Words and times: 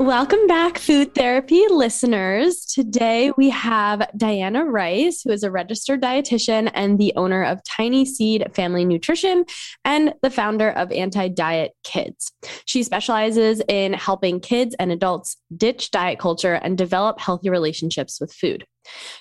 Welcome 0.00 0.46
back, 0.46 0.78
food 0.78 1.14
therapy 1.14 1.62
listeners. 1.68 2.64
Today 2.64 3.32
we 3.36 3.50
have 3.50 4.10
Diana 4.16 4.64
Rice, 4.64 5.20
who 5.22 5.30
is 5.30 5.42
a 5.42 5.50
registered 5.50 6.00
dietitian 6.00 6.70
and 6.72 6.98
the 6.98 7.12
owner 7.16 7.44
of 7.44 7.62
Tiny 7.64 8.06
Seed 8.06 8.50
Family 8.54 8.86
Nutrition 8.86 9.44
and 9.84 10.14
the 10.22 10.30
founder 10.30 10.70
of 10.70 10.90
Anti 10.90 11.28
Diet 11.28 11.72
Kids. 11.84 12.32
She 12.64 12.82
specializes 12.82 13.60
in 13.68 13.92
helping 13.92 14.40
kids 14.40 14.74
and 14.78 14.90
adults 14.90 15.36
ditch 15.54 15.90
diet 15.90 16.18
culture 16.18 16.54
and 16.54 16.78
develop 16.78 17.20
healthy 17.20 17.50
relationships 17.50 18.22
with 18.22 18.32
food. 18.32 18.64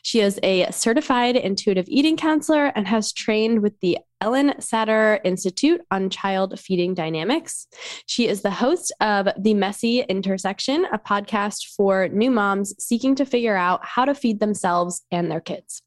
She 0.02 0.20
is 0.22 0.40
a 0.44 0.72
certified 0.72 1.36
intuitive 1.36 1.86
eating 1.88 2.18
counselor 2.18 2.68
and 2.68 2.88
has 2.88 3.12
trained 3.14 3.62
with 3.62 3.80
the 3.80 3.98
Ellyn 4.22 4.58
Satter 4.58 5.20
Institute 5.24 5.82
on 5.92 6.10
Child 6.10 6.60
Feeding 6.60 6.94
Dynamics. 6.94 7.68
She 8.06 8.28
is 8.28 8.42
the 8.42 8.52
host 8.52 8.94
of 9.00 9.30
The 9.38 9.54
Messy 9.54 10.02
Intersection, 10.02 10.86
a 10.92 11.00
podcast 11.00 11.74
for 11.76 12.10
new 12.10 12.30
moms 12.30 12.74
seeking 12.84 13.16
to 13.16 13.26
figure 13.26 13.56
out 13.56 13.86
how 13.86 14.06
to 14.06 14.14
feed 14.14 14.40
themselves 14.40 15.06
and 15.10 15.32
their 15.32 15.40
kids. 15.40 15.82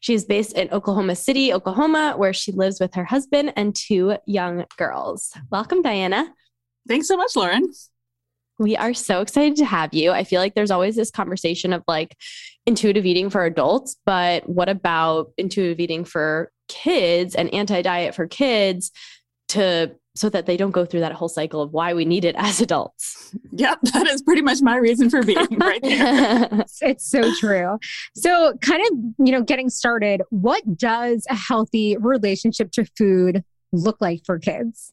She 0.00 0.12
is 0.12 0.26
based 0.26 0.52
in 0.52 0.70
Oklahoma 0.70 1.16
City, 1.16 1.52
Oklahoma, 1.52 2.14
where 2.16 2.34
she 2.34 2.52
lives 2.52 2.78
with 2.78 2.94
her 2.94 3.04
husband 3.04 3.54
and 3.56 3.74
two 3.74 4.16
young 4.26 4.66
girls. 4.76 5.32
Welcome, 5.50 5.80
Diana. 5.80 6.32
Thanks 6.86 7.08
so 7.08 7.16
much, 7.16 7.36
Lauren. 7.36 7.70
We 8.58 8.76
are 8.76 8.94
so 8.94 9.20
excited 9.20 9.56
to 9.56 9.64
have 9.64 9.94
you. 9.94 10.10
I 10.10 10.24
feel 10.24 10.40
like 10.40 10.54
there's 10.54 10.70
always 10.70 10.96
this 10.96 11.10
conversation 11.10 11.72
of 11.72 11.84
like 11.86 12.16
intuitive 12.66 13.06
eating 13.06 13.30
for 13.30 13.44
adults, 13.44 13.96
but 14.04 14.48
what 14.48 14.68
about 14.68 15.32
intuitive 15.38 15.80
eating 15.80 16.04
for 16.04 16.50
kids 16.68 17.34
and 17.34 17.52
anti 17.54 17.82
diet 17.82 18.14
for 18.14 18.26
kids 18.26 18.90
to 19.48 19.94
so 20.18 20.28
that 20.28 20.46
they 20.46 20.56
don't 20.56 20.72
go 20.72 20.84
through 20.84 21.00
that 21.00 21.12
whole 21.12 21.28
cycle 21.28 21.62
of 21.62 21.72
why 21.72 21.94
we 21.94 22.04
need 22.04 22.24
it 22.24 22.34
as 22.38 22.60
adults. 22.60 23.34
Yep, 23.52 23.78
that 23.94 24.08
is 24.08 24.20
pretty 24.22 24.42
much 24.42 24.60
my 24.60 24.76
reason 24.76 25.08
for 25.08 25.22
being 25.22 25.46
right 25.58 25.80
there. 25.82 26.64
it's 26.82 27.08
so 27.08 27.32
true. 27.38 27.78
So, 28.16 28.54
kind 28.60 28.82
of, 28.82 29.26
you 29.26 29.32
know, 29.32 29.42
getting 29.42 29.70
started, 29.70 30.22
what 30.30 30.76
does 30.76 31.24
a 31.30 31.36
healthy 31.36 31.96
relationship 31.96 32.72
to 32.72 32.84
food 32.96 33.44
look 33.72 34.00
like 34.00 34.24
for 34.24 34.38
kids? 34.38 34.92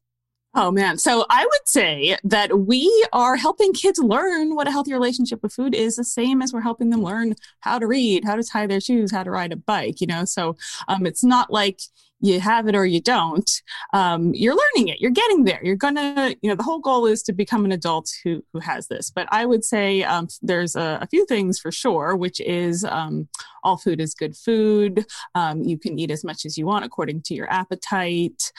Oh 0.58 0.72
man. 0.72 0.98
So 0.98 1.26
I 1.30 1.44
would 1.44 1.68
say 1.68 2.18
that 2.24 2.60
we 2.60 3.06
are 3.12 3.36
helping 3.36 3.74
kids 3.74 4.00
learn 4.00 4.56
what 4.56 4.70
a 4.70 4.72
healthy 4.72 4.94
relationship 4.94 5.44
with 5.44 5.52
food 5.52 5.76
is 5.76 5.98
the 5.98 6.06
same 6.06 6.42
as 6.42 6.54
we're 6.54 6.62
helping 6.62 6.92
them 6.92 7.04
learn 7.04 7.36
how 7.60 7.78
to 7.78 7.86
read, 7.86 8.24
how 8.24 8.38
to 8.38 8.44
tie 8.44 8.66
their 8.66 8.80
shoes, 8.80 9.12
how 9.12 9.24
to 9.24 9.32
ride 9.32 9.52
a 9.52 9.58
bike, 9.58 10.00
you 10.00 10.08
know? 10.08 10.24
So 10.24 10.56
um, 10.88 11.06
it's 11.06 11.26
not 11.26 11.52
like 11.52 11.82
you 12.22 12.40
have 12.40 12.70
it 12.70 12.76
or 12.76 12.86
you 12.86 13.02
don't. 13.02 13.62
Um, 13.92 14.34
you're 14.34 14.56
learning 14.56 14.88
it. 14.88 15.02
You're 15.02 15.12
getting 15.12 15.44
there. 15.44 15.60
You're 15.62 15.76
gonna, 15.76 16.36
you 16.42 16.50
know, 16.50 16.56
the 16.56 16.64
whole 16.64 16.80
goal 16.80 17.06
is 17.06 17.22
to 17.24 17.34
become 17.34 17.66
an 17.66 17.74
adult 17.74 18.10
who 18.24 18.42
who 18.54 18.60
has 18.60 18.88
this. 18.88 19.12
But 19.12 19.28
I 19.32 19.46
would 19.46 19.66
say 19.66 20.04
um, 20.04 20.30
there's 20.42 20.78
a, 20.78 21.00
a, 21.02 21.08
few 21.08 21.26
things 21.26 21.60
for 21.60 21.72
sure, 21.72 22.16
which 22.16 22.40
is 22.40 22.86
um, 22.86 23.28
all 23.64 23.76
food 23.76 24.00
is 24.00 24.14
good 24.14 24.38
food. 24.38 25.06
Um, 25.36 25.64
you 25.64 25.78
can 25.78 26.00
eat 26.00 26.12
as 26.12 26.24
much 26.24 26.46
as 26.46 26.58
you 26.58 26.66
want 26.66 26.86
according 26.86 27.24
to 27.24 27.34
your 27.36 27.52
appetite. 27.52 28.54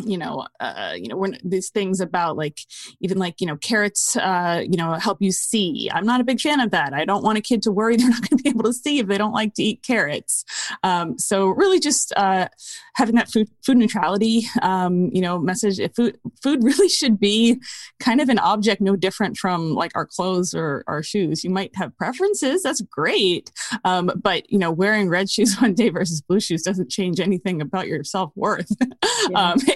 Um, 0.00 0.08
you 0.08 0.18
know, 0.18 0.46
uh, 0.60 0.94
you 0.96 1.08
know, 1.08 1.16
when 1.16 1.38
these 1.44 1.70
things 1.70 2.00
about 2.00 2.36
like 2.36 2.60
even 3.00 3.18
like 3.18 3.40
you 3.40 3.46
know 3.46 3.56
carrots, 3.56 4.16
uh, 4.16 4.62
you 4.62 4.76
know, 4.76 4.94
help 4.94 5.18
you 5.20 5.32
see. 5.32 5.90
I'm 5.92 6.06
not 6.06 6.20
a 6.20 6.24
big 6.24 6.40
fan 6.40 6.60
of 6.60 6.70
that. 6.70 6.92
I 6.92 7.04
don't 7.04 7.22
want 7.22 7.38
a 7.38 7.40
kid 7.40 7.62
to 7.62 7.72
worry 7.72 7.96
they're 8.00 8.08
not 8.08 8.28
going 8.28 8.38
to 8.38 8.42
be 8.42 8.48
able 8.48 8.64
to 8.64 8.72
see 8.72 8.98
if 8.98 9.06
they 9.06 9.18
don't 9.18 9.32
like 9.32 9.54
to 9.54 9.62
eat 9.62 9.82
carrots. 9.82 10.44
Um, 10.82 11.18
so 11.18 11.48
really, 11.48 11.80
just 11.80 12.12
uh, 12.16 12.48
having 12.94 13.14
that 13.16 13.30
food 13.30 13.48
food 13.64 13.76
neutrality, 13.76 14.46
um, 14.62 15.10
you 15.12 15.20
know, 15.20 15.38
message. 15.38 15.78
If 15.78 15.94
food 15.94 16.18
food 16.42 16.62
really 16.64 16.88
should 16.88 17.18
be 17.18 17.60
kind 17.98 18.20
of 18.20 18.28
an 18.28 18.38
object, 18.38 18.80
no 18.80 18.96
different 18.96 19.36
from 19.36 19.74
like 19.74 19.92
our 19.94 20.06
clothes 20.06 20.54
or 20.54 20.84
our 20.86 21.02
shoes. 21.02 21.44
You 21.44 21.50
might 21.50 21.74
have 21.76 21.96
preferences. 21.96 22.62
That's 22.62 22.80
great, 22.80 23.50
um, 23.84 24.10
but 24.22 24.50
you 24.50 24.58
know, 24.58 24.70
wearing 24.70 25.08
red 25.08 25.30
shoes 25.30 25.56
one 25.60 25.74
day 25.74 25.90
versus 25.90 26.20
blue 26.20 26.40
shoes 26.40 26.62
doesn't 26.62 26.90
change 26.90 27.20
anything 27.20 27.60
about 27.60 27.86
your 27.86 28.04
self 28.04 28.32
worth. 28.34 28.70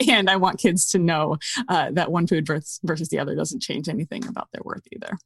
Yeah. 0.04 0.13
And 0.14 0.30
I 0.30 0.36
want 0.36 0.58
kids 0.58 0.90
to 0.90 0.98
know 0.98 1.36
uh, 1.68 1.90
that 1.92 2.10
one 2.10 2.26
food 2.26 2.46
versus, 2.46 2.80
versus 2.82 3.08
the 3.08 3.18
other 3.18 3.34
doesn't 3.34 3.62
change 3.62 3.88
anything 3.88 4.26
about 4.26 4.48
their 4.52 4.62
worth 4.64 4.84
either. 4.92 5.16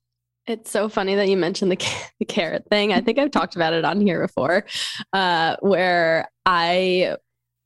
It's 0.47 0.71
so 0.71 0.88
funny 0.88 1.15
that 1.15 1.28
you 1.28 1.37
mentioned 1.37 1.71
the, 1.71 1.76
the 2.19 2.25
carrot 2.25 2.65
thing. 2.71 2.93
I 2.93 3.00
think 3.00 3.19
I've 3.19 3.31
talked 3.31 3.54
about 3.54 3.75
it 3.75 3.84
on 3.84 4.00
here 4.00 4.26
before, 4.26 4.65
uh, 5.12 5.56
where 5.60 6.31
I 6.47 7.16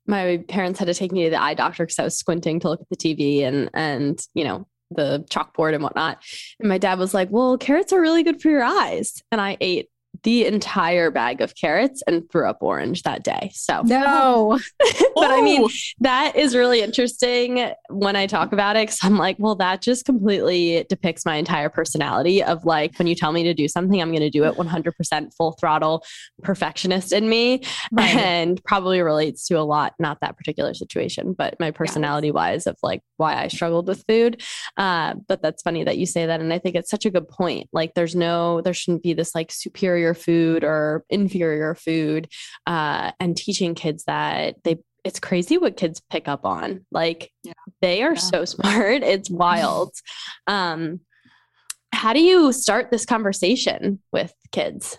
my 0.07 0.43
parents 0.49 0.81
had 0.81 0.87
to 0.87 0.95
take 0.95 1.13
me 1.13 1.25
to 1.25 1.31
the 1.31 1.41
eye 1.41 1.55
doctor 1.55 1.85
because 1.85 1.99
I 1.99 2.05
was 2.05 2.19
squinting 2.19 2.59
to 2.61 2.71
look 2.71 2.81
at 2.81 2.89
the 2.91 2.97
TV 2.97 3.43
and 3.43 3.71
and 3.73 4.21
you 4.35 4.43
know 4.43 4.67
the 4.91 5.25
chalkboard 5.31 5.75
and 5.75 5.83
whatnot. 5.83 6.23
And 6.59 6.69
my 6.69 6.79
dad 6.79 6.99
was 6.99 7.15
like, 7.15 7.29
"Well, 7.31 7.57
carrots 7.57 7.93
are 7.93 8.01
really 8.01 8.25
good 8.25 8.43
for 8.43 8.49
your 8.49 8.65
eyes," 8.65 9.23
and 9.31 9.41
I 9.41 9.57
ate 9.61 9.89
the 10.25 10.47
entire 10.47 11.11
bag 11.11 11.41
of 11.41 11.55
carrots 11.55 12.03
and 12.07 12.31
threw 12.31 12.49
up 12.49 12.59
orange 12.61 13.03
that 13.03 13.25
day. 13.25 13.51
So, 13.55 13.83
no. 13.85 14.59
but 14.79 15.31
I 15.31 15.43
mean, 15.43 15.69
that 16.01 16.37
is 16.37 16.55
really 16.55 16.81
interesting 16.81 17.73
when 17.89 18.15
I 18.15 18.27
talk 18.27 18.53
about 18.53 18.77
it 18.77 18.87
because 18.87 19.01
I'm 19.03 19.19
like, 19.19 19.37
well, 19.39 19.57
that 19.57 19.83
just 19.83 20.05
completely 20.05 20.87
depicts 20.89 21.25
my 21.25 21.37
entire 21.37 21.69
personality 21.69 22.43
of 22.43 22.65
like, 22.65 22.97
when 22.99 23.09
you 23.09 23.15
tell 23.15 23.33
me 23.33 23.43
to 23.45 23.55
do 23.55 23.67
something, 23.69 24.01
I'm 24.01 24.11
going 24.11 24.21
to 24.21 24.31
do 24.31 24.45
it 24.45 24.55
100% 24.55 25.35
full 25.35 25.53
throttle 25.53 26.05
perfectionist 26.43 27.13
in 27.13 27.29
me 27.29 27.63
right. 27.93 28.17
and 28.17 28.63
probably 28.65 29.01
relates 29.03 29.47
to 29.49 29.55
a 29.55 29.63
lot, 29.63 29.95
not 29.99 30.19
that 30.21 30.37
particular 30.37 30.75
situation, 30.75 31.33
but 31.33 31.59
my 31.59 31.71
personality 31.71 32.29
yes. 32.29 32.35
wise 32.35 32.67
of 32.67 32.77
like 32.83 33.03
why 33.17 33.43
I 33.43 33.49
struggled 33.49 33.89
with 33.89 34.05
food. 34.09 34.43
Uh, 34.77 35.15
but 35.27 35.43
that's 35.43 35.63
funny 35.63 35.85
that 35.85 35.99
you 35.99 36.07
say 36.07 36.27
that. 36.27 36.41
And 36.41 36.53
I 36.53 36.59
think 36.59 36.77
it's 36.77 36.91
such 36.91 37.07
a 37.07 37.11
good 37.11 37.29
point. 37.29 37.69
Like, 37.73 37.95
there's 37.95 38.15
no, 38.15 38.61
there 38.61 38.75
shouldn't 38.75 39.03
be 39.03 39.15
this 39.15 39.35
like 39.35 39.51
superior 39.51 40.12
food 40.15 40.65
or 40.65 41.05
inferior 41.11 41.75
food 41.75 42.29
uh, 42.67 43.13
and 43.21 43.37
teaching 43.37 43.75
kids 43.75 44.05
that 44.05 44.57
they 44.65 44.79
it's 45.05 45.19
crazy 45.19 45.59
what 45.59 45.77
kids 45.77 46.01
pick 46.11 46.29
up 46.29 46.45
on 46.45 46.85
like 46.93 47.33
yeah. 47.43 47.53
they 47.81 48.03
are 48.03 48.15
yeah. 48.15 48.19
so 48.19 48.45
smart 48.45 49.03
it's 49.03 49.31
wild 49.31 49.93
um 50.47 51.01
how 51.93 52.13
do 52.13 52.21
you 52.21 52.53
start 52.53 52.91
this 52.91 53.05
conversation 53.05 54.01
with 54.13 54.33
kids 54.51 54.99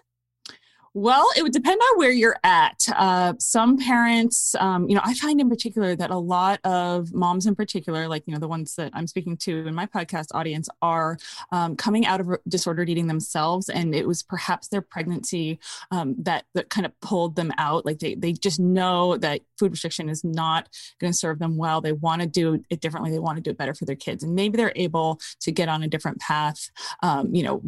well, 0.96 1.28
it 1.36 1.42
would 1.42 1.52
depend 1.52 1.82
on 1.82 1.98
where 1.98 2.12
you're 2.12 2.38
at. 2.44 2.86
Uh, 2.96 3.34
some 3.40 3.78
parents, 3.78 4.54
um, 4.60 4.88
you 4.88 4.94
know, 4.94 5.02
I 5.04 5.16
find 5.16 5.42
in 5.42 5.50
particular 5.50 5.96
that 5.96 6.12
a 6.12 6.18
lot 6.18 6.60
of 6.64 7.12
moms, 7.14 7.48
in 7.48 7.56
particular, 7.56 8.08
like 8.08 8.24
you 8.28 8.34
know 8.34 8.40
the 8.40 8.48
ones 8.48 8.76
that 8.76 8.92
I'm 8.94 9.08
speaking 9.08 9.36
to 9.38 9.68
in 9.68 9.74
my 9.74 9.88
podcast 9.88 10.28
audience, 10.34 10.70
are 10.84 11.18
um, 11.52 11.76
coming 11.76 12.06
out 12.06 12.22
of 12.22 12.30
disordered 12.48 12.90
eating 12.90 13.08
themselves, 13.08 13.70
and 13.70 13.96
it 13.96 14.08
was 14.08 14.22
perhaps 14.22 14.68
their 14.68 14.82
pregnancy 14.82 15.60
um, 15.90 16.16
that 16.20 16.46
that 16.54 16.70
kind 16.70 16.86
of 16.86 17.00
pulled 17.02 17.36
them 17.36 17.52
out. 17.58 17.88
Like 17.88 17.98
they 17.98 18.14
they 18.14 18.32
just 18.32 18.60
know 18.60 19.18
that 19.18 19.42
food 19.58 19.72
restriction 19.72 20.10
is 20.10 20.24
not 20.24 20.70
going 21.00 21.12
to 21.12 21.18
serve 21.18 21.40
them 21.40 21.58
well. 21.58 21.82
They 21.82 21.94
want 21.94 22.22
to 22.22 22.28
do 22.28 22.64
it 22.70 22.82
differently. 22.82 23.10
They 23.10 23.20
want 23.20 23.38
to 23.38 23.42
do 23.42 23.50
it 23.50 23.58
better 23.58 23.74
for 23.74 23.86
their 23.86 23.96
kids, 23.96 24.24
and 24.24 24.36
maybe 24.36 24.58
they're 24.58 24.74
able 24.76 25.20
to 25.40 25.52
get 25.52 25.70
on 25.70 25.82
a 25.82 25.88
different 25.88 26.20
path. 26.20 26.70
Um, 27.02 27.34
you 27.34 27.42
know 27.42 27.64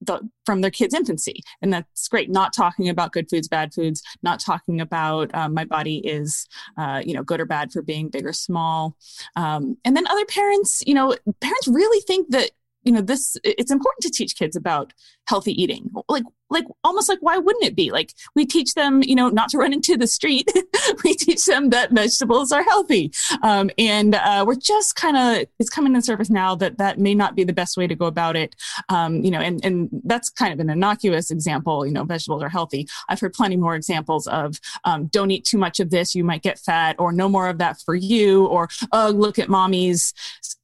the, 0.00 0.28
from 0.46 0.60
their 0.60 0.70
kids' 0.70 0.94
infancy. 0.94 1.42
And 1.62 1.72
that's 1.72 2.08
great. 2.08 2.30
Not 2.30 2.52
talking 2.52 2.88
about 2.88 3.12
good 3.12 3.28
foods, 3.28 3.48
bad 3.48 3.72
foods, 3.74 4.02
not 4.22 4.40
talking 4.40 4.80
about 4.80 5.34
um, 5.34 5.54
my 5.54 5.64
body 5.64 5.98
is, 5.98 6.46
uh, 6.76 7.02
you 7.04 7.14
know, 7.14 7.22
good 7.22 7.40
or 7.40 7.46
bad 7.46 7.72
for 7.72 7.82
being 7.82 8.08
big 8.08 8.26
or 8.26 8.32
small. 8.32 8.96
Um, 9.36 9.76
and 9.84 9.96
then 9.96 10.06
other 10.08 10.24
parents, 10.26 10.82
you 10.86 10.94
know, 10.94 11.16
parents 11.40 11.68
really 11.68 12.00
think 12.02 12.30
that 12.30 12.50
you 12.82 12.92
know 12.92 13.02
this 13.02 13.36
it's 13.44 13.70
important 13.70 14.02
to 14.02 14.10
teach 14.10 14.36
kids 14.36 14.56
about 14.56 14.92
healthy 15.30 15.60
eating. 15.62 15.90
Like 16.08 16.24
like 16.52 16.64
almost 16.82 17.08
like 17.08 17.20
why 17.20 17.38
wouldn't 17.38 17.64
it 17.64 17.76
be? 17.76 17.92
Like 17.92 18.12
we 18.34 18.44
teach 18.44 18.74
them 18.74 19.02
you 19.04 19.14
know 19.14 19.28
not 19.28 19.48
to 19.50 19.58
run 19.58 19.72
into 19.72 19.96
the 19.96 20.06
street. 20.06 20.50
We 21.04 21.14
teach 21.14 21.44
them 21.46 21.70
that 21.70 21.92
vegetables 21.92 22.50
are 22.50 22.64
healthy. 22.64 23.12
Um, 23.42 23.70
and 23.78 24.16
uh, 24.16 24.44
we're 24.46 24.56
just 24.56 24.96
kind 24.96 25.16
of 25.16 25.46
it's 25.60 25.70
coming 25.70 25.94
to 25.94 26.02
surface 26.02 26.30
now 26.30 26.56
that 26.56 26.78
that 26.78 26.98
may 26.98 27.14
not 27.14 27.36
be 27.36 27.44
the 27.44 27.52
best 27.52 27.76
way 27.76 27.86
to 27.86 27.94
go 27.94 28.06
about 28.06 28.34
it. 28.34 28.56
Um, 28.88 29.22
you 29.24 29.30
know 29.30 29.38
and 29.38 29.64
and 29.64 29.88
that's 30.04 30.30
kind 30.30 30.52
of 30.52 30.58
an 30.58 30.68
innocuous 30.68 31.30
example 31.30 31.86
you 31.86 31.92
know 31.92 32.04
vegetables 32.04 32.42
are 32.42 32.48
healthy. 32.48 32.88
I've 33.08 33.20
heard 33.20 33.34
plenty 33.34 33.56
more 33.56 33.76
examples 33.76 34.26
of 34.26 34.58
um, 34.84 35.06
don't 35.06 35.30
eat 35.30 35.44
too 35.44 35.58
much 35.58 35.78
of 35.78 35.90
this 35.90 36.14
you 36.14 36.24
might 36.24 36.42
get 36.42 36.58
fat 36.58 36.96
or 36.98 37.12
no 37.12 37.28
more 37.28 37.48
of 37.48 37.58
that 37.58 37.80
for 37.80 37.94
you 37.94 38.46
or 38.46 38.68
oh 38.92 39.10
look 39.10 39.38
at 39.38 39.48
mommy's 39.48 40.12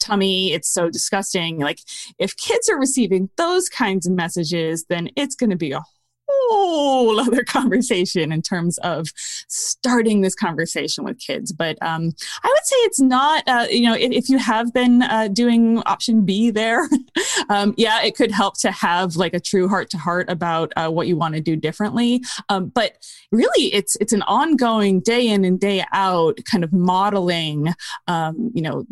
tummy 0.07 0.53
it's 0.53 0.69
so 0.69 0.89
disgusting. 0.91 1.59
Like 1.59 1.81
if 2.19 2.37
kids 2.37 2.69
are 2.69 2.79
receiving 2.79 3.29
those 3.37 3.69
kinds 3.69 4.07
of 4.07 4.13
messages 4.13 4.56
then 4.89 5.09
it's 5.17 5.35
going 5.35 5.51
to 5.51 5.57
be 5.57 5.73
a 5.73 5.83
whole 6.29 7.21
other 7.21 7.45
conversation 7.47 8.33
in 8.33 8.43
terms 8.43 8.79
of 8.79 9.09
starting 9.49 10.21
this 10.21 10.35
conversation 10.35 11.05
with 11.05 11.19
kids. 11.19 11.53
But 11.53 11.79
um, 11.83 12.13
I 12.43 12.49
would 12.49 12.65
say 12.65 12.77
it's 12.77 13.01
not, 13.01 13.45
uh, 13.47 13.67
you 13.71 13.83
know, 13.83 13.95
if, 13.95 14.13
if, 14.13 14.29
you 14.29 14.39
have 14.39 14.73
been 14.73 15.03
uh, 15.03 15.29
doing 15.29 15.79
option 15.87 16.25
B 16.25 16.51
there, 16.51 16.89
um, 17.49 17.75
yeah, 17.77 18.03
it 18.03 18.17
could 18.17 18.31
help 18.31 18.59
to 18.61 18.71
have 18.71 19.17
like 19.17 19.35
a 19.35 19.41
true 19.41 19.69
heart 19.69 19.91
to 19.91 19.99
heart 19.99 20.29
about 20.29 20.73
uh, 20.77 20.89
what 20.89 21.07
you 21.07 21.17
want 21.17 21.35
to 21.35 21.41
do 21.41 21.57
differently. 21.57 22.23
Um, 22.49 22.69
but 22.69 22.93
really, 23.31 23.73
it's 23.73 23.97
it's 23.97 24.13
an 24.13 24.23
ongoing 24.23 25.01
day 25.01 25.29
in 25.29 25.45
and 25.45 25.61
day 25.61 25.85
out 25.93 26.39
kind 26.45 26.65
of 26.65 26.73
modeling, 26.73 27.73
um, 28.09 28.51
you 28.55 28.63
know, 28.63 28.85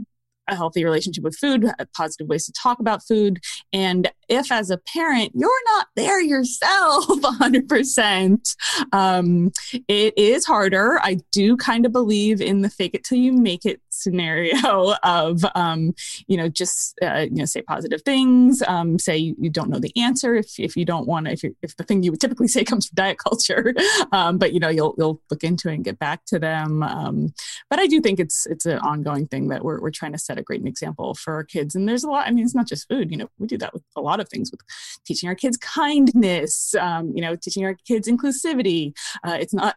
a 0.49 0.56
healthy 0.56 0.85
relationship 0.85 1.25
with 1.25 1.37
food, 1.37 1.70
positive 1.96 2.29
ways 2.29 2.46
to 2.46 2.52
talk 2.52 2.79
about 2.81 3.06
food. 3.06 3.41
And 3.73 4.11
if, 4.29 4.50
as 4.52 4.70
a 4.70 4.79
parent, 4.79 5.32
you're 5.35 5.50
not 5.76 5.88
there 5.96 6.20
yourself 6.20 7.06
100%, 7.08 8.56
um, 8.93 9.52
it 9.88 10.14
is 10.17 10.44
harder. 10.44 10.99
I 11.00 11.19
do 11.32 11.56
kind 11.56 11.87
of 11.87 11.93
believe 11.93 12.41
in 12.41 12.62
the 12.62 12.70
fake 12.70 12.94
it 12.94 13.05
till 13.05 13.19
you 13.19 13.32
make 13.32 13.64
it 13.64 13.81
scenario 13.94 14.94
of, 15.02 15.44
um, 15.55 15.94
you 16.26 16.37
know, 16.37 16.49
just, 16.49 16.99
uh, 17.02 17.26
you 17.31 17.37
know, 17.37 17.44
say 17.44 17.62
positive 17.62 18.02
things, 18.02 18.62
um, 18.62 18.99
say 18.99 19.17
you, 19.17 19.37
you, 19.38 19.50
don't 19.50 19.70
know 19.70 19.79
the 19.79 19.93
answer 19.96 20.35
if, 20.35 20.58
if 20.58 20.76
you 20.76 20.85
don't 20.85 21.06
want 21.06 21.26
to, 21.26 21.32
if, 21.32 21.44
if 21.62 21.76
the 21.76 21.85
thing 21.85 22.02
you 22.02 22.11
would 22.11 22.20
typically 22.20 22.49
say 22.55 22.64
comes 22.64 22.88
from 22.88 22.96
diet 22.96 23.19
culture, 23.19 23.75
um, 24.12 24.38
but, 24.38 24.52
you 24.52 24.61
know, 24.61 24.69
you'll, 24.69 24.94
you'll 24.99 25.20
look 25.31 25.44
into 25.44 25.69
it 25.69 25.75
and 25.75 25.85
get 25.85 25.99
back 25.99 26.25
to 26.26 26.38
them. 26.38 26.82
Um, 26.82 27.35
but 27.70 27.79
I 27.79 27.87
do 27.87 28.00
think 28.00 28.20
it's, 28.20 28.46
it's 28.46 28.67
an 28.67 28.79
ongoing 28.79 29.26
thing 29.26 29.49
that 29.49 29.64
we're, 29.64 29.81
we're 29.81 29.91
trying 29.91 30.12
to 30.12 30.19
set 30.19 30.38
a 30.38 30.43
great 30.43 30.64
example 30.64 31.14
for 31.14 31.35
our 31.35 31.44
kids. 31.44 31.75
And 31.75 31.88
there's 31.88 32.05
a 32.05 32.11
lot, 32.11 32.26
I 32.26 32.31
mean, 32.31 32.44
it's 32.44 32.55
not 32.55 32.69
just 32.69 32.88
food, 32.88 33.11
you 33.11 33.17
know, 33.17 33.29
we 33.38 33.46
do 33.46 33.58
that 33.58 33.73
with 33.73 33.82
a 33.96 34.00
lot 34.00 34.20
of 34.20 34.29
things 34.29 34.50
with 34.50 34.61
teaching 35.05 35.29
our 35.29 35.35
kids 35.35 35.56
kindness, 35.56 36.75
um, 36.75 37.12
you 37.14 37.23
know, 37.23 37.37
teaching 37.37 37.64
our 37.64 37.75
kids 37.87 38.08
inclusivity. 38.08 38.96
Uh, 39.26 39.37
it's 39.41 39.55
not 39.55 39.76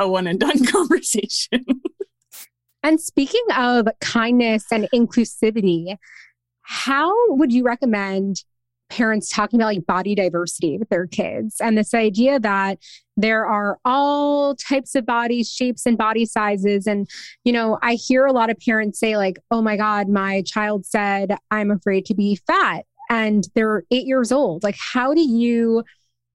a 0.00 0.08
one 0.08 0.26
and 0.26 0.40
done 0.40 0.64
conversation. 0.66 1.64
And 2.82 3.00
speaking 3.00 3.44
of 3.56 3.88
kindness 4.00 4.66
and 4.72 4.88
inclusivity, 4.94 5.96
how 6.62 7.12
would 7.34 7.52
you 7.52 7.64
recommend 7.64 8.44
parents 8.88 9.28
talking 9.28 9.60
about 9.60 9.66
like 9.66 9.86
body 9.86 10.14
diversity 10.14 10.78
with 10.78 10.88
their 10.88 11.06
kids? 11.06 11.60
And 11.60 11.78
this 11.78 11.94
idea 11.94 12.40
that 12.40 12.78
there 13.16 13.46
are 13.46 13.78
all 13.84 14.54
types 14.56 14.94
of 14.94 15.06
bodies 15.06 15.50
shapes 15.50 15.86
and 15.86 15.96
body 15.96 16.26
sizes. 16.26 16.86
And 16.86 17.08
you 17.44 17.52
know 17.52 17.78
i 17.82 17.94
hear 17.94 18.26
a 18.26 18.32
lot 18.32 18.50
of 18.50 18.58
parents 18.58 18.98
say 18.98 19.16
like 19.16 19.38
oh 19.50 19.62
my 19.62 19.76
god 19.76 20.08
my 20.08 20.42
child 20.42 20.86
said 20.86 21.36
i'm 21.50 21.70
afraid 21.70 22.06
to 22.06 22.14
be 22.14 22.36
fat 22.46 22.84
and 23.10 23.48
they're 23.54 23.82
8 23.90 24.06
years 24.06 24.32
old. 24.32 24.62
Like 24.62 24.76
how 24.78 25.12
do 25.12 25.20
you 25.20 25.84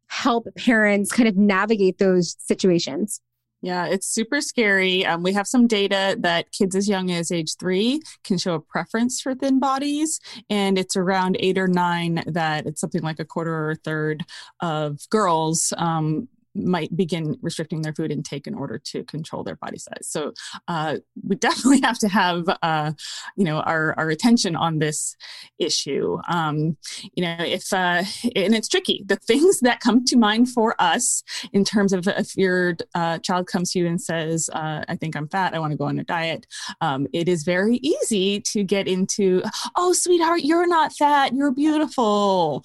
help 0.07 0.47
parents 0.55 1.11
kind 1.11 1.27
of 1.27 1.35
navigate 1.35 1.97
those 1.97 2.35
situations 2.39 3.21
yeah, 3.65 3.87
it's 3.87 4.05
super 4.07 4.41
scary. 4.41 5.03
Um, 5.07 5.23
we 5.23 5.33
have 5.33 5.47
some 5.47 5.65
data 5.65 6.15
that 6.19 6.51
kids 6.51 6.75
as 6.75 6.87
young 6.87 7.09
as 7.09 7.31
age 7.31 7.55
three 7.57 7.99
can 8.23 8.37
show 8.37 8.53
a 8.53 8.59
preference 8.59 9.19
for 9.19 9.33
thin 9.33 9.59
bodies, 9.59 10.19
and 10.51 10.77
it's 10.77 10.95
around 10.95 11.35
eight 11.39 11.57
or 11.57 11.67
nine 11.67 12.23
that 12.27 12.67
it's 12.67 12.79
something 12.79 13.01
like 13.01 13.19
a 13.19 13.25
quarter 13.25 13.51
or 13.51 13.71
a 13.71 13.75
third 13.75 14.23
of 14.61 14.99
girls 15.09 15.73
um, 15.79 16.27
might 16.55 16.95
begin 16.95 17.37
restricting 17.41 17.81
their 17.81 17.93
food 17.93 18.11
intake 18.11 18.47
in 18.47 18.55
order 18.55 18.77
to 18.77 19.03
control 19.03 19.43
their 19.43 19.57
body 19.57 19.77
size. 19.77 20.07
So 20.07 20.33
uh, 20.67 20.97
we 21.27 21.35
definitely 21.45 21.81
have 21.81 21.99
to 21.99 22.07
have, 22.07 22.45
uh, 22.61 22.93
you 23.35 23.43
know, 23.43 23.59
our, 23.59 23.93
our 23.97 24.09
attention 24.09 24.55
on 24.55 24.79
this 24.79 25.15
issue. 25.59 26.17
Um, 26.29 26.77
you 27.13 27.23
know, 27.23 27.37
if 27.39 27.71
uh, 27.73 28.03
and 28.35 28.55
it's 28.55 28.67
tricky. 28.67 29.03
The 29.05 29.15
things 29.27 29.59
that 29.61 29.79
come 29.79 30.05
to 30.05 30.17
mind 30.17 30.49
for 30.49 30.75
us 30.79 31.23
in 31.53 31.65
terms 31.65 31.93
of 31.93 32.07
if 32.07 32.35
your 32.35 32.75
uh, 32.93 33.19
child 33.19 33.47
comes 33.47 33.71
to 33.71 33.79
you 33.79 33.87
and 33.87 34.01
says, 34.01 34.49
uh, 34.53 34.83
"I 34.87 34.95
think 34.95 35.15
I'm 35.15 35.27
fat. 35.27 35.53
I 35.53 35.59
want 35.59 35.71
to 35.71 35.77
go 35.77 35.85
on 35.85 35.99
a 35.99 36.03
diet," 36.03 36.47
um, 36.81 37.07
it 37.13 37.27
is 37.27 37.43
very 37.43 37.77
easy 37.77 38.39
to 38.41 38.63
get 38.63 38.87
into, 38.87 39.43
"Oh, 39.75 39.93
sweetheart, 39.93 40.41
you're 40.43 40.67
not 40.67 40.93
fat. 40.93 41.33
You're 41.33 41.51
beautiful." 41.51 42.63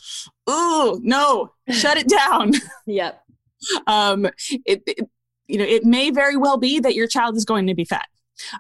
Ooh, 0.49 1.01
no, 1.03 1.53
shut 1.69 1.97
it 1.97 2.09
down. 2.09 2.53
yep 2.87 3.25
um, 3.87 4.27
it, 4.65 4.83
it, 4.87 5.09
you 5.47 5.59
know, 5.59 5.65
it 5.65 5.85
may 5.85 6.11
very 6.11 6.37
well 6.37 6.57
be 6.57 6.81
that 6.81 6.95
your 6.95 7.07
child 7.07 7.37
is 7.37 7.45
going 7.45 7.67
to 7.67 7.75
be 7.75 7.85
fat. 7.85 8.07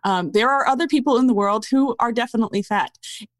Um, 0.04 0.32
there 0.32 0.50
are 0.50 0.66
other 0.66 0.86
people 0.86 1.16
in 1.16 1.26
the 1.26 1.34
world 1.34 1.66
who 1.70 1.94
are 1.98 2.12
definitely 2.12 2.62
fat, 2.62 2.90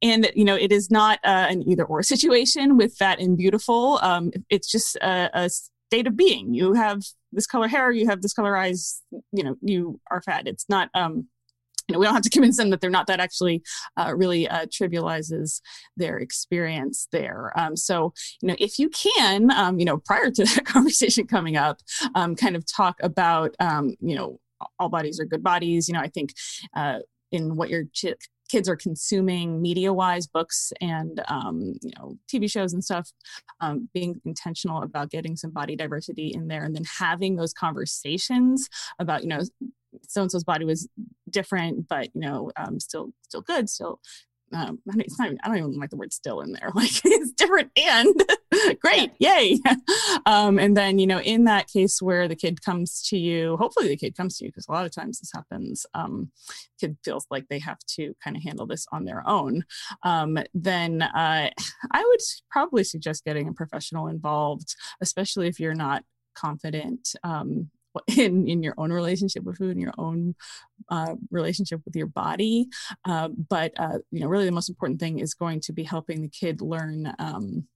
and 0.00 0.30
you 0.34 0.44
know 0.44 0.54
it 0.54 0.72
is 0.72 0.90
not 0.90 1.18
uh, 1.24 1.46
an 1.50 1.68
either 1.68 1.84
or 1.84 2.02
situation 2.02 2.76
with 2.76 2.96
fat 2.96 3.20
and 3.20 3.36
beautiful. 3.36 3.98
Um, 4.02 4.30
it's 4.48 4.70
just 4.70 4.96
a, 4.96 5.30
a 5.34 5.50
state 5.50 6.06
of 6.06 6.16
being. 6.16 6.54
You 6.54 6.72
have 6.74 7.02
this 7.32 7.46
color 7.46 7.68
hair, 7.68 7.90
you 7.90 8.06
have 8.08 8.22
this 8.22 8.32
color 8.32 8.56
eyes. 8.56 9.02
You 9.32 9.44
know, 9.44 9.56
you 9.60 10.00
are 10.10 10.22
fat. 10.22 10.46
It's 10.46 10.66
not 10.68 10.88
um, 10.94 11.28
you 11.90 11.94
know, 11.94 11.98
we 11.98 12.06
don't 12.06 12.14
have 12.14 12.22
to 12.22 12.30
convince 12.38 12.56
them 12.56 12.70
that 12.70 12.80
they're 12.80 12.88
not. 12.88 13.08
That 13.08 13.18
actually 13.18 13.62
uh, 13.96 14.14
really 14.16 14.48
uh, 14.48 14.66
trivializes 14.66 15.60
their 15.96 16.18
experience 16.18 17.08
there. 17.10 17.52
Um, 17.56 17.76
so, 17.76 18.14
you 18.40 18.48
know, 18.48 18.56
if 18.60 18.78
you 18.78 18.90
can, 18.90 19.50
um, 19.50 19.80
you 19.80 19.84
know, 19.84 19.98
prior 19.98 20.30
to 20.30 20.44
that 20.54 20.64
conversation 20.64 21.26
coming 21.26 21.56
up, 21.56 21.80
um, 22.14 22.36
kind 22.36 22.54
of 22.54 22.64
talk 22.64 22.96
about, 23.02 23.56
um, 23.58 23.96
you 24.00 24.14
know, 24.14 24.38
all 24.78 24.88
bodies 24.88 25.18
are 25.18 25.24
good 25.24 25.42
bodies. 25.42 25.88
You 25.88 25.94
know, 25.94 26.00
I 26.00 26.08
think 26.08 26.34
uh, 26.76 27.00
in 27.32 27.56
what 27.56 27.70
your 27.70 27.84
ch- 27.92 28.14
kids 28.48 28.68
are 28.68 28.76
consuming 28.76 29.62
media 29.62 29.92
wise 29.92 30.26
books 30.26 30.72
and 30.80 31.22
um, 31.28 31.74
you 31.82 31.92
know 31.96 32.18
tv 32.30 32.50
shows 32.50 32.72
and 32.72 32.82
stuff 32.82 33.12
um, 33.60 33.88
being 33.94 34.20
intentional 34.24 34.82
about 34.82 35.08
getting 35.08 35.36
some 35.36 35.52
body 35.52 35.76
diversity 35.76 36.32
in 36.34 36.48
there 36.48 36.64
and 36.64 36.74
then 36.74 36.82
having 36.98 37.36
those 37.36 37.52
conversations 37.52 38.68
about 38.98 39.22
you 39.22 39.28
know 39.28 39.40
so 40.02 40.22
and 40.22 40.30
so's 40.30 40.44
body 40.44 40.64
was 40.64 40.88
different, 41.28 41.88
but 41.88 42.08
you 42.14 42.20
know, 42.20 42.50
um, 42.56 42.80
still 42.80 43.12
still 43.22 43.42
good, 43.42 43.68
still. 43.68 44.00
Um, 44.52 44.80
it's 44.96 45.16
not. 45.16 45.26
Even, 45.26 45.38
I 45.44 45.48
don't 45.48 45.58
even 45.58 45.78
like 45.78 45.90
the 45.90 45.96
word 45.96 46.12
"still" 46.12 46.40
in 46.40 46.52
there. 46.52 46.70
Like 46.74 46.90
it's 47.04 47.32
different 47.32 47.70
and 47.76 48.14
great, 48.80 49.12
yay. 49.18 49.58
Um, 50.26 50.58
and 50.58 50.76
then 50.76 50.98
you 50.98 51.06
know, 51.06 51.20
in 51.20 51.44
that 51.44 51.68
case 51.68 52.02
where 52.02 52.28
the 52.28 52.36
kid 52.36 52.62
comes 52.62 53.02
to 53.08 53.16
you, 53.16 53.56
hopefully 53.56 53.88
the 53.88 53.96
kid 53.96 54.16
comes 54.16 54.36
to 54.38 54.44
you 54.44 54.50
because 54.50 54.66
a 54.68 54.72
lot 54.72 54.84
of 54.84 54.92
times 54.92 55.20
this 55.20 55.30
happens. 55.32 55.86
Um, 55.94 56.30
kid 56.80 56.96
feels 57.04 57.26
like 57.30 57.46
they 57.48 57.58
have 57.60 57.78
to 57.96 58.14
kind 58.22 58.36
of 58.36 58.42
handle 58.42 58.66
this 58.66 58.86
on 58.92 59.04
their 59.04 59.26
own. 59.26 59.64
Um, 60.02 60.38
then 60.52 61.02
uh, 61.02 61.50
I 61.90 62.04
would 62.04 62.20
probably 62.50 62.84
suggest 62.84 63.24
getting 63.24 63.48
a 63.48 63.52
professional 63.52 64.08
involved, 64.08 64.74
especially 65.00 65.46
if 65.48 65.58
you're 65.60 65.74
not 65.74 66.04
confident 66.34 67.14
um, 67.22 67.70
in 68.16 68.48
in 68.48 68.62
your 68.62 68.74
own 68.78 68.92
relationship 68.92 69.42
with 69.42 69.58
food 69.58 69.72
and 69.72 69.80
your 69.80 69.94
own 69.98 70.34
uh, 70.90 71.14
relationship 71.30 71.80
with 71.84 71.94
your 71.96 72.06
body 72.06 72.68
uh, 73.04 73.28
but 73.48 73.72
uh, 73.78 73.98
you 74.10 74.20
know 74.20 74.26
really 74.26 74.44
the 74.46 74.52
most 74.52 74.68
important 74.68 75.00
thing 75.00 75.18
is 75.18 75.34
going 75.34 75.60
to 75.60 75.72
be 75.72 75.82
helping 75.82 76.22
the 76.22 76.28
kid 76.28 76.60
learn 76.60 77.12
um, 77.18 77.66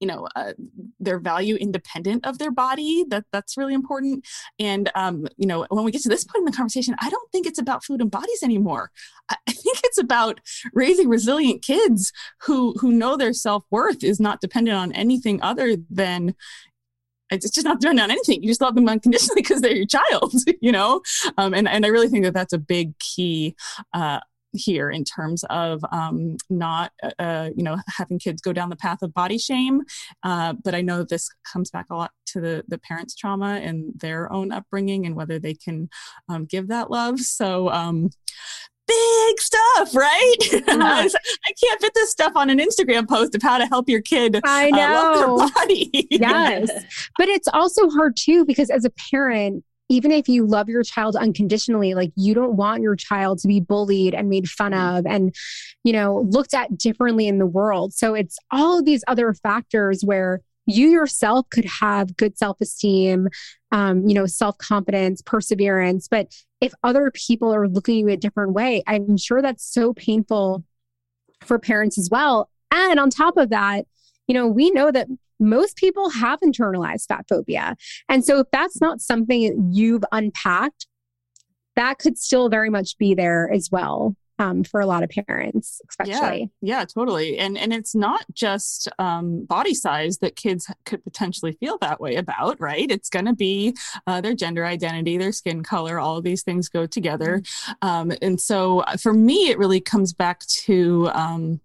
you 0.00 0.06
know 0.06 0.28
uh, 0.36 0.52
their 1.00 1.18
value 1.18 1.56
independent 1.56 2.24
of 2.26 2.38
their 2.38 2.50
body 2.50 3.04
that 3.08 3.24
that's 3.32 3.56
really 3.56 3.74
important. 3.74 4.26
And 4.58 4.90
um, 4.94 5.26
you 5.36 5.46
know 5.46 5.66
when 5.70 5.84
we 5.84 5.90
get 5.90 6.02
to 6.02 6.08
this 6.08 6.24
point 6.24 6.40
in 6.40 6.44
the 6.44 6.56
conversation 6.56 6.94
i 7.00 7.10
don't 7.10 7.30
think 7.32 7.46
it's 7.46 7.58
about 7.58 7.84
food 7.84 8.00
and 8.00 8.10
bodies 8.10 8.42
anymore. 8.42 8.90
I, 9.30 9.36
think 9.48 9.80
it's 9.84 9.98
about 9.98 10.40
raising 10.72 11.08
resilient 11.08 11.62
kids 11.62 12.12
who 12.42 12.74
who 12.74 12.92
know 12.92 13.16
their 13.16 13.32
self-worth 13.32 14.02
is 14.02 14.20
not 14.20 14.40
dependent 14.40 14.76
on 14.76 14.92
anything 14.92 15.42
other 15.42 15.76
than 15.90 16.34
it's 17.30 17.50
just 17.50 17.64
not 17.64 17.80
throwing 17.80 17.96
down 17.96 18.10
anything. 18.10 18.42
You 18.42 18.48
just 18.48 18.60
love 18.60 18.74
them 18.74 18.88
unconditionally 18.88 19.42
because 19.42 19.60
they're 19.60 19.76
your 19.76 19.86
child, 19.86 20.32
you 20.60 20.72
know? 20.72 21.02
Um, 21.36 21.54
and, 21.54 21.68
and 21.68 21.84
I 21.84 21.88
really 21.88 22.08
think 22.08 22.24
that 22.24 22.34
that's 22.34 22.52
a 22.52 22.58
big 22.58 22.98
key 22.98 23.54
uh, 23.92 24.20
here 24.52 24.90
in 24.90 25.04
terms 25.04 25.44
of 25.50 25.84
um, 25.92 26.36
not, 26.48 26.92
uh, 27.02 27.10
uh, 27.18 27.50
you 27.54 27.62
know, 27.62 27.76
having 27.96 28.18
kids 28.18 28.40
go 28.40 28.52
down 28.52 28.70
the 28.70 28.76
path 28.76 29.02
of 29.02 29.12
body 29.12 29.38
shame. 29.38 29.82
Uh, 30.22 30.54
but 30.64 30.74
I 30.74 30.80
know 30.80 31.04
this 31.04 31.28
comes 31.50 31.70
back 31.70 31.86
a 31.90 31.96
lot 31.96 32.12
to 32.26 32.40
the, 32.40 32.64
the 32.68 32.78
parents' 32.78 33.14
trauma 33.14 33.60
and 33.62 33.92
their 34.00 34.32
own 34.32 34.52
upbringing 34.52 35.06
and 35.06 35.14
whether 35.14 35.38
they 35.38 35.54
can 35.54 35.88
um, 36.28 36.46
give 36.46 36.68
that 36.68 36.90
love. 36.90 37.20
So, 37.20 37.70
um, 37.70 38.10
big 38.88 39.40
stuff, 39.40 39.94
right? 39.94 40.36
I 40.68 41.08
can't 41.62 41.80
fit 41.80 41.92
this 41.94 42.10
stuff 42.10 42.32
on 42.34 42.50
an 42.50 42.58
Instagram 42.58 43.08
post 43.08 43.34
of 43.34 43.42
how 43.42 43.58
to 43.58 43.66
help 43.66 43.88
your 43.88 44.02
kid 44.02 44.40
I 44.44 44.70
know. 44.70 44.78
Uh, 44.78 45.36
love 45.36 45.52
their 45.54 45.66
body. 45.66 46.08
yes. 46.10 46.70
But 47.16 47.28
it's 47.28 47.48
also 47.48 47.88
hard 47.90 48.16
too, 48.16 48.44
because 48.44 48.70
as 48.70 48.84
a 48.84 48.90
parent, 49.10 49.64
even 49.88 50.10
if 50.10 50.28
you 50.28 50.46
love 50.46 50.68
your 50.68 50.82
child 50.82 51.16
unconditionally, 51.16 51.94
like 51.94 52.12
you 52.14 52.34
don't 52.34 52.56
want 52.56 52.82
your 52.82 52.96
child 52.96 53.38
to 53.40 53.48
be 53.48 53.60
bullied 53.60 54.14
and 54.14 54.28
made 54.28 54.48
fun 54.48 54.74
of 54.74 55.06
and, 55.06 55.34
you 55.84 55.92
know, 55.92 56.26
looked 56.28 56.54
at 56.54 56.76
differently 56.76 57.26
in 57.26 57.38
the 57.38 57.46
world. 57.46 57.94
So 57.94 58.14
it's 58.14 58.38
all 58.50 58.78
of 58.78 58.84
these 58.84 59.02
other 59.08 59.32
factors 59.32 60.02
where 60.04 60.40
you 60.68 60.90
yourself 60.90 61.48
could 61.50 61.64
have 61.64 62.16
good 62.16 62.38
self 62.38 62.60
esteem, 62.60 63.28
um, 63.72 64.06
you 64.06 64.14
know, 64.14 64.26
self 64.26 64.58
confidence, 64.58 65.22
perseverance. 65.22 66.08
But 66.08 66.32
if 66.60 66.72
other 66.84 67.10
people 67.10 67.52
are 67.52 67.66
looking 67.66 67.96
at 67.96 67.98
you 67.98 68.08
a 68.08 68.16
different 68.16 68.52
way, 68.52 68.82
I'm 68.86 69.16
sure 69.16 69.40
that's 69.42 69.64
so 69.64 69.94
painful 69.94 70.62
for 71.44 71.58
parents 71.58 71.98
as 71.98 72.08
well. 72.10 72.50
And 72.70 73.00
on 73.00 73.10
top 73.10 73.36
of 73.36 73.50
that, 73.50 73.86
you 74.26 74.34
know, 74.34 74.46
we 74.46 74.70
know 74.70 74.90
that 74.90 75.08
most 75.40 75.76
people 75.76 76.10
have 76.10 76.40
internalized 76.40 77.06
fat 77.06 77.24
phobia. 77.28 77.76
And 78.08 78.24
so 78.24 78.40
if 78.40 78.48
that's 78.52 78.80
not 78.80 79.00
something 79.00 79.70
you've 79.72 80.04
unpacked, 80.12 80.86
that 81.76 81.98
could 81.98 82.18
still 82.18 82.48
very 82.48 82.70
much 82.70 82.98
be 82.98 83.14
there 83.14 83.50
as 83.50 83.70
well. 83.70 84.16
Um, 84.40 84.62
for 84.62 84.80
a 84.80 84.86
lot 84.86 85.02
of 85.02 85.10
parents, 85.10 85.80
especially. 85.88 86.50
Yeah, 86.62 86.78
yeah, 86.78 86.84
totally. 86.84 87.38
And 87.38 87.58
and 87.58 87.72
it's 87.72 87.94
not 87.94 88.24
just 88.32 88.88
um, 88.98 89.44
body 89.44 89.74
size 89.74 90.18
that 90.18 90.36
kids 90.36 90.70
could 90.84 91.02
potentially 91.02 91.52
feel 91.52 91.76
that 91.78 92.00
way 92.00 92.14
about, 92.14 92.60
right? 92.60 92.90
It's 92.90 93.10
going 93.10 93.24
to 93.24 93.34
be 93.34 93.76
uh, 94.06 94.20
their 94.20 94.34
gender 94.34 94.64
identity, 94.64 95.18
their 95.18 95.32
skin 95.32 95.62
color. 95.62 95.98
All 95.98 96.16
of 96.16 96.24
these 96.24 96.42
things 96.42 96.68
go 96.68 96.86
together. 96.86 97.42
Um, 97.82 98.12
and 98.22 98.40
so, 98.40 98.80
uh, 98.80 98.96
for 98.96 99.12
me, 99.12 99.48
it 99.48 99.58
really 99.58 99.80
comes 99.80 100.12
back 100.12 100.46
to 100.46 101.10
um, 101.14 101.60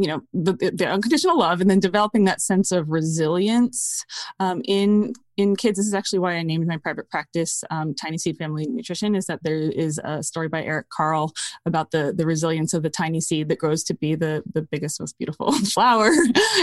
you 0.00 0.06
know 0.06 0.22
the, 0.32 0.54
the, 0.74 0.86
unconditional 0.86 1.38
love 1.38 1.60
and 1.60 1.68
then 1.68 1.78
developing 1.78 2.24
that 2.24 2.40
sense 2.40 2.72
of 2.72 2.88
resilience 2.88 4.04
um, 4.38 4.62
in 4.64 5.12
in 5.40 5.56
kids 5.56 5.78
this 5.78 5.86
is 5.86 5.94
actually 5.94 6.18
why 6.18 6.34
i 6.34 6.42
named 6.42 6.66
my 6.66 6.76
private 6.76 7.08
practice 7.10 7.64
um, 7.70 7.94
tiny 7.94 8.18
seed 8.18 8.36
family 8.36 8.66
nutrition 8.68 9.14
is 9.14 9.26
that 9.26 9.42
there 9.42 9.56
is 9.56 10.00
a 10.04 10.22
story 10.22 10.48
by 10.48 10.62
eric 10.62 10.88
carle 10.90 11.32
about 11.66 11.90
the 11.90 12.12
the 12.16 12.26
resilience 12.26 12.74
of 12.74 12.82
the 12.82 12.90
tiny 12.90 13.20
seed 13.20 13.48
that 13.48 13.58
grows 13.58 13.82
to 13.84 13.94
be 13.94 14.14
the 14.14 14.42
the 14.52 14.62
biggest 14.62 15.00
most 15.00 15.18
beautiful 15.18 15.52
flower. 15.74 16.10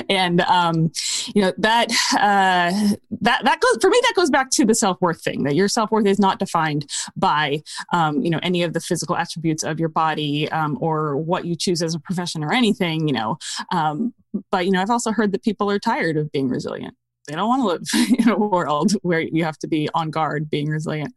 And 0.10 0.42
um, 0.42 0.92
you 1.34 1.42
know 1.42 1.54
that 1.58 1.92
uh, 2.14 2.96
that 3.22 3.44
that 3.44 3.60
goes 3.60 3.78
for 3.82 3.90
me 3.90 4.00
that 4.04 4.14
goes 4.16 4.30
back 4.30 4.50
to 4.52 4.66
the 4.66 4.76
self-worth 4.76 5.22
thing 5.22 5.44
that 5.44 5.56
your 5.56 5.68
self-worth 5.68 6.06
is 6.06 6.20
not 6.20 6.40
defined 6.40 6.90
by 7.16 7.62
um, 7.94 8.22
you 8.22 8.30
know 8.30 8.40
any 8.44 8.64
of 8.64 8.74
the 8.74 8.80
physical 8.80 9.16
attributes 9.16 9.64
of 9.64 9.80
your 9.80 9.90
body 9.90 10.50
um, 10.52 10.78
or 10.82 11.18
what 11.18 11.46
you 11.46 11.56
choose 11.56 11.82
as 11.82 11.94
a 11.94 12.00
profession 12.00 12.44
or 12.44 12.54
anything 12.54 13.08
you 13.08 13.14
know. 13.14 13.38
Um, 13.72 14.14
but 14.52 14.66
you 14.66 14.72
know 14.72 14.82
i've 14.82 14.90
also 14.90 15.12
heard 15.12 15.32
that 15.32 15.42
people 15.42 15.72
are 15.72 15.80
tired 15.80 16.16
of 16.16 16.32
being 16.32 16.48
resilient 16.48 16.96
they 17.28 17.36
don't 17.36 17.48
want 17.48 17.62
to 17.62 17.68
live 17.68 18.18
in 18.20 18.30
a 18.30 18.38
world 18.38 18.94
where 19.02 19.22
you 19.22 19.44
have 19.44 19.58
to 19.60 19.68
be 19.68 19.90
on 19.94 20.10
guard 20.10 20.50
being 20.50 20.70
resilient 20.70 21.14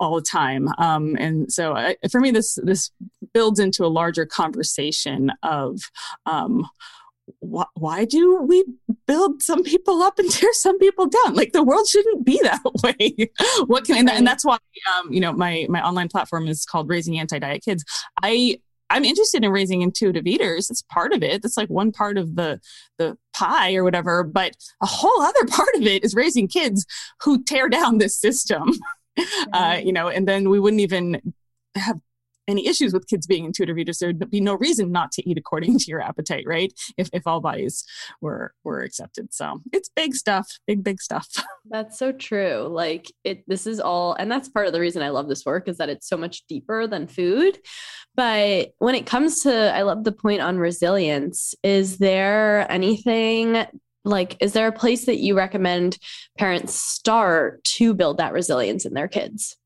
all 0.00 0.16
the 0.16 0.22
time. 0.22 0.68
Um, 0.78 1.16
and 1.18 1.52
so 1.52 1.74
I, 1.74 1.96
for 2.10 2.20
me 2.20 2.30
this 2.30 2.58
this 2.62 2.90
builds 3.32 3.60
into 3.60 3.84
a 3.84 3.88
larger 3.88 4.26
conversation 4.26 5.32
of 5.42 5.80
um, 6.26 6.66
wh- 7.40 7.68
why 7.74 8.04
do 8.04 8.40
we 8.42 8.64
build 9.06 9.42
some 9.42 9.62
people 9.62 10.02
up 10.02 10.18
and 10.18 10.30
tear 10.32 10.52
some 10.52 10.78
people 10.78 11.06
down? 11.06 11.34
Like 11.34 11.52
the 11.52 11.62
world 11.62 11.86
shouldn't 11.86 12.24
be 12.24 12.40
that 12.42 12.62
way. 12.82 13.30
What 13.66 13.84
can 13.84 13.96
and, 13.96 14.10
and 14.10 14.26
that's 14.26 14.44
why 14.44 14.58
um, 14.98 15.12
you 15.12 15.20
know 15.20 15.32
my 15.32 15.66
my 15.68 15.82
online 15.86 16.08
platform 16.08 16.48
is 16.48 16.64
called 16.64 16.88
raising 16.88 17.18
anti-diet 17.18 17.62
kids. 17.62 17.84
I 18.22 18.58
I'm 18.90 19.04
interested 19.04 19.44
in 19.44 19.50
raising 19.50 19.82
intuitive 19.82 20.26
eaters. 20.26 20.70
It's 20.70 20.82
part 20.82 21.12
of 21.12 21.22
it. 21.22 21.42
That's 21.42 21.56
like 21.56 21.68
one 21.68 21.92
part 21.92 22.18
of 22.18 22.36
the 22.36 22.60
the 22.98 23.16
pie 23.32 23.74
or 23.74 23.84
whatever. 23.84 24.22
But 24.22 24.56
a 24.82 24.86
whole 24.86 25.22
other 25.22 25.44
part 25.48 25.74
of 25.74 25.82
it 25.82 26.04
is 26.04 26.14
raising 26.14 26.48
kids 26.48 26.86
who 27.22 27.42
tear 27.42 27.68
down 27.68 27.98
this 27.98 28.16
system. 28.16 28.62
Mm-hmm. 28.62 28.80
Uh, 29.54 29.80
you 29.82 29.94
know, 29.94 30.08
and 30.08 30.28
then 30.28 30.50
we 30.50 30.60
wouldn't 30.60 30.82
even 30.82 31.32
have 31.74 31.98
any 32.48 32.66
issues 32.66 32.92
with 32.92 33.06
kids 33.06 33.26
being 33.26 33.44
intuitive 33.44 33.78
eaters, 33.78 33.98
there'd 33.98 34.30
be 34.30 34.40
no 34.40 34.54
reason 34.54 34.92
not 34.92 35.12
to 35.12 35.28
eat 35.28 35.38
according 35.38 35.78
to 35.78 35.84
your 35.88 36.00
appetite, 36.00 36.44
right? 36.46 36.72
If, 36.96 37.08
if 37.12 37.26
all 37.26 37.40
bodies 37.40 37.84
were 38.20 38.52
were 38.64 38.80
accepted. 38.80 39.32
So 39.32 39.62
it's 39.72 39.88
big 39.88 40.14
stuff, 40.14 40.48
big, 40.66 40.84
big 40.84 41.00
stuff. 41.00 41.28
That's 41.70 41.98
so 41.98 42.12
true. 42.12 42.68
Like 42.70 43.12
it 43.24 43.44
this 43.46 43.66
is 43.66 43.80
all 43.80 44.14
and 44.14 44.30
that's 44.30 44.48
part 44.48 44.66
of 44.66 44.72
the 44.72 44.80
reason 44.80 45.02
I 45.02 45.08
love 45.08 45.28
this 45.28 45.44
work 45.44 45.68
is 45.68 45.78
that 45.78 45.88
it's 45.88 46.08
so 46.08 46.16
much 46.16 46.46
deeper 46.46 46.86
than 46.86 47.08
food. 47.08 47.58
But 48.14 48.72
when 48.78 48.94
it 48.94 49.06
comes 49.06 49.42
to 49.42 49.74
I 49.74 49.82
love 49.82 50.04
the 50.04 50.12
point 50.12 50.42
on 50.42 50.58
resilience, 50.58 51.54
is 51.64 51.98
there 51.98 52.70
anything 52.70 53.66
like 54.04 54.36
is 54.40 54.52
there 54.52 54.68
a 54.68 54.72
place 54.72 55.06
that 55.06 55.18
you 55.18 55.36
recommend 55.36 55.98
parents 56.38 56.74
start 56.74 57.64
to 57.64 57.92
build 57.92 58.18
that 58.18 58.32
resilience 58.32 58.86
in 58.86 58.94
their 58.94 59.08
kids? 59.08 59.56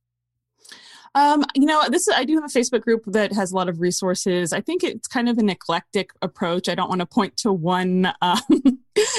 Um, 1.15 1.45
you 1.55 1.67
know, 1.67 1.83
this 1.89 2.09
I 2.09 2.25
do 2.25 2.35
have 2.35 2.45
a 2.45 2.59
Facebook 2.59 2.83
group 2.83 3.03
that 3.07 3.33
has 3.33 3.51
a 3.51 3.57
lot 3.57 3.69
of 3.69 3.81
resources. 3.81 4.53
I 4.53 4.61
think 4.61 4.85
it's 4.85 5.09
kind 5.09 5.29
of 5.29 5.39
an 5.39 5.51
eclectic 5.51 6.11
approach. 6.23 6.69
I 6.69 6.75
don't 6.77 6.89
want 6.89 7.01
to 7.01 7.07
point 7.07 7.37
to 7.39 7.53
one 7.53 8.13
um, 8.23 8.39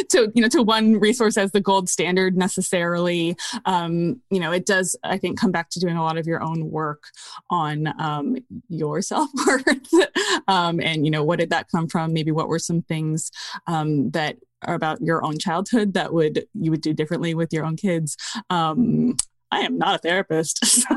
to 0.09 0.31
you 0.33 0.41
know 0.41 0.47
to 0.49 0.63
one 0.63 0.99
resource 0.99 1.37
as 1.37 1.51
the 1.51 1.59
gold 1.59 1.89
standard 1.89 2.37
necessarily. 2.37 3.35
Um, 3.65 4.21
you 4.29 4.39
know, 4.39 4.53
it 4.53 4.65
does 4.65 4.95
I 5.03 5.17
think 5.17 5.37
come 5.37 5.51
back 5.51 5.69
to 5.71 5.79
doing 5.79 5.97
a 5.97 6.03
lot 6.03 6.17
of 6.17 6.27
your 6.27 6.41
own 6.41 6.71
work 6.71 7.03
on 7.49 7.93
um, 7.99 8.37
your 8.69 9.01
self 9.01 9.29
worth, 9.45 9.93
um, 10.47 10.79
and 10.79 11.03
you 11.03 11.11
know 11.11 11.23
what 11.23 11.39
did 11.39 11.49
that 11.49 11.67
come 11.69 11.87
from? 11.87 12.13
Maybe 12.13 12.31
what 12.31 12.47
were 12.47 12.59
some 12.59 12.83
things 12.83 13.31
um, 13.67 14.11
that 14.11 14.37
are 14.63 14.75
about 14.75 15.01
your 15.01 15.25
own 15.25 15.37
childhood 15.39 15.93
that 15.95 16.13
would 16.13 16.45
you 16.53 16.71
would 16.71 16.81
do 16.81 16.93
differently 16.93 17.33
with 17.33 17.51
your 17.51 17.65
own 17.65 17.75
kids. 17.75 18.15
Um, 18.49 19.17
I 19.51 19.59
am 19.59 19.77
not 19.77 19.95
a 19.95 19.97
therapist, 19.97 20.65
so 20.65 20.95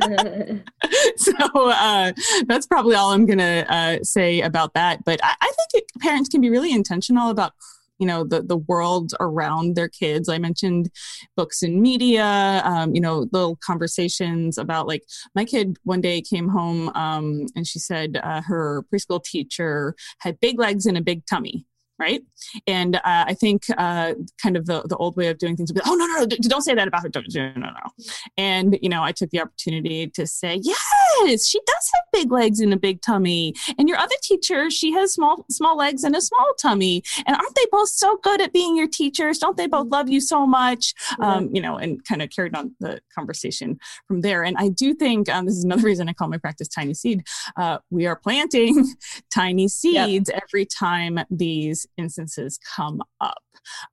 so 1.16 1.34
uh, 1.54 2.12
that's 2.46 2.66
probably 2.66 2.94
all 2.94 3.12
I'm 3.12 3.26
to 3.38 3.72
uh, 3.72 3.98
say 4.02 4.40
about 4.40 4.74
that. 4.74 5.04
But 5.04 5.20
I, 5.22 5.34
I 5.40 5.46
think 5.46 5.84
it, 5.84 6.00
parents 6.00 6.28
can 6.28 6.40
be 6.40 6.50
really 6.50 6.72
intentional 6.72 7.30
about 7.30 7.52
you 7.98 8.06
know 8.06 8.24
the 8.24 8.42
the 8.42 8.56
world 8.56 9.12
around 9.20 9.74
their 9.74 9.88
kids 9.88 10.28
i 10.28 10.38
mentioned 10.38 10.90
books 11.36 11.62
and 11.62 11.80
media 11.80 12.62
um, 12.64 12.94
you 12.94 13.00
know 13.00 13.26
little 13.32 13.56
conversations 13.56 14.56
about 14.56 14.86
like 14.86 15.02
my 15.34 15.44
kid 15.44 15.76
one 15.82 16.00
day 16.00 16.20
came 16.20 16.48
home 16.48 16.90
um, 16.90 17.46
and 17.56 17.66
she 17.66 17.78
said 17.78 18.20
uh, 18.22 18.40
her 18.42 18.84
preschool 18.92 19.22
teacher 19.22 19.94
had 20.18 20.38
big 20.40 20.58
legs 20.58 20.86
and 20.86 20.96
a 20.96 21.02
big 21.02 21.26
tummy 21.26 21.66
right? 21.98 22.22
And 22.66 22.96
uh, 22.96 23.00
I 23.04 23.34
think 23.34 23.64
uh, 23.76 24.14
kind 24.42 24.56
of 24.56 24.66
the, 24.66 24.82
the 24.82 24.96
old 24.96 25.16
way 25.16 25.28
of 25.28 25.38
doing 25.38 25.56
things 25.56 25.72
would 25.72 25.82
be, 25.82 25.82
oh, 25.84 25.94
no, 25.94 26.06
no, 26.06 26.18
no, 26.20 26.26
don't 26.26 26.62
say 26.62 26.74
that 26.74 26.88
about 26.88 27.02
her. 27.02 27.10
No, 27.34 27.52
no, 27.56 27.70
no. 27.70 28.04
And, 28.36 28.78
you 28.80 28.88
know, 28.88 29.02
I 29.02 29.12
took 29.12 29.30
the 29.30 29.40
opportunity 29.40 30.08
to 30.08 30.26
say, 30.26 30.60
yes, 30.62 30.78
she 31.26 31.60
does 31.60 31.90
have 31.94 32.04
big 32.12 32.32
legs 32.32 32.60
and 32.60 32.72
a 32.72 32.76
big 32.76 33.02
tummy. 33.02 33.54
And 33.78 33.88
your 33.88 33.98
other 33.98 34.14
teacher, 34.22 34.70
she 34.70 34.92
has 34.92 35.12
small, 35.12 35.44
small 35.50 35.76
legs 35.76 36.04
and 36.04 36.14
a 36.16 36.20
small 36.20 36.52
tummy. 36.60 37.02
And 37.26 37.36
aren't 37.36 37.54
they 37.54 37.66
both 37.70 37.88
so 37.88 38.18
good 38.22 38.40
at 38.40 38.52
being 38.52 38.76
your 38.76 38.88
teachers? 38.88 39.38
Don't 39.38 39.56
they 39.56 39.66
both 39.66 39.88
love 39.88 40.08
you 40.08 40.20
so 40.20 40.46
much? 40.46 40.94
Um, 41.20 41.50
you 41.52 41.60
know, 41.60 41.76
and 41.76 42.04
kind 42.04 42.22
of 42.22 42.30
carried 42.30 42.56
on 42.56 42.74
the 42.80 43.00
conversation 43.14 43.78
from 44.06 44.20
there. 44.20 44.42
And 44.42 44.56
I 44.58 44.68
do 44.68 44.94
think 44.94 45.28
um, 45.28 45.46
this 45.46 45.56
is 45.56 45.64
another 45.64 45.82
reason 45.82 46.08
I 46.08 46.12
call 46.12 46.28
my 46.28 46.38
practice 46.38 46.68
Tiny 46.68 46.94
Seed. 46.94 47.26
Uh, 47.56 47.78
we 47.90 48.06
are 48.06 48.16
planting 48.16 48.94
tiny 49.34 49.68
seeds 49.68 50.30
yep. 50.32 50.42
every 50.42 50.66
time 50.66 51.20
these 51.30 51.86
instances 51.96 52.58
come 52.76 53.02
up. 53.20 53.42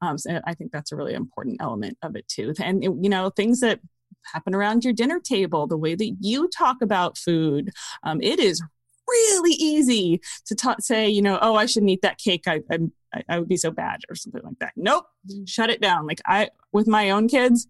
Um, 0.02 0.18
so 0.18 0.40
I 0.46 0.54
think 0.54 0.72
that's 0.72 0.92
a 0.92 0.96
really 0.96 1.14
important 1.14 1.58
element 1.60 1.98
of 2.02 2.16
it 2.16 2.28
too. 2.28 2.54
And, 2.60 2.84
you 2.84 3.10
know, 3.10 3.30
things 3.30 3.60
that 3.60 3.80
happen 4.34 4.56
around 4.56 4.84
your 4.84 4.94
dinner 4.94 5.20
table, 5.20 5.68
the 5.68 5.78
way 5.78 5.96
that 5.96 6.18
you 6.20 6.48
talk 6.50 6.82
about 6.82 7.18
food, 7.18 7.72
um, 8.04 8.22
it 8.22 8.40
is 8.40 8.62
really 9.08 9.54
easy 9.54 10.22
to 10.46 10.56
ta- 10.56 10.76
say, 10.80 11.08
you 11.08 11.22
know, 11.22 11.38
oh, 11.42 11.56
I 11.56 11.66
shouldn't 11.66 11.92
eat 11.92 12.02
that 12.02 12.18
cake. 12.18 12.46
I, 12.48 12.62
I, 12.72 13.24
I 13.30 13.40
would 13.40 13.50
be 13.50 13.58
so 13.58 13.72
bad 13.72 14.02
or 14.10 14.16
something 14.16 14.42
like 14.44 14.60
that. 14.60 14.74
Nope, 14.76 15.06
mm. 15.30 15.48
shut 15.48 15.70
it 15.70 15.82
down. 15.82 16.08
Like 16.08 16.22
I, 16.26 16.50
with 16.72 16.88
my 16.88 17.12
own 17.12 17.28
kids, 17.28 17.68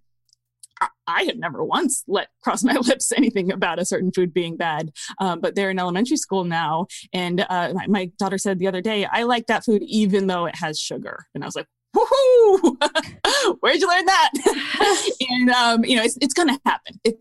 I 1.07 1.24
have 1.24 1.38
never 1.38 1.63
once 1.63 2.03
let 2.07 2.27
cross 2.43 2.63
my 2.63 2.74
lips 2.88 3.12
anything 3.12 3.51
about 3.51 3.79
a 3.79 3.85
certain 3.85 4.12
food 4.12 4.33
being 4.33 4.57
bad. 4.57 4.91
Um, 5.19 5.39
but 5.39 5.55
they're 5.55 5.69
in 5.69 5.79
elementary 5.79 6.17
school 6.17 6.43
now. 6.43 6.88
And 7.13 7.45
uh, 7.50 7.74
my, 7.74 7.88
my, 7.88 8.12
daughter 8.17 8.38
said 8.38 8.59
the 8.59 8.67
other 8.67 8.81
day, 8.81 9.05
I 9.05 9.24
like 9.24 9.47
that 9.47 9.63
food 9.65 9.83
even 9.83 10.27
though 10.27 10.45
it 10.45 10.55
has 10.57 10.79
sugar. 10.79 11.27
And 11.33 11.43
I 11.43 11.47
was 11.47 11.55
like! 11.55 11.67
Where'd 13.60 13.80
you 13.80 13.88
learn 13.88 14.06
that? 14.06 14.32
and 15.30 15.50
um, 15.50 15.86
you 15.86 15.96
know, 15.96 16.04
it's, 16.04 16.18
it's 16.22 16.34
going 16.34 16.50
to 16.50 16.60
happen. 16.66 17.00
It, 17.04 17.20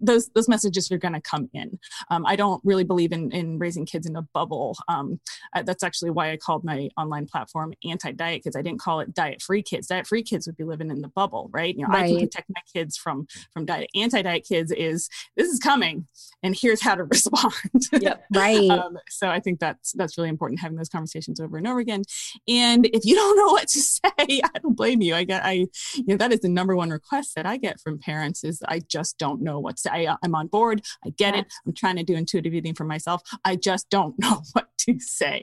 those 0.00 0.28
those 0.30 0.48
messages 0.48 0.90
are 0.90 0.98
going 0.98 1.14
to 1.14 1.20
come 1.20 1.48
in. 1.52 1.78
Um, 2.10 2.24
I 2.26 2.36
don't 2.36 2.60
really 2.64 2.84
believe 2.84 3.12
in 3.12 3.30
in 3.32 3.58
raising 3.58 3.86
kids 3.86 4.06
in 4.06 4.16
a 4.16 4.22
bubble. 4.22 4.76
Um, 4.88 5.20
uh, 5.54 5.62
that's 5.62 5.82
actually 5.82 6.10
why 6.10 6.30
I 6.30 6.36
called 6.36 6.64
my 6.64 6.88
online 6.96 7.26
platform 7.26 7.74
anti-diet 7.84 8.44
kids. 8.44 8.56
I 8.56 8.62
didn't 8.62 8.80
call 8.80 9.00
it 9.00 9.14
diet-free 9.14 9.62
kids. 9.62 9.86
Diet-free 9.88 10.22
kids 10.22 10.46
would 10.46 10.56
be 10.56 10.64
living 10.64 10.90
in 10.90 11.00
the 11.00 11.08
bubble, 11.08 11.50
right? 11.52 11.74
You 11.74 11.82
know, 11.82 11.92
right. 11.92 12.04
I 12.04 12.08
can 12.08 12.20
protect 12.20 12.50
my 12.50 12.62
kids 12.72 12.96
from 12.96 13.26
from 13.52 13.66
diet. 13.66 13.90
Anti-diet 13.94 14.44
kids 14.48 14.72
is 14.72 15.08
this 15.36 15.48
is 15.48 15.58
coming, 15.58 16.06
and 16.42 16.56
here's 16.58 16.82
how 16.82 16.94
to 16.94 17.04
respond. 17.14 17.52
Yep. 17.92 18.24
Right. 18.34 18.70
um, 18.70 18.98
so 19.08 19.28
I 19.28 19.40
think 19.40 19.60
that's 19.60 19.92
that's 19.92 20.16
really 20.16 20.30
important 20.30 20.60
having 20.60 20.76
those 20.76 20.88
conversations 20.88 21.40
over 21.40 21.56
and 21.56 21.66
over 21.66 21.80
again. 21.80 22.02
And 22.48 22.86
if 22.86 23.04
you 23.04 23.14
don't 23.14 23.36
know 23.36 23.52
what 23.52 23.68
to 23.68 23.80
say, 23.80 24.10
I 24.44 24.58
don't 24.62 24.76
blame 24.76 25.02
you. 25.02 25.14
I 25.14 25.24
get 25.24 25.44
I 25.44 25.66
you 25.94 26.04
know 26.06 26.16
that 26.16 26.32
is 26.32 26.40
the 26.40 26.48
number 26.48 26.76
one 26.76 26.90
request 26.90 27.34
that 27.36 27.46
I 27.46 27.56
get 27.56 27.80
from 27.80 27.98
parents 27.98 28.44
is 28.44 28.62
I 28.66 28.80
just 28.80 29.18
don't 29.18 29.42
know 29.42 29.58
what 29.58 29.76
to. 29.78 29.94
I, 29.94 30.16
I'm 30.22 30.34
on 30.34 30.48
board. 30.48 30.82
I 31.04 31.10
get 31.10 31.34
it. 31.34 31.46
I'm 31.66 31.74
trying 31.74 31.96
to 31.96 32.04
do 32.04 32.14
intuitive 32.14 32.54
eating 32.54 32.74
for 32.74 32.84
myself. 32.84 33.22
I 33.44 33.56
just 33.56 33.90
don't 33.90 34.14
know 34.18 34.42
what 34.52 34.68
to 34.80 34.98
say. 34.98 35.42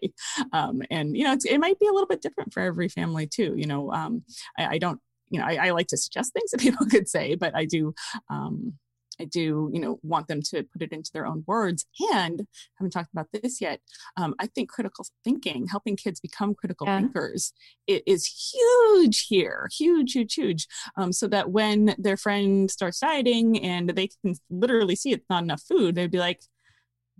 Um, 0.54 0.82
and 0.90 1.16
you 1.16 1.24
know 1.24 1.36
it 1.46 1.60
might 1.60 1.80
be 1.80 1.88
a 1.88 1.92
little 1.92 2.08
bit 2.08 2.22
different 2.22 2.54
for 2.54 2.62
every 2.62 2.90
family 2.90 3.28
too. 3.28 3.54
You 3.56 3.68
know 3.68 3.92
um, 3.92 4.24
I, 4.58 4.75
I 4.75 4.78
don't 4.78 5.00
you 5.32 5.40
know, 5.40 5.46
I, 5.46 5.68
I, 5.68 5.70
like 5.72 5.88
to 5.88 5.98
suggest 5.98 6.34
things 6.34 6.51
that 6.51 6.60
people 6.62 6.86
could 6.86 7.08
say, 7.08 7.36
but 7.36 7.56
I 7.56 7.66
do, 7.66 7.94
um, 8.30 8.74
I 9.22 9.25
do, 9.25 9.70
you 9.74 9.80
know, 9.80 10.00
want 10.04 10.28
them 10.28 10.42
to 10.50 10.63
put 10.63 10.82
it 10.82 10.92
into 10.92 11.12
their 11.13 11.25
own 11.25 11.44
words. 11.48 11.86
And 12.13 12.48
haven't 12.78 12.92
talked 12.92 13.13
about 13.13 13.28
this 13.32 13.62
yet. 13.62 13.80
Um, 14.18 14.36
I 14.40 14.48
think 14.48 14.70
critical 14.70 15.06
thinking, 15.24 15.68
helping 15.68 15.96
kids 15.96 16.20
become 16.20 16.56
critical 16.56 16.88
yeah. 16.88 17.00
thinkers, 17.00 17.54
it 17.88 18.04
is 18.06 18.25
huge 18.25 19.28
here, 19.28 19.70
huge, 19.78 20.13
huge, 20.13 20.34
huge. 20.34 20.68
Um, 20.98 21.13
so 21.13 21.28
that 21.28 21.51
when 21.51 21.96
their 21.98 22.18
friend 22.18 22.70
starts 22.70 23.00
dieting 23.00 23.63
and 23.63 23.90
they 23.92 24.08
can 24.08 24.36
literally 24.50 24.96
see 24.96 25.12
it's 25.12 25.30
not 25.30 25.44
enough 25.44 25.62
food, 25.62 25.96
they'd 25.96 26.12
be 26.12 26.18
like, 26.18 26.42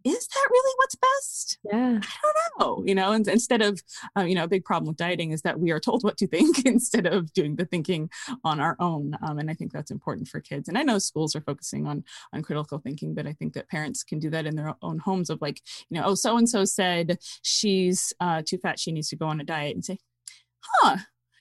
is 0.04 0.28
that 0.28 0.48
really 0.50 0.74
what's 0.78 0.96
best? 0.96 1.60
Yeah. 1.72 2.00
I 2.02 2.34
don't 2.34 2.60
know. 2.60 2.84
You 2.86 2.96
know, 2.96 3.12
and 3.12 3.28
instead 3.28 3.62
of, 3.62 3.82
uh, 4.18 4.24
you 4.24 4.36
know, 4.36 4.46
a 4.46 4.48
big 4.48 4.66
problem 4.66 4.88
with 4.88 4.98
dieting 4.98 5.32
is 5.32 5.42
that 5.44 5.60
we 5.60 5.72
are 5.72 5.80
told 5.80 6.04
what 6.04 6.18
to 6.18 6.28
think 6.28 6.66
instead 6.66 7.06
of 7.06 7.32
doing 7.34 7.56
the 7.56 7.66
thinking 7.66 8.10
on 8.44 8.60
our 8.60 8.76
own. 8.80 9.18
Um, 9.22 9.40
and 9.40 9.50
I 9.50 9.54
think 9.54 9.72
that's 9.72 9.92
important 9.92 10.28
for 10.28 10.40
kids. 10.40 10.68
And 10.70 10.78
I 10.78 10.84
know 10.84 11.00
schools 11.00 11.36
are 11.36 11.42
focusing 11.42 11.88
on 11.88 12.04
on 12.34 12.42
critical 12.42 12.80
thinking, 12.80 13.14
but 13.14 13.28
I 13.28 13.34
think 13.34 13.54
that 13.54 13.70
parents 13.70 14.04
can 14.04 14.20
do 14.20 14.30
that 14.30 14.46
in 14.46 14.56
their 14.56 14.76
own 14.82 15.00
homes 15.00 15.30
of 15.30 15.42
like, 15.42 15.62
you 15.90 16.00
know, 16.00 16.08
oh, 16.08 16.16
so 16.16 16.38
and 16.38 16.50
so 16.50 16.66
said 16.66 17.20
she's 17.42 18.14
uh, 18.20 18.42
too 18.46 18.58
fat, 18.58 18.80
she 18.80 18.92
needs 18.92 19.10
to 19.10 19.16
go 19.16 19.28
on 19.28 19.42
a 19.42 19.44
diet, 19.44 19.76
and 19.76 19.86
say, 19.86 19.98
huh, 20.62 20.98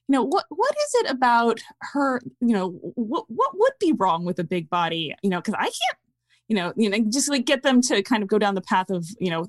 you 0.08 0.16
know 0.16 0.24
what 0.24 0.44
what 0.48 0.72
is 0.72 0.94
it 0.94 1.10
about 1.10 1.60
her 1.80 2.20
you 2.40 2.52
know 2.52 2.70
what 2.96 3.26
what 3.28 3.52
would 3.54 3.72
be 3.78 3.92
wrong 3.92 4.24
with 4.24 4.40
a 4.40 4.44
big 4.44 4.68
body 4.68 5.14
you 5.22 5.30
know 5.30 5.38
because 5.38 5.54
i 5.54 5.66
can't 5.66 5.98
you 6.50 6.56
know, 6.56 6.72
you 6.76 6.90
know, 6.90 6.98
just 7.08 7.30
like 7.30 7.46
get 7.46 7.62
them 7.62 7.80
to 7.80 8.02
kind 8.02 8.24
of 8.24 8.28
go 8.28 8.36
down 8.36 8.56
the 8.56 8.60
path 8.60 8.90
of, 8.90 9.06
you 9.20 9.30
know, 9.30 9.46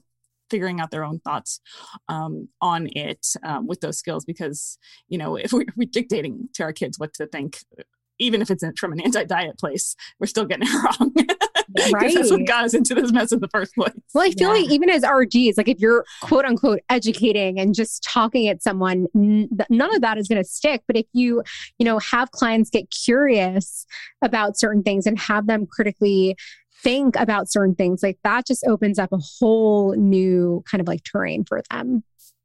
figuring 0.51 0.79
out 0.79 0.91
their 0.91 1.03
own 1.03 1.17
thoughts 1.20 1.62
um, 2.10 2.48
on 2.62 2.88
it 2.91 3.25
um, 3.43 3.65
with 3.65 3.79
those 3.79 3.98
skills 3.98 4.25
because 4.25 4.77
you 5.08 5.17
know 5.17 5.38
if 5.38 5.53
we're, 5.53 5.65
we're, 5.77 5.88
dictating 5.89 6.50
to 6.53 6.62
our 6.62 6.74
kids 6.74 7.00
what 7.00 7.13
to 7.13 7.25
think 7.25 7.60
even 8.20 8.41
if 8.41 8.51
it's 8.51 8.63
from 8.77 8.91
an 8.91 9.00
anti-diet 9.00 9.58
place 9.58 9.96
we're 10.20 10.27
still 10.27 10.43
getting 10.43 10.67
it 10.67 10.74
wrong. 11.00 11.13
Right 11.93 12.13
that's 12.13 12.29
what 12.29 12.46
got 12.46 12.65
us 12.65 12.74
into 12.74 12.93
this 12.93 13.13
mess 13.13 13.31
in 13.31 13.39
the 13.39 13.48
first 13.48 13.74
place. 13.75 13.93
Well 14.13 14.25
i 14.25 14.31
feel 14.31 14.53
yeah. 14.53 14.63
like 14.63 14.72
even 14.72 14.89
as 14.89 15.03
rgs 15.03 15.53
like 15.58 15.70
if 15.70 15.79
you're 15.79 16.03
quote 16.22 16.43
unquote 16.43 16.81
educating 16.89 17.58
and 17.58 17.74
just 17.74 18.03
talking 18.03 18.50
at 18.50 18.62
someone 18.62 19.08
n- 19.15 19.48
none 19.70 19.96
of 19.96 20.01
that 20.01 20.17
is 20.17 20.27
going 20.27 20.43
to 20.43 20.48
stick. 20.48 20.84
But 20.86 20.98
if 20.98 21.05
you 21.13 21.43
you 21.79 21.86
know 21.86 21.98
have 22.00 22.31
clients 22.31 22.70
get 22.70 22.91
curious 22.91 23.86
about 24.22 24.60
certain 24.60 24.84
things 24.84 25.08
and 25.08 25.17
have 25.17 25.48
them 25.48 25.65
critically 25.65 26.36
think 26.83 27.15
about 27.17 27.51
certain 27.51 27.75
things, 27.75 28.01
like 28.03 28.17
that 28.23 28.45
just 28.45 28.65
opens 28.67 29.00
up 29.00 29.11
a 29.11 29.19
whole 29.39 29.93
new 29.95 30.63
kind 30.69 30.81
of 30.81 30.88
like 30.88 31.03
terrain 31.03 31.43
for 31.45 31.61
them. 31.69 32.03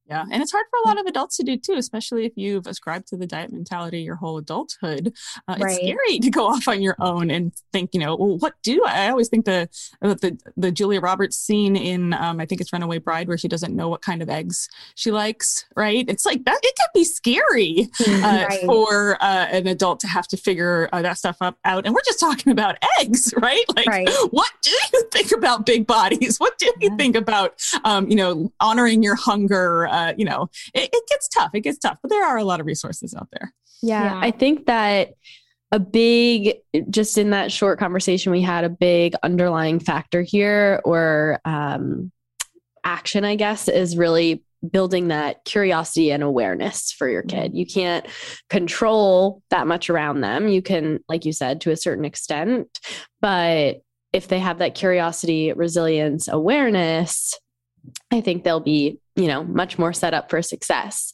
Yeah. 0.08 0.24
And 0.30 0.40
it's 0.40 0.52
hard 0.52 0.66
for 0.70 0.78
a 0.84 0.88
lot 0.88 1.00
of 1.00 1.06
adults 1.06 1.36
to 1.38 1.42
do 1.42 1.56
too, 1.56 1.74
especially 1.74 2.26
if 2.26 2.32
you've 2.36 2.66
ascribed 2.66 3.08
to 3.08 3.16
the 3.16 3.26
diet 3.26 3.50
mentality 3.52 4.02
your 4.02 4.14
whole 4.14 4.38
adulthood. 4.38 5.12
Uh, 5.48 5.56
right. 5.58 5.72
It's 5.72 5.76
scary 5.76 6.18
to 6.20 6.30
go 6.30 6.46
off 6.52 6.68
on 6.68 6.80
your 6.80 6.94
own 7.00 7.30
and 7.30 7.52
think, 7.72 7.90
you 7.92 8.00
know, 8.00 8.14
well, 8.14 8.38
what 8.38 8.54
do 8.62 8.84
I, 8.86 9.06
I 9.06 9.10
always 9.10 9.28
think 9.28 9.46
the, 9.46 9.68
the, 10.00 10.38
the 10.56 10.70
Julia 10.70 11.00
Roberts 11.00 11.36
scene 11.36 11.74
in, 11.74 12.12
um, 12.12 12.40
I 12.40 12.46
think 12.46 12.60
it's 12.60 12.72
Runaway 12.72 12.98
Bride, 12.98 13.26
where 13.26 13.38
she 13.38 13.48
doesn't 13.48 13.74
know 13.74 13.88
what 13.88 14.00
kind 14.00 14.22
of 14.22 14.30
eggs 14.30 14.68
she 14.94 15.10
likes, 15.10 15.66
right? 15.74 16.04
It's 16.08 16.24
like 16.24 16.44
that, 16.44 16.60
it 16.62 16.76
can 16.76 16.88
be 16.94 17.04
scary 17.04 17.88
uh, 18.08 18.46
right. 18.48 18.64
for 18.64 19.20
uh, 19.20 19.46
an 19.50 19.66
adult 19.66 20.00
to 20.00 20.06
have 20.06 20.28
to 20.28 20.36
figure 20.36 20.88
uh, 20.92 21.02
that 21.02 21.18
stuff 21.18 21.38
up 21.40 21.58
out. 21.64 21.84
And 21.84 21.94
we're 21.94 22.02
just 22.06 22.20
talking 22.20 22.52
about 22.52 22.76
eggs, 23.00 23.34
right? 23.42 23.64
Like, 23.74 23.86
right. 23.86 24.08
what 24.30 24.50
do 24.62 24.70
you 24.70 25.08
think 25.12 25.32
about 25.32 25.66
big 25.66 25.86
bodies? 25.86 26.38
What 26.38 26.58
do 26.58 26.66
you 26.66 26.74
yeah. 26.80 26.96
think 26.96 27.16
about, 27.16 27.60
um, 27.84 28.08
you 28.08 28.14
know, 28.14 28.52
honoring 28.60 29.02
your 29.02 29.16
hunger? 29.16 29.88
Uh, 29.96 30.12
you 30.16 30.24
know, 30.26 30.48
it, 30.74 30.90
it 30.92 31.04
gets 31.08 31.26
tough. 31.28 31.50
It 31.54 31.60
gets 31.60 31.78
tough, 31.78 31.98
but 32.02 32.10
there 32.10 32.24
are 32.24 32.36
a 32.36 32.44
lot 32.44 32.60
of 32.60 32.66
resources 32.66 33.14
out 33.14 33.28
there. 33.32 33.52
Yeah, 33.82 34.04
yeah. 34.04 34.20
I 34.22 34.30
think 34.30 34.66
that 34.66 35.14
a 35.72 35.80
big 35.80 36.54
just 36.90 37.18
in 37.18 37.30
that 37.30 37.50
short 37.50 37.78
conversation 37.78 38.30
we 38.30 38.40
had 38.40 38.64
a 38.64 38.68
big 38.68 39.14
underlying 39.22 39.80
factor 39.80 40.22
here 40.22 40.80
or 40.84 41.40
um, 41.44 42.12
action 42.84 43.24
i 43.24 43.34
guess 43.34 43.66
is 43.66 43.96
really 43.96 44.44
building 44.70 45.08
that 45.08 45.44
curiosity 45.44 46.12
and 46.12 46.22
awareness 46.22 46.92
for 46.92 47.08
your 47.08 47.22
kid 47.22 47.52
you 47.52 47.66
can't 47.66 48.06
control 48.48 49.42
that 49.50 49.66
much 49.66 49.90
around 49.90 50.20
them 50.20 50.46
you 50.46 50.62
can 50.62 51.00
like 51.08 51.24
you 51.24 51.32
said 51.32 51.60
to 51.60 51.72
a 51.72 51.76
certain 51.76 52.04
extent 52.04 52.78
but 53.20 53.82
if 54.12 54.28
they 54.28 54.38
have 54.38 54.58
that 54.58 54.76
curiosity 54.76 55.52
resilience 55.52 56.28
awareness 56.28 57.34
I 58.10 58.20
think 58.20 58.44
they'll 58.44 58.60
be, 58.60 59.00
you 59.16 59.26
know, 59.26 59.44
much 59.44 59.78
more 59.78 59.92
set 59.92 60.14
up 60.14 60.30
for 60.30 60.42
success. 60.42 61.12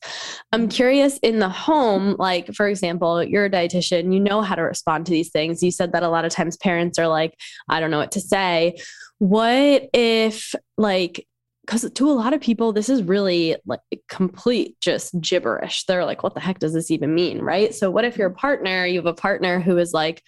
I'm 0.53 0.69
curious 0.69 1.19
in 1.19 1.39
the 1.39 1.49
home, 1.49 2.17
like, 2.19 2.55
for 2.55 2.69
example, 2.69 3.23
you're 3.23 3.47
a 3.47 3.51
dietitian, 3.51 4.13
you 4.13 4.21
know 4.21 4.43
how 4.43 4.55
to 4.55 4.63
respond 4.63 5.07
to 5.07 5.13
these 5.13 5.31
things. 5.31 5.63
You 5.63 5.71
said 5.71 5.93
that 5.93 6.03
a 6.03 6.09
lot 6.09 6.25
of 6.25 6.33
times 6.33 6.57
parents 6.57 6.99
are 6.99 7.09
like, 7.09 7.35
I 7.69 7.81
don't 7.81 7.91
know 7.91 7.99
what 7.99 8.13
to 8.13 8.21
say. 8.21 8.77
What 9.19 9.89
if, 9.93 10.55
like, 10.77 11.27
because 11.65 11.89
to 11.89 12.11
a 12.11 12.13
lot 12.13 12.35
of 12.35 12.41
people, 12.41 12.73
this 12.73 12.89
is 12.89 13.03
really 13.05 13.57
like 13.67 13.81
complete 14.09 14.77
just 14.81 15.19
gibberish. 15.21 15.85
They're 15.85 16.05
like, 16.05 16.23
what 16.23 16.35
the 16.35 16.41
heck 16.41 16.59
does 16.59 16.73
this 16.73 16.91
even 16.91 17.15
mean? 17.15 17.41
Right. 17.41 17.73
So, 17.73 17.89
what 17.91 18.05
if 18.05 18.17
your 18.17 18.31
partner, 18.31 18.85
you 18.85 18.99
have 18.99 19.07
a 19.07 19.15
partner 19.15 19.61
who 19.61 19.79
is 19.79 19.93
like, 19.93 20.23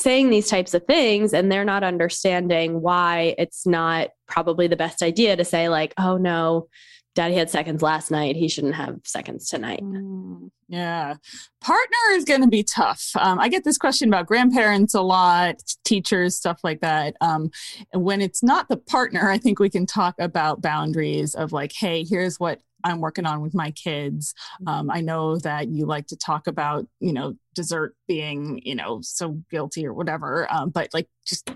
saying 0.00 0.30
these 0.30 0.48
types 0.48 0.74
of 0.74 0.84
things 0.84 1.32
and 1.32 1.50
they're 1.50 1.64
not 1.64 1.84
understanding 1.84 2.80
why 2.80 3.34
it's 3.38 3.66
not 3.66 4.08
probably 4.26 4.66
the 4.66 4.76
best 4.76 5.02
idea 5.02 5.36
to 5.36 5.44
say 5.44 5.68
like 5.68 5.92
oh 5.98 6.16
no 6.16 6.68
daddy 7.14 7.34
had 7.34 7.50
seconds 7.50 7.82
last 7.82 8.10
night. 8.10 8.36
He 8.36 8.48
shouldn't 8.48 8.74
have 8.74 8.96
seconds 9.04 9.48
tonight. 9.48 9.80
Mm, 9.82 10.50
yeah. 10.68 11.14
Partner 11.60 11.96
is 12.12 12.24
going 12.24 12.42
to 12.42 12.48
be 12.48 12.62
tough. 12.62 13.10
Um, 13.18 13.38
i 13.38 13.48
get 13.48 13.64
this 13.64 13.78
question 13.78 14.08
about 14.08 14.26
grandparents 14.26 14.94
a 14.94 15.00
lot 15.00 15.56
teachers 15.84 16.36
stuff 16.36 16.60
like 16.62 16.80
that. 16.80 17.16
Um, 17.20 17.50
when 17.92 18.20
it's 18.20 18.42
not 18.42 18.68
the 18.68 18.76
partner 18.76 19.30
i 19.30 19.38
think 19.38 19.58
we 19.58 19.70
can 19.70 19.86
talk 19.86 20.14
about 20.18 20.62
boundaries 20.62 21.34
of 21.34 21.52
like 21.52 21.72
hey 21.72 22.04
here's 22.04 22.38
what 22.38 22.60
I'm 22.84 23.00
working 23.00 23.26
on 23.26 23.40
with 23.40 23.54
my 23.54 23.70
kids. 23.72 24.34
Um, 24.66 24.90
I 24.90 25.00
know 25.00 25.36
that 25.38 25.68
you 25.68 25.86
like 25.86 26.06
to 26.08 26.16
talk 26.16 26.46
about, 26.46 26.86
you 27.00 27.12
know, 27.12 27.34
dessert 27.54 27.94
being, 28.08 28.60
you 28.64 28.74
know, 28.74 29.00
so 29.02 29.40
guilty 29.50 29.86
or 29.86 29.92
whatever, 29.92 30.50
um, 30.50 30.70
but 30.70 30.88
like 30.94 31.08
just 31.26 31.50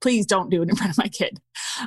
please 0.00 0.26
don't 0.26 0.50
do 0.50 0.62
it 0.62 0.68
in 0.68 0.76
front 0.76 0.90
of 0.90 0.98
my 0.98 1.08
kid. 1.08 1.40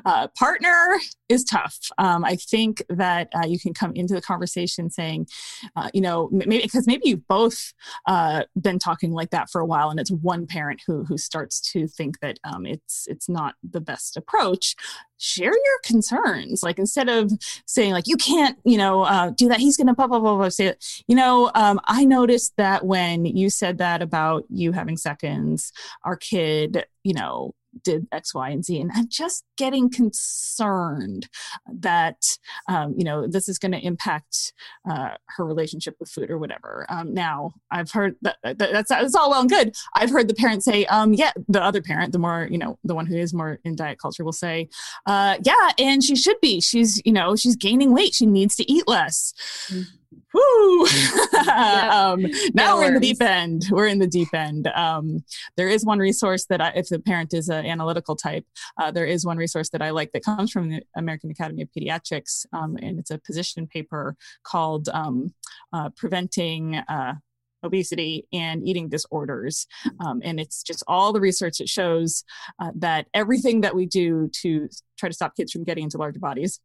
Uh, 0.05 0.27
partner 0.37 0.97
is 1.29 1.43
tough. 1.43 1.77
Um, 1.97 2.23
I 2.23 2.35
think 2.35 2.83
that 2.89 3.29
uh, 3.35 3.45
you 3.45 3.59
can 3.59 3.73
come 3.73 3.91
into 3.95 4.13
the 4.13 4.21
conversation 4.21 4.89
saying, 4.89 5.27
uh, 5.75 5.89
you 5.93 6.01
know, 6.01 6.29
maybe 6.31 6.61
because 6.61 6.87
maybe 6.87 7.09
you've 7.09 7.27
both 7.27 7.73
uh, 8.07 8.43
been 8.59 8.79
talking 8.79 9.11
like 9.11 9.31
that 9.31 9.49
for 9.49 9.61
a 9.61 9.65
while, 9.65 9.89
and 9.89 9.99
it's 9.99 10.11
one 10.11 10.45
parent 10.47 10.81
who 10.85 11.03
who 11.03 11.17
starts 11.17 11.59
to 11.71 11.87
think 11.87 12.19
that 12.19 12.39
um, 12.43 12.65
it's 12.65 13.07
it's 13.07 13.27
not 13.29 13.55
the 13.63 13.81
best 13.81 14.17
approach. 14.17 14.75
Share 15.17 15.45
your 15.45 15.79
concerns, 15.83 16.63
like 16.63 16.79
instead 16.79 17.07
of 17.07 17.31
saying 17.65 17.93
like 17.93 18.07
you 18.07 18.17
can't, 18.17 18.57
you 18.65 18.77
know, 18.77 19.03
uh, 19.03 19.31
do 19.31 19.47
that. 19.47 19.59
He's 19.59 19.77
going 19.77 19.87
to 19.87 19.93
blah 19.93 20.07
blah 20.07 20.19
blah 20.19 20.35
blah. 20.35 20.49
Say, 20.49 20.73
you 21.07 21.15
know, 21.15 21.49
um, 21.55 21.79
I 21.85 22.05
noticed 22.05 22.53
that 22.57 22.85
when 22.85 23.25
you 23.25 23.49
said 23.49 23.77
that 23.77 24.01
about 24.01 24.43
you 24.49 24.73
having 24.73 24.97
seconds, 24.97 25.71
our 26.03 26.17
kid, 26.17 26.85
you 27.03 27.13
know, 27.13 27.53
did 27.83 28.07
X, 28.11 28.33
Y, 28.33 28.49
and 28.49 28.63
Z. 28.63 28.79
And 28.79 28.91
I'm 28.93 29.07
just 29.09 29.43
getting 29.57 29.89
concerned 29.89 31.27
that, 31.71 32.37
um, 32.67 32.93
you 32.97 33.03
know, 33.03 33.27
this 33.27 33.47
is 33.47 33.57
going 33.57 33.71
to 33.71 33.79
impact 33.79 34.53
uh, 34.89 35.09
her 35.29 35.45
relationship 35.45 35.95
with 35.99 36.09
food 36.09 36.29
or 36.29 36.37
whatever. 36.37 36.85
Um, 36.89 37.13
now, 37.13 37.53
I've 37.71 37.91
heard 37.91 38.15
that, 38.21 38.37
that, 38.43 38.57
that's, 38.57 38.89
that's 38.89 39.15
all 39.15 39.29
well 39.29 39.41
and 39.41 39.49
good. 39.49 39.75
I've 39.95 40.09
heard 40.09 40.27
the 40.27 40.35
parent 40.35 40.63
say, 40.63 40.85
um, 40.85 41.13
yeah, 41.13 41.31
the 41.47 41.63
other 41.63 41.81
parent, 41.81 42.11
the 42.11 42.19
more, 42.19 42.47
you 42.49 42.57
know, 42.57 42.77
the 42.83 42.95
one 42.95 43.05
who 43.05 43.17
is 43.17 43.33
more 43.33 43.59
in 43.63 43.75
diet 43.75 43.99
culture 43.99 44.23
will 44.23 44.31
say, 44.31 44.69
uh, 45.05 45.37
yeah, 45.43 45.69
and 45.77 46.03
she 46.03 46.15
should 46.15 46.39
be. 46.41 46.61
She's, 46.61 47.01
you 47.05 47.11
know, 47.11 47.35
she's 47.35 47.55
gaining 47.55 47.93
weight. 47.93 48.13
She 48.13 48.25
needs 48.25 48.55
to 48.55 48.71
eat 48.71 48.87
less. 48.87 49.33
Mm-hmm 49.69 49.99
Woo! 50.33 50.85
um, 51.51 52.25
now 52.53 52.77
we're 52.77 52.87
in 52.87 52.93
the 52.95 52.99
deep 52.99 53.21
end. 53.21 53.65
We're 53.69 53.87
in 53.87 53.99
the 53.99 54.07
deep 54.07 54.33
end. 54.33 54.67
Um, 54.67 55.23
there 55.57 55.69
is 55.69 55.85
one 55.85 55.99
resource 55.99 56.45
that 56.45 56.61
I, 56.61 56.69
if 56.75 56.89
the 56.89 56.99
parent 56.99 57.33
is 57.33 57.49
an 57.49 57.65
analytical 57.65 58.15
type, 58.15 58.45
uh, 58.79 58.91
there 58.91 59.05
is 59.05 59.25
one 59.25 59.37
resource 59.37 59.69
that 59.69 59.81
I 59.81 59.91
like 59.91 60.11
that 60.13 60.23
comes 60.23 60.51
from 60.51 60.69
the 60.69 60.83
American 60.95 61.31
Academy 61.31 61.61
of 61.61 61.69
Pediatrics, 61.77 62.45
um, 62.53 62.77
and 62.81 62.99
it's 62.99 63.11
a 63.11 63.17
position 63.17 63.67
paper 63.67 64.15
called 64.43 64.89
um, 64.89 65.33
uh, 65.71 65.89
"Preventing." 65.95 66.75
Uh, 66.75 67.15
obesity 67.65 68.27
and 68.33 68.67
eating 68.67 68.89
disorders. 68.89 69.67
Um, 70.05 70.19
and 70.21 70.37
it's 70.37 70.63
just 70.63 70.83
all 70.85 71.13
the 71.13 71.21
research 71.21 71.59
that 71.59 71.69
shows 71.69 72.25
uh, 72.59 72.71
that 72.75 73.07
everything 73.13 73.61
that 73.61 73.73
we 73.73 73.85
do 73.85 74.29
to 74.41 74.67
try 74.97 75.07
to 75.07 75.15
stop 75.15 75.33
kids 75.37 75.53
from 75.53 75.63
getting 75.63 75.85
into 75.85 75.97
larger 75.97 76.19
bodies 76.19 76.59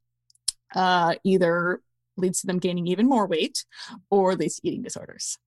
uh, 0.75 1.15
either 1.25 1.81
leads 2.19 2.41
to 2.41 2.47
them 2.47 2.59
gaining 2.59 2.87
even 2.87 3.09
more 3.09 3.27
weight 3.27 3.65
or 4.11 4.35
leads 4.35 4.57
to 4.57 4.69
eating 4.69 4.83
disorders. 4.83 5.39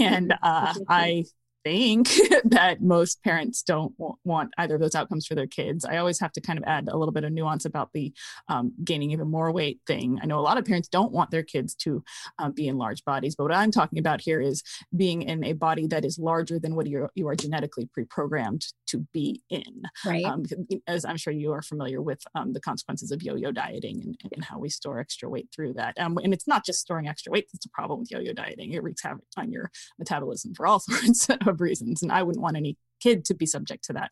And 0.00 0.34
uh, 0.42 0.74
I 0.88 1.24
think 1.66 2.08
that 2.44 2.80
most 2.80 3.24
parents 3.24 3.60
don't 3.60 3.92
want 4.24 4.52
either 4.56 4.76
of 4.76 4.80
those 4.80 4.94
outcomes 4.94 5.26
for 5.26 5.34
their 5.34 5.48
kids. 5.48 5.84
I 5.84 5.96
always 5.96 6.20
have 6.20 6.30
to 6.34 6.40
kind 6.40 6.60
of 6.60 6.64
add 6.64 6.86
a 6.88 6.96
little 6.96 7.12
bit 7.12 7.24
of 7.24 7.32
nuance 7.32 7.64
about 7.64 7.90
the 7.92 8.12
um, 8.48 8.72
gaining 8.84 9.10
even 9.10 9.28
more 9.28 9.50
weight 9.50 9.80
thing. 9.84 10.20
I 10.22 10.26
know 10.26 10.38
a 10.38 10.46
lot 10.46 10.58
of 10.58 10.64
parents 10.64 10.86
don't 10.86 11.10
want 11.10 11.32
their 11.32 11.42
kids 11.42 11.74
to 11.76 12.04
um, 12.38 12.52
be 12.52 12.68
in 12.68 12.78
large 12.78 13.04
bodies, 13.04 13.34
but 13.34 13.44
what 13.44 13.52
I'm 13.52 13.72
talking 13.72 13.98
about 13.98 14.20
here 14.20 14.40
is 14.40 14.62
being 14.96 15.22
in 15.22 15.42
a 15.42 15.54
body 15.54 15.88
that 15.88 16.04
is 16.04 16.20
larger 16.20 16.60
than 16.60 16.76
what 16.76 16.86
you're, 16.86 17.10
you 17.16 17.26
are 17.26 17.34
genetically 17.34 17.88
pre-programmed 17.92 18.64
to 18.86 19.04
be 19.12 19.42
in. 19.50 19.82
Right. 20.04 20.24
Um, 20.24 20.44
as 20.86 21.04
I'm 21.04 21.16
sure 21.16 21.32
you 21.32 21.50
are 21.50 21.62
familiar 21.62 22.00
with 22.00 22.22
um, 22.36 22.52
the 22.52 22.60
consequences 22.60 23.10
of 23.10 23.24
yo-yo 23.24 23.50
dieting 23.50 24.02
and, 24.04 24.32
and, 24.32 24.44
how 24.44 24.60
we 24.60 24.68
store 24.68 25.00
extra 25.00 25.28
weight 25.28 25.48
through 25.52 25.72
that. 25.72 25.98
Um, 25.98 26.16
and 26.22 26.32
it's 26.32 26.46
not 26.46 26.64
just 26.64 26.78
storing 26.78 27.08
extra 27.08 27.32
weight 27.32 27.48
that's 27.52 27.66
a 27.66 27.70
problem 27.70 28.00
with 28.00 28.12
yo-yo 28.12 28.32
dieting. 28.32 28.72
It 28.72 28.84
wreaks 28.84 29.02
havoc 29.02 29.24
on 29.36 29.50
your 29.50 29.72
metabolism 29.98 30.54
for 30.54 30.68
all 30.68 30.78
sorts 30.80 31.28
of 31.28 31.55
reasons, 31.60 32.02
and 32.02 32.12
I 32.12 32.22
wouldn't 32.22 32.42
want 32.42 32.56
any 32.56 32.76
kid 33.00 33.24
to 33.26 33.34
be 33.34 33.46
subject 33.46 33.84
to 33.84 33.92
that, 33.92 34.10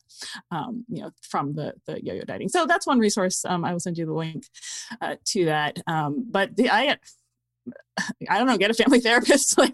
um, 0.51 0.85
you 0.87 1.01
know, 1.01 1.11
from 1.21 1.53
the 1.53 1.73
the 1.85 2.03
yo-yo 2.03 2.23
dieting. 2.23 2.49
So 2.49 2.65
that's 2.65 2.87
one 2.87 2.99
resource. 2.99 3.43
Um, 3.45 3.65
I 3.65 3.71
will 3.71 3.79
send 3.79 3.97
you 3.97 4.05
the 4.05 4.13
link 4.13 4.45
uh, 5.01 5.15
to 5.25 5.45
that. 5.45 5.81
Um, 5.87 6.25
but 6.29 6.55
the 6.55 6.69
I 6.69 6.97
I 8.29 8.37
don't 8.37 8.47
know, 8.47 8.57
get 8.57 8.71
a 8.71 8.73
family 8.73 8.99
therapist. 9.01 9.55
Like 9.65 9.71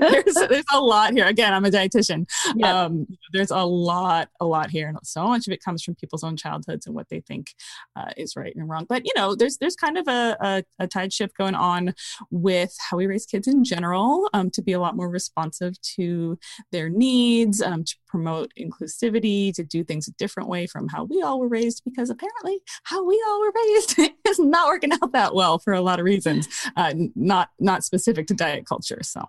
there's 0.00 0.34
there's 0.34 0.64
a 0.74 0.80
lot 0.80 1.12
here. 1.12 1.26
Again, 1.26 1.54
I'm 1.54 1.64
a 1.64 1.70
dietitian. 1.70 2.26
Um, 2.64 3.06
there's 3.32 3.50
a 3.50 3.64
lot, 3.64 4.28
a 4.40 4.44
lot 4.44 4.70
here, 4.70 4.88
and 4.88 4.98
so 5.02 5.26
much 5.28 5.46
of 5.46 5.52
it 5.52 5.62
comes 5.62 5.82
from 5.82 5.94
people's 5.94 6.24
own 6.24 6.36
childhoods 6.36 6.86
and 6.86 6.94
what 6.94 7.08
they 7.08 7.20
think 7.20 7.54
uh, 7.96 8.10
is 8.16 8.34
right 8.36 8.54
and 8.54 8.68
wrong. 8.68 8.86
But 8.88 9.06
you 9.06 9.12
know, 9.16 9.34
there's 9.34 9.58
there's 9.58 9.76
kind 9.76 9.96
of 9.96 10.08
a, 10.08 10.36
a, 10.40 10.64
a 10.80 10.86
tide 10.88 11.12
shift 11.12 11.36
going 11.36 11.54
on 11.54 11.94
with 12.30 12.74
how 12.90 12.96
we 12.96 13.06
raise 13.06 13.24
kids 13.24 13.46
in 13.46 13.62
general 13.62 14.28
um, 14.34 14.50
to 14.50 14.62
be 14.62 14.72
a 14.72 14.80
lot 14.80 14.96
more 14.96 15.08
responsive 15.08 15.80
to 15.96 16.38
their 16.72 16.88
needs, 16.88 17.62
um, 17.62 17.84
to 17.84 17.94
promote 18.06 18.52
inclusivity, 18.58 19.54
to 19.54 19.62
do 19.62 19.84
things 19.84 20.08
a 20.08 20.12
different 20.12 20.48
way 20.48 20.66
from 20.66 20.88
how 20.88 21.04
we 21.04 21.22
all 21.22 21.38
were 21.38 21.48
raised. 21.48 21.82
Because 21.84 22.10
apparently, 22.10 22.58
how 22.82 23.04
we 23.04 23.22
all 23.28 23.40
were 23.40 23.52
raised 23.54 23.98
is 24.28 24.38
not 24.38 24.66
working 24.66 24.92
out 24.92 25.12
that 25.12 25.34
well 25.34 25.58
for 25.58 25.72
a 25.72 25.80
lot 25.80 26.00
of 26.00 26.04
reasons. 26.04 26.48
Uh, 26.76 26.92
not 27.14 27.50
not 27.60 27.84
specific 27.84 28.26
to 28.28 28.34
diet 28.34 28.66
culture. 28.66 29.00
So, 29.02 29.26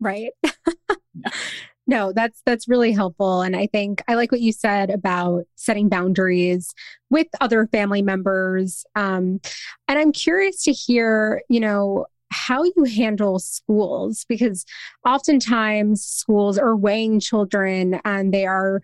right. 0.00 0.32
yeah. 0.42 1.30
No, 1.86 2.12
that's 2.12 2.40
that's 2.46 2.66
really 2.66 2.92
helpful 2.92 3.42
and 3.42 3.54
I 3.54 3.66
think 3.66 4.02
I 4.08 4.14
like 4.14 4.32
what 4.32 4.40
you 4.40 4.52
said 4.52 4.88
about 4.88 5.44
setting 5.54 5.90
boundaries 5.90 6.72
with 7.10 7.26
other 7.42 7.66
family 7.66 8.00
members. 8.00 8.86
Um, 8.96 9.40
and 9.86 9.98
I'm 9.98 10.10
curious 10.10 10.62
to 10.64 10.72
hear, 10.72 11.42
you 11.50 11.60
know, 11.60 12.06
how 12.30 12.64
you 12.64 12.84
handle 12.84 13.38
schools 13.38 14.24
because 14.28 14.64
oftentimes 15.06 16.04
schools 16.04 16.58
are 16.58 16.74
weighing 16.74 17.20
children 17.20 18.00
and 18.04 18.32
they 18.32 18.46
are 18.46 18.82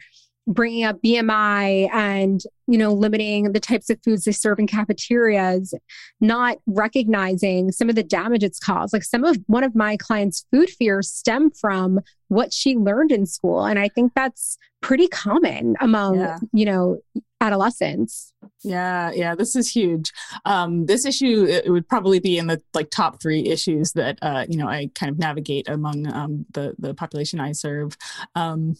bringing 0.50 0.84
up 0.84 1.00
BMI 1.00 1.88
and 1.94 2.42
you 2.66 2.76
know 2.76 2.92
limiting 2.92 3.52
the 3.52 3.60
types 3.60 3.88
of 3.88 3.98
foods 4.04 4.24
they 4.24 4.32
serve 4.32 4.58
in 4.58 4.66
cafeterias 4.66 5.72
not 6.20 6.58
recognizing 6.66 7.72
some 7.72 7.88
of 7.88 7.94
the 7.94 8.02
damage 8.02 8.42
it's 8.42 8.58
caused. 8.58 8.92
Like 8.92 9.04
some 9.04 9.24
of 9.24 9.38
one 9.46 9.64
of 9.64 9.74
my 9.74 9.96
clients 9.96 10.44
food 10.50 10.68
fears 10.68 11.10
stem 11.10 11.50
from 11.50 12.00
what 12.28 12.52
she 12.52 12.76
learned 12.76 13.10
in 13.10 13.26
school 13.26 13.64
and 13.64 13.78
i 13.78 13.88
think 13.88 14.12
that's 14.14 14.58
pretty 14.80 15.08
common 15.08 15.76
among 15.80 16.18
yeah. 16.18 16.38
you 16.52 16.64
know 16.64 16.98
adolescents. 17.40 18.32
Yeah 18.62 19.12
yeah 19.12 19.34
this 19.34 19.54
is 19.56 19.70
huge. 19.70 20.12
Um, 20.44 20.86
this 20.86 21.06
issue 21.06 21.46
it 21.48 21.70
would 21.70 21.88
probably 21.88 22.18
be 22.18 22.38
in 22.38 22.48
the 22.48 22.60
like 22.74 22.90
top 22.90 23.22
three 23.22 23.46
issues 23.46 23.92
that 23.92 24.18
uh, 24.20 24.46
you 24.48 24.58
know 24.58 24.68
i 24.68 24.90
kind 24.94 25.10
of 25.10 25.18
navigate 25.18 25.68
among 25.68 26.12
um, 26.12 26.46
the 26.52 26.74
the 26.78 26.92
population 26.94 27.40
i 27.40 27.52
serve. 27.52 27.96
Um, 28.34 28.76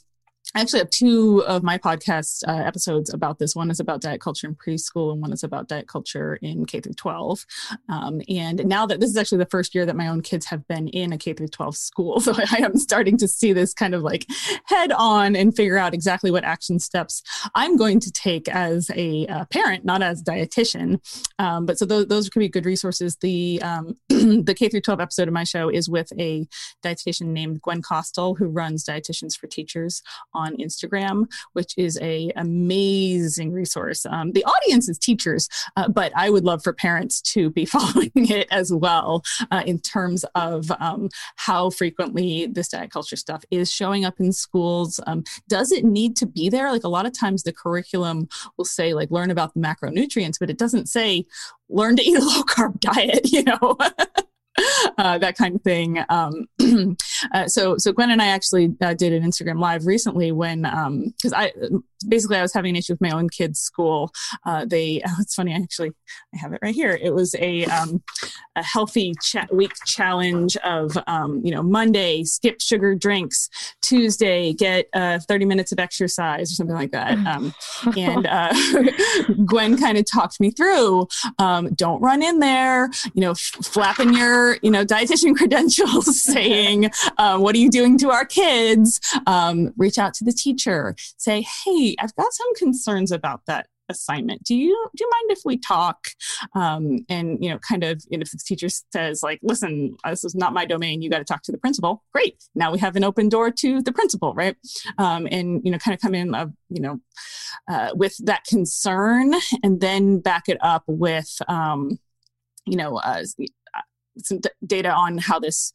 I 0.55 0.61
actually 0.61 0.81
have 0.81 0.91
two 0.91 1.45
of 1.47 1.63
my 1.63 1.79
podcast 1.79 2.43
uh, 2.49 2.65
episodes 2.65 3.15
about 3.15 3.39
this. 3.39 3.55
One 3.55 3.71
is 3.71 3.79
about 3.79 4.01
diet 4.01 4.21
culture 4.21 4.49
in 4.49 4.57
preschool, 4.57 5.13
and 5.13 5.21
one 5.21 5.33
is 5.33 5.45
about 5.45 5.69
diet 5.69 5.87
culture 5.87 6.41
in 6.43 6.67
K 6.67 6.81
through 6.81 6.95
12. 6.95 7.47
Um, 7.89 8.21
and 8.29 8.67
now 8.67 8.85
that 8.87 8.99
this 8.99 9.11
is 9.11 9.17
actually 9.17 9.39
the 9.39 9.47
first 9.47 9.77
year 9.77 9.87
that 9.87 9.95
my 9.95 10.09
own 10.09 10.23
kids 10.23 10.47
have 10.47 10.67
been 10.67 10.89
in 10.89 11.13
a 11.13 11.19
K 11.19 11.35
through 11.35 11.49
12 11.49 11.77
school, 11.77 12.21
so 12.21 12.35
I 12.37 12.57
am 12.65 12.77
starting 12.77 13.17
to 13.19 13.29
see 13.29 13.53
this 13.53 13.73
kind 13.73 13.95
of 13.95 14.03
like 14.03 14.27
head 14.65 14.91
on 14.91 15.37
and 15.37 15.55
figure 15.55 15.79
out 15.79 15.95
exactly 15.95 16.33
what 16.33 16.43
action 16.43 16.81
steps 16.81 17.23
I'm 17.55 17.77
going 17.77 18.01
to 18.01 18.11
take 18.11 18.49
as 18.49 18.91
a 18.97 19.27
uh, 19.29 19.45
parent, 19.47 19.85
not 19.85 20.03
as 20.03 20.21
dietitian. 20.21 20.99
Um, 21.39 21.65
but 21.65 21.79
so 21.79 21.85
those, 21.85 22.07
those 22.07 22.29
could 22.29 22.41
be 22.41 22.49
good 22.49 22.67
resources. 22.67 23.17
The 23.21 23.63
um, 23.63 23.97
the 24.09 24.55
K 24.57 24.69
through 24.69 24.81
12 24.81 25.01
episode 25.01 25.29
of 25.29 25.35
my 25.35 25.45
show 25.45 25.69
is 25.69 25.89
with 25.89 26.13
a 26.19 26.49
dietitian 26.85 27.27
named 27.27 27.63
Gwen 27.63 27.83
Kostal, 27.83 28.37
who 28.37 28.49
runs 28.49 28.85
Dietitians 28.85 29.37
for 29.39 29.47
Teachers 29.47 30.03
on 30.41 30.57
Instagram, 30.57 31.27
which 31.53 31.75
is 31.77 31.99
a 32.01 32.33
amazing 32.37 33.53
resource. 33.53 34.07
Um, 34.07 34.33
the 34.33 34.45
audience 34.45 34.89
is 34.89 34.99
teachers, 34.99 35.49
uh, 35.77 35.89
but 35.89 36.13
I 36.17 36.31
would 36.31 36.45
love 36.45 36.63
for 36.63 36.73
parents 36.73 37.21
to 37.33 37.51
be 37.51 37.65
following 37.77 38.11
it 38.15 38.49
as 38.51 38.73
well 38.73 39.23
uh, 39.51 39.63
in 39.67 39.79
terms 39.79 40.25
of 40.35 40.71
um, 40.81 41.09
how 41.37 41.71
frequently 41.71 42.47
this 42.47 42.69
diet 42.69 42.91
culture 42.91 43.17
stuff 43.17 43.45
is 43.51 43.73
showing 43.73 44.05
up 44.05 44.19
in 44.19 44.33
schools. 44.33 45.01
Um, 45.07 45.25
does 45.49 45.73
it 45.73 45.85
need 45.85 46.17
to 46.17 46.27
be 46.27 46.49
there? 46.49 46.71
Like 46.73 46.85
a 46.85 46.89
lot 46.89 47.07
of 47.07 47.13
times 47.13 47.43
the 47.43 47.53
curriculum 47.53 48.29
will 48.57 48.65
say 48.65 48.95
like 48.95 49.11
learn 49.11 49.31
about 49.31 49.55
the 49.55 49.61
macronutrients, 49.61 50.39
but 50.39 50.51
it 50.51 50.59
doesn't 50.59 50.89
say 50.89 51.27
learn 51.69 51.97
to 51.97 52.03
eat 52.03 52.19
a 52.19 52.21
low 52.25 52.43
carb 52.43 52.81
diet, 52.81 53.31
you 53.33 53.45
know. 53.45 53.77
uh, 54.99 55.19
that 55.19 55.37
kind 55.37 55.57
of 55.57 55.63
thing. 55.63 56.05
Um, 56.09 56.47
uh, 57.33 57.47
so, 57.49 57.77
so 57.79 57.93
Gwen 57.93 58.11
and 58.11 58.23
I 58.23 58.27
actually 58.27 58.75
uh, 58.81 58.95
did 58.95 59.13
an 59.13 59.23
Instagram 59.23 59.61
live 59.61 59.87
recently 59.87 60.33
when, 60.33 60.63
because 60.63 61.33
um, 61.33 61.39
I 61.39 61.53
basically 62.09 62.37
I 62.37 62.43
was 62.43 62.53
having 62.53 62.71
an 62.71 62.77
issue 62.77 62.95
with 62.95 63.01
my 63.01 63.11
own 63.11 63.29
kids' 63.29 63.61
school. 63.61 64.13
Uh, 64.45 64.65
they, 64.65 65.03
oh, 65.07 65.15
it's 65.21 65.35
funny, 65.35 65.55
I 65.55 65.59
actually 65.59 65.93
I 66.35 66.39
have 66.39 66.53
it 66.53 66.61
right 66.63 66.75
here. 66.75 66.99
It 67.01 67.15
was 67.15 67.35
a 67.39 67.65
um, 67.67 68.03
a 68.57 68.63
healthy 68.63 69.15
cha- 69.23 69.47
week 69.53 69.73
challenge 69.87 70.57
of 70.59 70.97
um, 71.07 71.41
you 71.45 71.51
know 71.51 71.63
Monday 71.63 72.25
skip 72.25 72.61
sugar 72.61 72.95
drinks, 72.95 73.49
Tuesday 73.83 74.53
get 74.53 74.87
uh, 74.93 75.19
30 75.19 75.45
minutes 75.45 75.73
of 75.73 75.79
exercise 75.79 76.53
or 76.53 76.55
something 76.55 76.77
like 76.77 76.93
that. 76.93 77.19
Um, 77.31 77.55
and 77.97 78.27
uh, 78.27 78.53
Gwen 79.45 79.77
kind 79.77 79.97
of 79.99 80.05
talked 80.05 80.41
me 80.41 80.51
through. 80.51 81.07
Um, 81.39 81.73
don't 81.75 82.01
run 82.01 82.23
in 82.23 82.41
there, 82.41 82.89
you 83.15 83.21
know, 83.21 83.33
f- 83.33 83.57
flapping 83.63 84.15
your 84.15 84.40
you 84.63 84.71
know 84.71 84.85
dietitian 84.85 85.37
credentials, 85.41 86.21
saying 86.35 86.91
uh, 87.19 87.39
what 87.39 87.55
are 87.55 87.59
you 87.59 87.71
doing 87.71 87.99
to 87.99 88.11
our 88.11 88.25
kids? 88.25 89.01
Um, 89.27 89.73
reach 89.77 89.99
out 89.99 90.15
to 90.15 90.25
the 90.25 90.33
teacher, 90.33 90.95
say 91.17 91.43
hey 91.43 91.97
I've 91.99 92.15
got 92.17 92.33
some 92.33 92.55
concerns 92.55 93.13
about 93.13 93.47
that 93.47 93.67
assignment. 93.91 94.45
Do 94.45 94.55
you 94.55 94.89
do 94.97 95.05
you 95.05 95.11
mind 95.11 95.37
if 95.37 95.41
we 95.45 95.59
talk? 95.59 96.09
Um, 96.55 97.05
and 97.09 97.43
you 97.45 97.51
know, 97.51 97.59
kind 97.59 97.85
of, 97.85 98.03
you 98.09 98.17
know, 98.17 98.23
if 98.23 98.31
the 98.31 98.39
teacher 98.39 98.69
says 98.69 99.23
like, 99.23 99.41
"Listen, 99.43 99.97
this 100.05 100.25
is 100.25 100.35
not 100.35 100.55
my 100.55 100.65
domain. 100.65 101.03
You 101.03 101.11
got 101.11 101.19
to 101.19 101.25
talk 101.25 101.43
to 101.43 101.53
the 101.53 101.59
principal." 101.59 102.03
Great. 102.15 102.43
Now 102.55 102.73
we 102.73 102.79
have 102.79 102.97
an 102.97 103.05
open 103.05 103.29
door 103.29 103.51
to 103.51 103.83
the 103.83 103.93
principal, 103.93 104.33
right? 104.35 104.57
Um, 104.97 105.29
and 105.31 105.61
you 105.65 105.71
know, 105.71 105.79
kind 105.79 105.95
of 105.95 106.01
come 106.01 106.15
in, 106.15 106.35
uh, 106.35 106.47
you 106.71 106.81
know, 106.81 107.01
uh, 107.69 107.91
with 107.95 108.17
that 108.25 108.45
concern, 108.45 109.35
and 109.63 109.81
then 109.81 110.21
back 110.21 110.49
it 110.49 110.59
up 110.63 110.85
with, 110.87 111.37
um, 111.49 111.99
you 112.65 112.77
know, 112.77 112.97
uh, 112.99 113.25
some 114.25 114.41
d- 114.41 114.51
data 114.67 114.93
on 114.93 115.19
how 115.19 115.39
this 115.39 115.73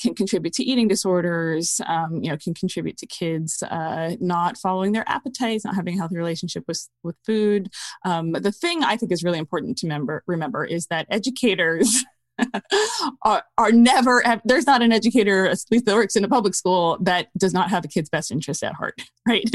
can 0.00 0.14
contribute 0.14 0.52
to 0.54 0.64
eating 0.64 0.88
disorders, 0.88 1.80
um, 1.86 2.22
you 2.22 2.30
know, 2.30 2.36
can 2.36 2.54
contribute 2.54 2.96
to 2.98 3.06
kids 3.06 3.62
uh, 3.62 4.16
not 4.20 4.58
following 4.58 4.92
their 4.92 5.08
appetites, 5.08 5.64
not 5.64 5.76
having 5.76 5.94
a 5.94 5.98
healthy 5.98 6.16
relationship 6.16 6.64
with, 6.66 6.88
with 7.02 7.16
food. 7.24 7.70
Um, 8.04 8.32
the 8.32 8.52
thing 8.52 8.82
I 8.82 8.96
think 8.96 9.12
is 9.12 9.22
really 9.22 9.38
important 9.38 9.78
to 9.78 9.86
remember, 9.86 10.24
remember 10.26 10.64
is 10.64 10.86
that 10.88 11.06
educators 11.08 12.04
are, 13.24 13.44
are 13.58 13.72
never 13.72 14.22
there's 14.44 14.66
not 14.66 14.82
an 14.82 14.92
educator 14.92 15.46
at 15.46 15.58
least 15.70 15.84
that 15.84 15.94
works 15.94 16.16
in 16.16 16.24
a 16.24 16.28
public 16.28 16.54
school 16.54 16.98
that 17.00 17.28
does 17.38 17.52
not 17.52 17.70
have 17.70 17.84
a 17.84 17.88
kid's 17.88 18.08
best 18.08 18.30
interest 18.30 18.62
at 18.62 18.74
heart 18.74 19.00
right? 19.28 19.44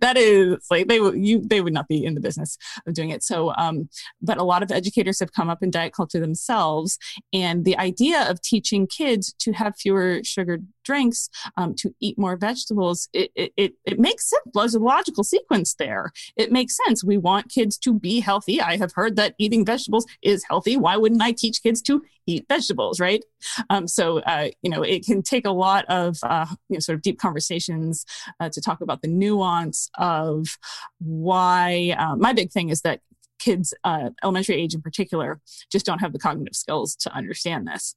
That 0.00 0.16
is 0.16 0.66
like 0.70 0.86
they 0.86 1.00
would 1.00 1.16
you 1.16 1.40
they 1.40 1.60
would 1.60 1.72
not 1.72 1.88
be 1.88 2.04
in 2.04 2.14
the 2.14 2.20
business 2.20 2.56
of 2.86 2.94
doing 2.94 3.10
it. 3.10 3.22
So 3.22 3.52
um 3.56 3.88
but 4.22 4.38
a 4.38 4.44
lot 4.44 4.62
of 4.62 4.70
educators 4.70 5.18
have 5.18 5.32
come 5.32 5.50
up 5.50 5.62
in 5.62 5.70
diet 5.70 5.92
culture 5.92 6.20
themselves 6.20 6.98
and 7.32 7.64
the 7.64 7.76
idea 7.76 8.30
of 8.30 8.40
teaching 8.40 8.86
kids 8.86 9.34
to 9.40 9.52
have 9.52 9.76
fewer 9.76 10.20
sugared 10.22 10.66
drinks 10.84 11.28
um, 11.56 11.74
to 11.74 11.94
eat 12.00 12.18
more 12.18 12.36
vegetables 12.36 13.08
it, 13.12 13.30
it, 13.34 13.52
it, 13.56 13.74
it 13.84 13.98
makes 13.98 14.30
sense 14.30 14.42
there's 14.54 14.74
a 14.74 14.78
logical 14.78 15.24
sequence 15.24 15.74
there 15.74 16.12
it 16.36 16.52
makes 16.52 16.78
sense 16.84 17.02
we 17.02 17.16
want 17.16 17.50
kids 17.50 17.76
to 17.78 17.92
be 17.92 18.20
healthy 18.20 18.60
i 18.60 18.76
have 18.76 18.92
heard 18.92 19.16
that 19.16 19.34
eating 19.38 19.64
vegetables 19.64 20.06
is 20.22 20.44
healthy 20.48 20.76
why 20.76 20.96
wouldn't 20.96 21.22
i 21.22 21.32
teach 21.32 21.62
kids 21.62 21.82
to 21.82 22.02
eat 22.26 22.46
vegetables, 22.48 23.00
right? 23.00 23.24
Um, 23.70 23.86
so, 23.86 24.18
uh, 24.20 24.48
you 24.62 24.70
know, 24.70 24.82
it 24.82 25.04
can 25.04 25.22
take 25.22 25.46
a 25.46 25.50
lot 25.50 25.84
of, 25.86 26.16
uh, 26.22 26.46
you 26.68 26.76
know, 26.76 26.80
sort 26.80 26.96
of 26.96 27.02
deep 27.02 27.18
conversations 27.18 28.04
uh, 28.40 28.48
to 28.50 28.60
talk 28.60 28.80
about 28.80 29.02
the 29.02 29.08
nuance 29.08 29.90
of 29.98 30.58
why. 30.98 31.94
Uh, 31.98 32.16
my 32.16 32.32
big 32.32 32.50
thing 32.50 32.70
is 32.70 32.82
that 32.82 33.00
kids, 33.38 33.74
uh, 33.84 34.10
elementary 34.22 34.56
age 34.56 34.74
in 34.74 34.82
particular, 34.82 35.40
just 35.70 35.86
don't 35.86 36.00
have 36.00 36.12
the 36.12 36.18
cognitive 36.18 36.56
skills 36.56 36.96
to 36.96 37.14
understand 37.14 37.66
this. 37.66 37.94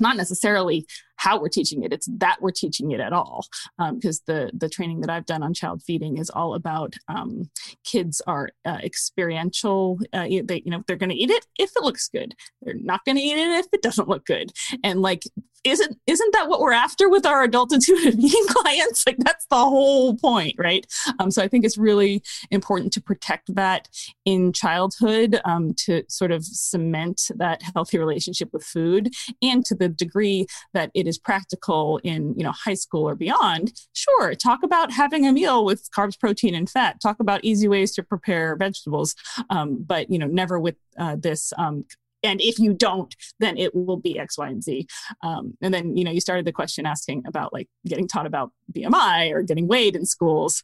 Not 0.00 0.16
necessarily 0.16 0.86
how 1.18 1.40
we're 1.40 1.48
teaching 1.48 1.82
it. 1.82 1.92
It's 1.92 2.08
that 2.18 2.38
we're 2.40 2.50
teaching 2.50 2.90
it 2.90 3.00
at 3.00 3.12
all 3.12 3.46
because 3.92 4.18
um, 4.20 4.24
the 4.26 4.50
the 4.54 4.68
training 4.68 5.00
that 5.00 5.10
i've 5.10 5.26
done 5.26 5.42
on 5.42 5.54
child 5.54 5.82
feeding 5.82 6.18
is 6.18 6.30
all 6.30 6.54
about 6.54 6.94
um, 7.08 7.50
kids 7.84 8.20
are 8.26 8.50
uh, 8.64 8.78
experiential 8.82 9.98
uh, 10.12 10.26
they 10.44 10.62
you 10.64 10.70
know 10.70 10.82
they're 10.86 10.96
going 10.96 11.10
to 11.10 11.16
eat 11.16 11.30
it 11.30 11.46
if 11.58 11.70
it 11.76 11.82
looks 11.82 12.08
good. 12.08 12.34
They're 12.62 12.74
not 12.74 13.04
going 13.04 13.16
to 13.16 13.22
eat 13.22 13.38
it 13.38 13.50
if 13.58 13.66
it 13.72 13.82
doesn't 13.82 14.08
look 14.08 14.24
good. 14.24 14.52
And 14.82 15.02
like 15.02 15.22
isn't 15.64 15.98
isn't 16.06 16.32
that 16.34 16.48
what 16.48 16.60
we're 16.60 16.72
after 16.72 17.08
with 17.08 17.26
our 17.26 17.42
adult 17.42 17.72
intuitive 17.72 18.14
eating 18.18 18.46
clients? 18.48 19.04
Like 19.06 19.16
that's 19.18 19.46
the 19.46 19.56
whole 19.56 20.16
point 20.16 20.54
right? 20.58 20.86
Um, 21.18 21.30
so 21.30 21.42
i 21.42 21.48
think 21.48 21.64
it's 21.64 21.78
really 21.78 22.22
important 22.50 22.92
to 22.92 23.00
protect 23.00 23.54
that 23.54 23.88
in 24.24 24.52
childhood 24.52 25.40
um, 25.44 25.74
to 25.84 26.04
sort 26.08 26.30
of 26.30 26.44
cement 26.44 27.30
that 27.36 27.62
healthy 27.74 27.98
relationship 27.98 28.50
with 28.52 28.64
food 28.64 29.12
and 29.42 29.64
to 29.64 29.74
the 29.74 29.88
degree 29.88 30.46
that 30.74 30.90
it 30.94 31.06
is 31.08 31.18
practical 31.18 31.98
in 32.04 32.34
you 32.36 32.44
know 32.44 32.52
high 32.52 32.74
school 32.74 33.08
or 33.08 33.14
beyond 33.14 33.72
sure 33.92 34.34
talk 34.34 34.60
about 34.62 34.92
having 34.92 35.26
a 35.26 35.32
meal 35.32 35.64
with 35.64 35.88
carbs 35.90 36.18
protein 36.18 36.54
and 36.54 36.68
fat. 36.70 37.00
Talk 37.00 37.20
about 37.20 37.44
easy 37.44 37.68
ways 37.68 37.92
to 37.92 38.02
prepare 38.02 38.56
vegetables 38.56 39.14
um, 39.50 39.82
but 39.84 40.10
you 40.10 40.18
know 40.18 40.26
never 40.26 40.58
with 40.58 40.76
uh, 40.98 41.16
this 41.18 41.52
um, 41.58 41.84
and 42.22 42.40
if 42.40 42.58
you 42.58 42.72
don't 42.72 43.14
then 43.40 43.56
it 43.56 43.74
will 43.74 43.96
be 43.96 44.18
x 44.18 44.38
y 44.38 44.48
and 44.48 44.62
z. 44.62 44.86
Um, 45.22 45.56
and 45.60 45.72
then 45.72 45.96
you 45.96 46.04
know 46.04 46.10
you 46.10 46.20
started 46.20 46.44
the 46.44 46.52
question 46.52 46.86
asking 46.86 47.24
about 47.26 47.52
like 47.52 47.68
getting 47.86 48.08
taught 48.08 48.26
about 48.26 48.52
bmi 48.72 49.32
or 49.32 49.42
getting 49.42 49.68
weighed 49.68 49.96
in 49.96 50.04
schools 50.04 50.62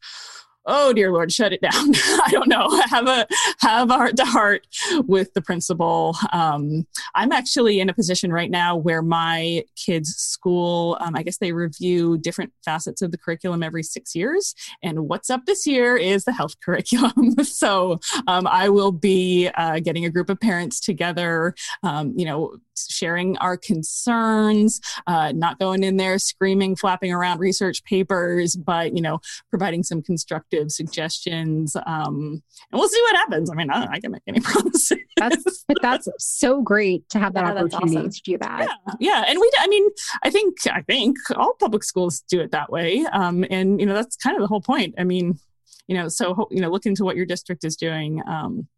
oh 0.67 0.93
dear 0.93 1.13
lord 1.13 1.33
shut 1.33 1.53
it 1.53 1.61
down. 1.61 1.73
I 1.95 2.29
don't 2.31 2.49
know. 2.49 2.69
Have 2.95 3.09
a 3.09 3.27
have 3.61 3.91
a 3.91 3.95
heart 3.95 4.17
to 4.17 4.25
heart 4.25 4.67
with 5.07 5.33
the 5.35 5.43
principal. 5.43 6.17
Um, 6.33 6.87
i'm 7.15 7.33
actually 7.33 7.81
in 7.81 7.89
a 7.89 7.95
position 7.95 8.33
right 8.33 8.51
now 8.51 8.77
where 8.77 9.03
my 9.03 9.65
kids 9.77 10.15
school 10.15 10.97
um, 11.01 11.15
i 11.17 11.23
guess 11.23 11.39
they 11.39 11.53
review 11.53 12.19
different 12.19 12.53
facets 12.65 13.03
of 13.03 13.11
the 13.11 13.19
curriculum 13.19 13.63
every 13.63 13.83
six 13.83 14.15
years 14.15 14.55
and 14.83 15.09
what's 15.09 15.31
up 15.31 15.47
this 15.47 15.67
year 15.67 15.97
is 15.97 16.25
the 16.25 16.33
health 16.33 16.59
curriculum. 16.65 17.35
So 17.45 18.01
um, 18.27 18.47
i 18.47 18.69
will 18.69 18.93
be 18.93 19.49
uh, 19.55 19.81
getting 19.81 20.05
a 20.05 20.11
group 20.11 20.31
of 20.31 20.41
parents 20.41 20.81
together 20.81 21.55
um, 21.83 22.13
you 22.17 22.25
know 22.25 22.57
sharing 22.77 23.37
our 23.39 23.57
concerns, 23.57 24.81
uh, 25.07 25.33
not 25.35 25.59
going 25.59 25.85
in 25.85 25.97
there 25.97 26.19
screaming, 26.19 26.77
flapping 26.77 27.13
around 27.13 27.41
research 27.41 27.85
papers, 27.85 28.57
but 28.57 28.95
you 28.95 29.03
know, 29.03 29.21
providing 29.51 29.83
some 29.83 30.03
constructive 30.03 30.71
suggestions. 30.71 31.77
Um, 31.87 32.43
and 32.71 32.79
we'll 32.79 32.89
see 32.89 33.01
what 33.03 33.17
happens. 33.17 33.51
I 33.51 33.55
mean, 33.55 33.71
I, 33.71 33.87
I 33.93 34.01
can 34.01 34.13
make 34.13 34.23
any 34.27 34.41
promises. 34.45 34.99
That's 35.17 35.65
that's 35.83 36.09
so 36.19 36.63
great 36.63 37.09
to 37.11 37.19
have 37.19 37.35
that 37.35 37.45
yeah, 37.45 37.51
opportunity 37.53 37.97
awesome. 37.97 38.11
to 38.11 38.23
do 38.23 38.39
that. 38.39 38.69
Yeah, 38.69 38.95
yeah, 39.01 39.25
and 39.29 39.39
we. 39.41 39.51
I 39.59 39.69
mean, 39.69 39.89
I 40.23 40.31
think 40.31 40.67
I 40.67 40.83
think 40.83 41.17
all 41.37 41.55
public 41.55 41.85
schools 41.85 42.23
do 42.29 42.41
it 42.41 42.51
that 42.53 42.71
way, 42.71 43.05
um, 43.13 43.45
and 43.51 43.81
you 43.81 43.87
know, 43.87 43.95
that's 43.95 44.17
kind 44.17 44.37
of 44.37 44.43
the 44.43 44.49
whole 44.49 44.61
point. 44.61 44.95
I 44.99 45.05
mean, 45.05 45.39
you 45.87 45.97
know, 45.97 46.09
so 46.09 46.49
you 46.51 46.61
know, 46.61 46.71
look 46.71 46.87
into 46.87 47.05
what 47.05 47.17
your 47.17 47.27
district 47.27 47.65
is 47.65 47.77
doing. 47.77 48.23
Um, 48.27 48.69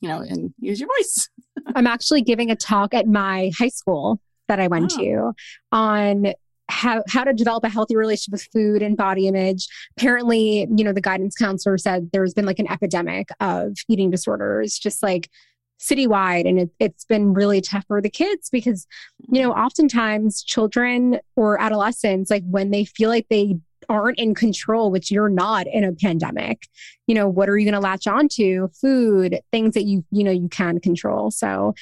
you 0.00 0.08
know, 0.08 0.20
and 0.20 0.52
use 0.58 0.80
your 0.80 0.88
voice. 0.98 1.28
I'm 1.74 1.86
actually 1.86 2.22
giving 2.22 2.50
a 2.50 2.56
talk 2.56 2.94
at 2.94 3.06
my 3.06 3.50
high 3.58 3.68
school 3.68 4.20
that 4.48 4.60
I 4.60 4.68
went 4.68 4.92
oh. 4.94 4.98
to 4.98 5.32
on 5.72 6.32
how 6.68 7.02
how 7.08 7.24
to 7.24 7.32
develop 7.32 7.64
a 7.64 7.68
healthy 7.68 7.96
relationship 7.96 8.32
with 8.32 8.48
food 8.52 8.82
and 8.82 8.96
body 8.96 9.28
image. 9.28 9.68
Apparently, 9.96 10.66
you 10.76 10.84
know, 10.84 10.92
the 10.92 11.00
guidance 11.00 11.36
counselor 11.36 11.78
said 11.78 12.10
there's 12.12 12.34
been 12.34 12.46
like 12.46 12.58
an 12.58 12.70
epidemic 12.70 13.28
of 13.40 13.76
eating 13.88 14.10
disorders, 14.10 14.78
just 14.78 15.02
like 15.02 15.30
citywide 15.80 16.48
and 16.48 16.58
it, 16.58 16.70
it's 16.80 17.04
been 17.04 17.34
really 17.34 17.60
tough 17.60 17.84
for 17.86 18.00
the 18.00 18.08
kids 18.08 18.48
because 18.50 18.86
you 19.30 19.42
know 19.42 19.50
mm-hmm. 19.50 19.60
oftentimes 19.60 20.42
children 20.42 21.18
or 21.36 21.60
adolescents 21.60 22.30
like 22.30 22.42
when 22.46 22.70
they 22.70 22.84
feel 22.84 23.10
like 23.10 23.26
they 23.28 23.58
aren't 23.88 24.18
in 24.18 24.34
control, 24.34 24.90
which 24.90 25.10
you're 25.10 25.28
not 25.28 25.66
in 25.66 25.84
a 25.84 25.92
pandemic, 25.92 26.68
you 27.06 27.14
know, 27.14 27.28
what 27.28 27.48
are 27.48 27.56
you 27.56 27.64
going 27.64 27.74
to 27.74 27.80
latch 27.80 28.06
onto? 28.06 28.68
Food, 28.80 29.40
things 29.52 29.74
that 29.74 29.84
you, 29.84 30.04
you 30.10 30.24
know, 30.24 30.30
you 30.30 30.48
can 30.48 30.80
control. 30.80 31.30
So 31.30 31.74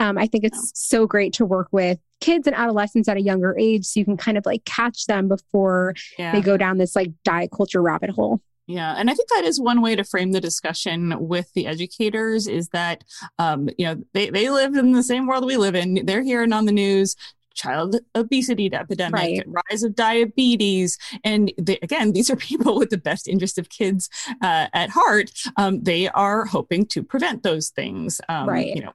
um, 0.00 0.18
I 0.18 0.26
think 0.26 0.44
it's 0.44 0.72
so 0.74 1.06
great 1.06 1.32
to 1.34 1.44
work 1.44 1.68
with 1.72 1.98
kids 2.20 2.46
and 2.46 2.56
adolescents 2.56 3.08
at 3.08 3.16
a 3.16 3.22
younger 3.22 3.56
age 3.58 3.84
so 3.84 4.00
you 4.00 4.04
can 4.04 4.16
kind 4.16 4.38
of 4.38 4.46
like 4.46 4.64
catch 4.64 5.06
them 5.06 5.28
before 5.28 5.94
yeah. 6.18 6.32
they 6.32 6.40
go 6.40 6.56
down 6.56 6.78
this 6.78 6.96
like 6.96 7.10
diet 7.24 7.50
culture 7.54 7.82
rabbit 7.82 8.10
hole. 8.10 8.40
Yeah, 8.68 8.94
and 8.96 9.08
I 9.08 9.14
think 9.14 9.28
that 9.28 9.44
is 9.44 9.60
one 9.60 9.80
way 9.80 9.94
to 9.94 10.02
frame 10.02 10.32
the 10.32 10.40
discussion 10.40 11.14
with 11.20 11.52
the 11.52 11.68
educators 11.68 12.48
is 12.48 12.68
that, 12.70 13.04
um, 13.38 13.68
you 13.78 13.86
know, 13.86 14.02
they, 14.12 14.28
they 14.28 14.50
live 14.50 14.74
in 14.74 14.90
the 14.90 15.04
same 15.04 15.28
world 15.28 15.44
we 15.44 15.56
live 15.56 15.76
in. 15.76 16.04
They're 16.04 16.24
hearing 16.24 16.52
on 16.52 16.64
the 16.64 16.72
news 16.72 17.14
child 17.56 17.96
obesity 18.14 18.72
epidemic, 18.72 19.14
right. 19.14 19.44
rise 19.70 19.82
of 19.82 19.94
diabetes. 19.96 20.98
And 21.24 21.52
they, 21.58 21.78
again, 21.82 22.12
these 22.12 22.30
are 22.30 22.36
people 22.50 22.78
with 22.78 22.90
the 22.90 22.98
best 22.98 23.26
interest 23.26 23.58
of 23.58 23.68
kids 23.68 24.08
uh, 24.42 24.68
at 24.72 24.90
heart. 24.90 25.32
Um, 25.56 25.82
they 25.82 26.08
are 26.08 26.44
hoping 26.44 26.86
to 26.86 27.02
prevent 27.02 27.42
those 27.42 27.70
things. 27.70 28.20
Um, 28.28 28.48
right. 28.48 28.74
You 28.74 28.82
know, 28.82 28.92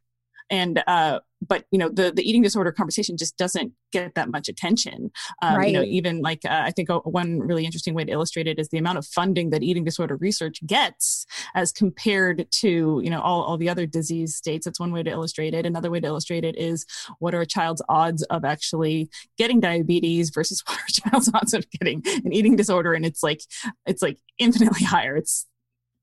and 0.49 0.83
uh, 0.87 1.19
but 1.41 1.65
you 1.71 1.77
know 1.77 1.89
the 1.89 2.11
the 2.11 2.27
eating 2.27 2.41
disorder 2.41 2.71
conversation 2.71 3.17
just 3.17 3.37
doesn't 3.37 3.71
get 3.91 4.15
that 4.15 4.29
much 4.29 4.47
attention. 4.47 5.11
Um, 5.41 5.57
right. 5.57 5.67
you 5.67 5.73
know 5.73 5.83
even 5.83 6.21
like 6.21 6.45
uh, 6.45 6.61
i 6.63 6.71
think 6.71 6.89
a, 6.89 6.99
one 6.99 7.39
really 7.39 7.65
interesting 7.65 7.93
way 7.93 8.05
to 8.05 8.11
illustrate 8.11 8.47
it 8.47 8.59
is 8.59 8.69
the 8.69 8.77
amount 8.77 8.97
of 8.97 9.05
funding 9.05 9.49
that 9.51 9.63
eating 9.63 9.83
disorder 9.83 10.17
research 10.17 10.65
gets 10.65 11.25
as 11.55 11.71
compared 11.71 12.49
to 12.51 13.01
you 13.03 13.09
know 13.09 13.21
all, 13.21 13.43
all 13.43 13.57
the 13.57 13.69
other 13.69 13.85
disease 13.85 14.35
states. 14.35 14.65
That's 14.65 14.79
one 14.79 14.91
way 14.91 15.03
to 15.03 15.09
illustrate 15.09 15.53
it. 15.53 15.65
Another 15.65 15.91
way 15.91 15.99
to 15.99 16.07
illustrate 16.07 16.43
it 16.43 16.57
is 16.57 16.85
what 17.19 17.33
are 17.33 17.41
a 17.41 17.45
child's 17.45 17.81
odds 17.89 18.23
of 18.23 18.43
actually 18.43 19.09
getting 19.37 19.59
diabetes 19.59 20.29
versus 20.29 20.63
what 20.65 20.77
are 20.77 20.85
a 20.87 21.09
child's 21.09 21.31
odds 21.33 21.53
of 21.53 21.69
getting 21.71 22.03
an 22.05 22.33
eating 22.33 22.55
disorder? 22.55 22.93
And 22.93 23.05
it's 23.05 23.23
like 23.23 23.41
it's 23.85 24.01
like 24.01 24.17
infinitely 24.37 24.85
higher. 24.85 25.15
It's 25.15 25.47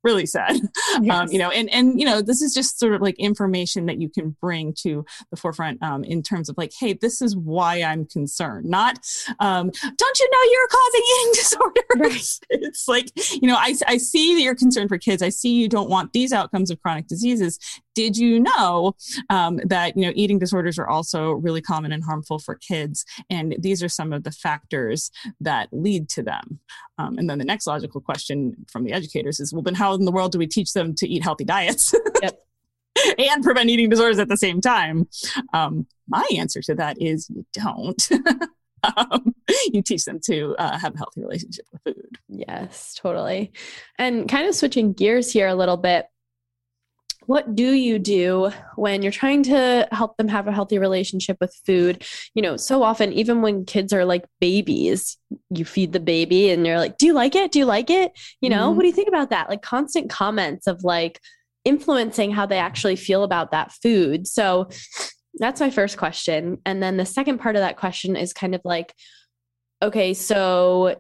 really 0.03 0.27
sad. 0.27 0.57
Yes. 1.01 1.15
um, 1.15 1.29
you 1.31 1.39
know 1.39 1.51
and 1.51 1.69
and 1.71 2.01
you 2.01 2.07
know 2.07 2.23
this 2.23 2.41
is 2.41 2.53
just 2.55 2.79
sort 2.79 2.95
of 2.95 3.03
like 3.03 3.15
information 3.19 3.87
that 3.87 4.01
you 4.01 4.09
can 4.09 4.35
bring 4.41 4.73
to 4.81 5.05
the 5.31 5.37
forefront 5.37 5.81
um, 5.83 6.03
in 6.03 6.23
terms 6.23 6.49
of 6.49 6.57
like 6.57 6.73
hey 6.79 6.95
this 6.95 7.21
is 7.21 7.37
why 7.37 7.83
i'm 7.83 8.05
concerned 8.07 8.65
not 8.65 8.99
um, 9.39 9.71
don't 9.71 10.19
you 10.19 10.31
know 10.31 10.51
you're 10.51 10.69
causing 10.69 11.03
eating 11.13 11.33
disorders 11.35 12.41
right. 12.51 12.61
it's 12.63 12.89
like 12.89 13.11
you 13.41 13.47
know 13.47 13.57
I, 13.57 13.75
I 13.87 13.99
see 13.99 14.35
that 14.35 14.43
you're 14.43 14.55
concerned 14.55 14.89
for 14.89 14.99
kids. 14.99 15.23
I 15.23 15.29
see 15.29 15.55
you 15.55 15.69
don't 15.69 15.91
want 15.91 16.13
these 16.13 16.33
outcomes 16.33 16.71
of 16.71 16.81
chronic 16.81 17.07
diseases. 17.07 17.59
Did 17.95 18.17
you 18.17 18.41
know 18.41 18.95
um, 19.31 19.61
that 19.65 19.97
you 19.97 20.07
know 20.07 20.13
eating 20.15 20.39
disorders 20.39 20.79
are 20.79 20.89
also 20.89 21.33
really 21.33 21.61
common 21.61 21.93
and 21.93 22.05
harmful 22.05 22.39
for 22.39 22.55
kids? 22.55 23.05
And 23.29 23.57
these 23.59 23.83
are 23.83 23.89
some 23.89 24.13
of 24.13 24.25
the 24.25 24.31
factors 24.31 25.11
that 25.41 25.69
lead 25.73 26.09
to 26.11 26.23
them. 26.23 26.61
Um, 26.99 27.19
and 27.19 27.29
then 27.29 27.39
the 27.39 27.45
next 27.45 27.67
logical 27.67 28.01
question 28.01 28.55
from 28.71 28.85
the 28.85 28.93
educators 28.93 29.41
is 29.41 29.53
well 29.53 29.63
then 29.63 29.75
how 29.75 29.88
in 29.95 30.05
the 30.05 30.13
world 30.13 30.33
do 30.33 30.39
we 30.39 30.47
teach 30.47 30.73
them 30.73 30.95
to 30.95 31.09
eat 31.09 31.23
healthy 31.23 31.45
diets 31.45 31.95
yep. 32.23 32.45
and 33.19 33.43
prevent 33.43 33.71
eating 33.71 33.89
disorders 33.89 34.19
at 34.19 34.29
the 34.29 34.37
same 34.37 34.61
time 34.61 35.09
um, 35.53 35.87
my 36.09 36.27
answer 36.37 36.61
to 36.61 36.75
that 36.75 37.01
is 37.01 37.29
you 37.31 37.45
don't 37.53 38.11
um, 38.97 39.35
you 39.73 39.83
teach 39.83 40.05
them 40.05 40.21
to 40.25 40.55
uh, 40.59 40.79
have 40.79 40.95
a 40.95 40.99
healthy 40.99 41.21
relationship 41.21 41.67
with 41.73 41.95
food. 41.95 42.19
Yes, 42.29 42.95
totally. 43.01 43.53
And 43.99 44.29
kind 44.29 44.47
of 44.47 44.55
switching 44.55 44.93
gears 44.93 45.33
here 45.33 45.49
a 45.49 45.55
little 45.55 45.77
bit, 45.77 46.07
what 47.29 47.55
do 47.55 47.73
you 47.75 47.99
do 47.99 48.51
when 48.77 49.03
you're 49.03 49.13
trying 49.13 49.43
to 49.43 49.87
help 49.93 50.17
them 50.17 50.29
have 50.29 50.49
a 50.49 50.53
healthy 50.53 50.79
relationship 50.79 51.37
with 51.43 51.55
food? 51.67 52.03
You 52.35 52.41
know 52.41 52.57
so 52.57 52.83
often 52.83 53.13
even 53.13 53.43
when 53.43 53.67
kids 53.67 53.93
are 53.93 54.07
like 54.07 54.25
babies 54.41 55.19
you 55.51 55.67
feed 55.67 55.93
the 55.93 56.01
baby 56.01 56.49
and 56.49 56.67
you're 56.67 56.79
like 56.79 56.97
do 56.97 57.05
you 57.05 57.13
like 57.13 57.35
it? 57.35 57.53
Do 57.53 57.59
you 57.59 57.67
like 57.67 57.91
it? 57.91 58.13
You 58.41 58.49
know 58.49 58.69
mm-hmm. 58.69 58.77
what 58.77 58.83
do 58.83 58.89
you 58.89 58.95
think 58.95 59.09
about 59.09 59.29
that? 59.29 59.51
Like 59.51 59.61
constant 59.61 60.09
comments 60.09 60.67
of 60.67 60.85
like 60.85 61.21
influencing 61.67 62.31
how 62.31 62.47
they 62.47 62.59
actually 62.59 62.97
feel 62.97 63.25
about 63.25 63.51
that 63.51 63.73
food. 63.73 64.27
So 64.27 64.71
that's 65.35 65.61
my 65.61 65.69
first 65.69 65.99
question. 65.99 66.63
And 66.65 66.83
then 66.83 66.97
the 66.97 67.05
second 67.05 67.39
part 67.41 67.57
of 67.57 67.61
that 67.61 67.77
question 67.77 68.17
is 68.17 68.33
kind 68.33 68.55
of 68.55 68.63
like, 68.65 68.95
okay, 69.83 70.15
so 70.15 70.99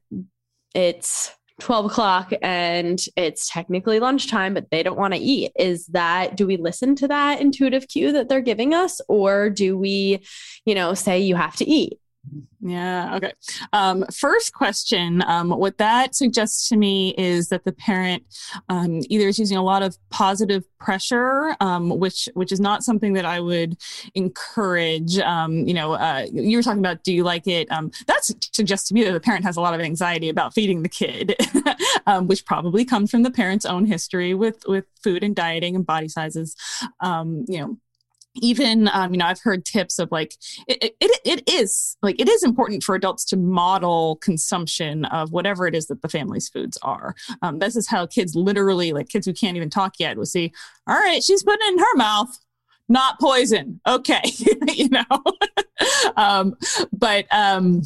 it's 0.75 1.33
12 1.61 1.87
o'clock 1.87 2.33
and 2.43 3.01
it's 3.17 3.51
technically 3.51 4.01
lunchtime, 4.01 4.55
but 4.55 4.71
they 4.71 4.83
don't 4.83 4.99
want 4.99 5.15
to 5.15 5.21
eat. 5.21 5.53
Is 5.59 5.87
that, 5.89 6.37
do 6.37 6.47
we 6.47 6.57
listen 6.57 6.95
to 6.97 7.09
that 7.09 7.41
intuitive 7.41 7.89
cue 7.89 8.13
that 8.13 8.29
they're 8.29 8.41
giving 8.41 8.75
us? 8.75 9.01
Or 9.09 9.51
do 9.51 9.77
we, 9.77 10.25
you 10.65 10.75
know, 10.75 10.95
say 10.95 11.21
you 11.21 11.35
have 11.35 11.57
to 11.57 11.69
eat? 11.69 11.99
Yeah. 12.61 13.17
Okay. 13.17 13.33
Um, 13.73 14.05
first 14.13 14.53
question. 14.53 15.23
Um, 15.27 15.51
what 15.51 15.79
that 15.79 16.15
suggests 16.15 16.69
to 16.69 16.77
me 16.77 17.15
is 17.17 17.49
that 17.49 17.65
the 17.65 17.73
parent 17.73 18.25
um, 18.69 19.01
either 19.09 19.29
is 19.29 19.39
using 19.39 19.57
a 19.57 19.63
lot 19.63 19.83
of 19.83 19.97
positive 20.11 20.65
pressure, 20.79 21.57
um, 21.61 21.91
which 21.99 22.29
which 22.35 22.51
is 22.51 22.61
not 22.61 22.83
something 22.83 23.13
that 23.13 23.25
I 23.25 23.41
would 23.41 23.77
encourage. 24.15 25.19
Um, 25.19 25.67
you 25.67 25.75
know, 25.75 25.93
uh, 25.93 26.27
you 26.33 26.57
were 26.57 26.63
talking 26.63 26.81
about 26.81 27.05
do 27.05 27.13
you 27.13 27.23
like 27.23 27.47
it? 27.47 27.71
Um, 27.71 27.91
that 28.07 28.25
suggests 28.25 28.89
to 28.89 28.95
me 28.95 29.05
that 29.05 29.13
the 29.13 29.21
parent 29.21 29.45
has 29.45 29.57
a 29.57 29.61
lot 29.61 29.75
of 29.75 29.81
anxiety 29.81 30.29
about 30.29 30.53
feeding 30.53 30.83
the 30.83 30.89
kid, 30.89 31.37
which 32.23 32.45
probably 32.45 32.85
comes 32.85 33.11
from 33.11 33.23
the 33.23 33.31
parent's 33.31 33.67
own 33.67 33.87
history 33.87 34.35
with 34.35 34.63
with 34.67 34.85
food 35.03 35.23
and 35.23 35.37
dieting 35.37 35.77
and 35.77 35.87
body 35.87 36.09
sizes. 36.09 36.57
you 37.03 37.45
know 37.49 37.79
even 38.43 38.89
um, 38.89 39.13
you 39.13 39.19
know 39.19 39.27
i've 39.27 39.41
heard 39.41 39.65
tips 39.65 39.99
of 39.99 40.11
like 40.11 40.35
it, 40.67 40.95
it, 41.01 41.21
it 41.25 41.49
is 41.49 41.97
like 42.03 42.21
it 42.21 42.29
is 42.29 42.43
important 42.43 42.83
for 42.83 42.95
adults 42.95 43.25
to 43.25 43.37
model 43.37 44.17
consumption 44.17 45.05
of 45.07 45.33
whatever 45.33 45.67
it 45.67 45.75
is 45.75 45.87
that 45.87 46.03
the 46.03 46.09
family's 46.09 46.49
foods 46.49 46.79
are. 46.83 47.15
Um, 47.43 47.59
this 47.59 47.77
is 47.77 47.89
how 47.89 48.07
kids 48.07 48.35
literally 48.35 48.93
like 48.93 49.09
kids 49.09 49.27
who 49.27 49.33
can't 49.33 49.57
even 49.57 49.71
talk 49.71 49.95
yet 49.99 50.17
will 50.17 50.27
see 50.27 50.53
all 50.87 50.97
right 50.97 51.23
she's 51.23 51.43
putting 51.43 51.67
it 51.67 51.73
in 51.73 51.79
her 51.79 51.97
mouth 51.97 52.39
not 52.89 53.21
poison. 53.21 53.81
Okay. 53.87 54.23
You 54.69 54.89
know? 54.91 55.05
Um, 56.17 56.57
but 56.93 57.27
um 57.31 57.83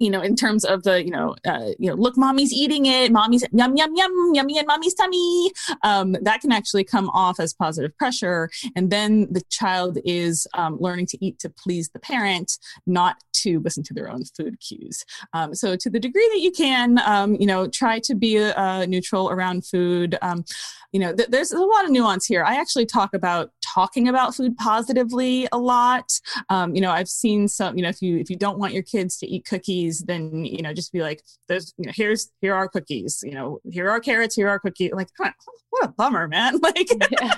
you 0.00 0.10
know, 0.10 0.20
in 0.20 0.34
terms 0.34 0.64
of 0.64 0.82
the, 0.82 1.04
you 1.04 1.10
know, 1.10 1.36
uh, 1.46 1.70
you 1.78 1.88
know, 1.88 1.94
look, 1.94 2.16
mommy's 2.16 2.52
eating 2.52 2.86
it, 2.86 3.12
mommy's 3.12 3.44
yum 3.52 3.76
yum 3.76 3.92
yum, 3.94 4.34
yummy 4.34 4.58
in 4.58 4.66
mommy's 4.66 4.94
tummy. 4.94 5.52
Um, 5.82 6.16
that 6.22 6.40
can 6.40 6.52
actually 6.52 6.84
come 6.84 7.08
off 7.10 7.38
as 7.38 7.54
positive 7.54 7.96
pressure, 7.96 8.50
and 8.74 8.90
then 8.90 9.32
the 9.32 9.42
child 9.48 9.98
is 10.04 10.46
um, 10.54 10.78
learning 10.80 11.06
to 11.06 11.24
eat 11.24 11.38
to 11.40 11.50
please 11.50 11.88
the 11.90 12.00
parent, 12.00 12.58
not 12.86 13.16
to 13.34 13.60
listen 13.60 13.82
to 13.84 13.94
their 13.94 14.10
own 14.10 14.24
food 14.24 14.58
cues. 14.60 15.04
Um, 15.32 15.54
so, 15.54 15.76
to 15.76 15.90
the 15.90 16.00
degree 16.00 16.28
that 16.32 16.40
you 16.40 16.50
can, 16.50 16.98
um, 17.06 17.36
you 17.36 17.46
know, 17.46 17.68
try 17.68 18.00
to 18.00 18.14
be 18.14 18.38
uh, 18.38 18.86
neutral 18.86 19.30
around 19.30 19.66
food. 19.66 20.18
You 20.96 21.00
know, 21.00 21.14
th- 21.14 21.28
there's 21.28 21.52
a 21.52 21.60
lot 21.60 21.84
of 21.84 21.90
nuance 21.90 22.24
here. 22.24 22.42
I 22.42 22.54
actually 22.54 22.86
talk 22.86 23.12
about 23.12 23.50
talking 23.62 24.08
about 24.08 24.34
food 24.34 24.56
positively 24.56 25.46
a 25.52 25.58
lot. 25.58 26.10
Um, 26.48 26.74
you 26.74 26.80
know, 26.80 26.90
I've 26.90 27.10
seen 27.10 27.48
some. 27.48 27.76
You 27.76 27.82
know, 27.82 27.90
if 27.90 28.00
you 28.00 28.16
if 28.16 28.30
you 28.30 28.36
don't 28.36 28.58
want 28.58 28.72
your 28.72 28.82
kids 28.82 29.18
to 29.18 29.26
eat 29.26 29.44
cookies, 29.44 29.98
then 30.06 30.46
you 30.46 30.62
know, 30.62 30.72
just 30.72 30.94
be 30.94 31.02
like, 31.02 31.22
"There's, 31.48 31.74
you 31.76 31.84
know, 31.84 31.92
here's 31.94 32.30
here 32.40 32.54
are 32.54 32.66
cookies. 32.66 33.22
You 33.22 33.32
know, 33.32 33.60
here 33.70 33.90
are 33.90 34.00
carrots. 34.00 34.36
Here 34.36 34.48
are 34.48 34.58
cookies." 34.58 34.92
Like, 34.94 35.10
what 35.18 35.84
a 35.84 35.88
bummer, 35.88 36.28
man! 36.28 36.60
Like. 36.62 36.88
Yeah. 37.10 37.34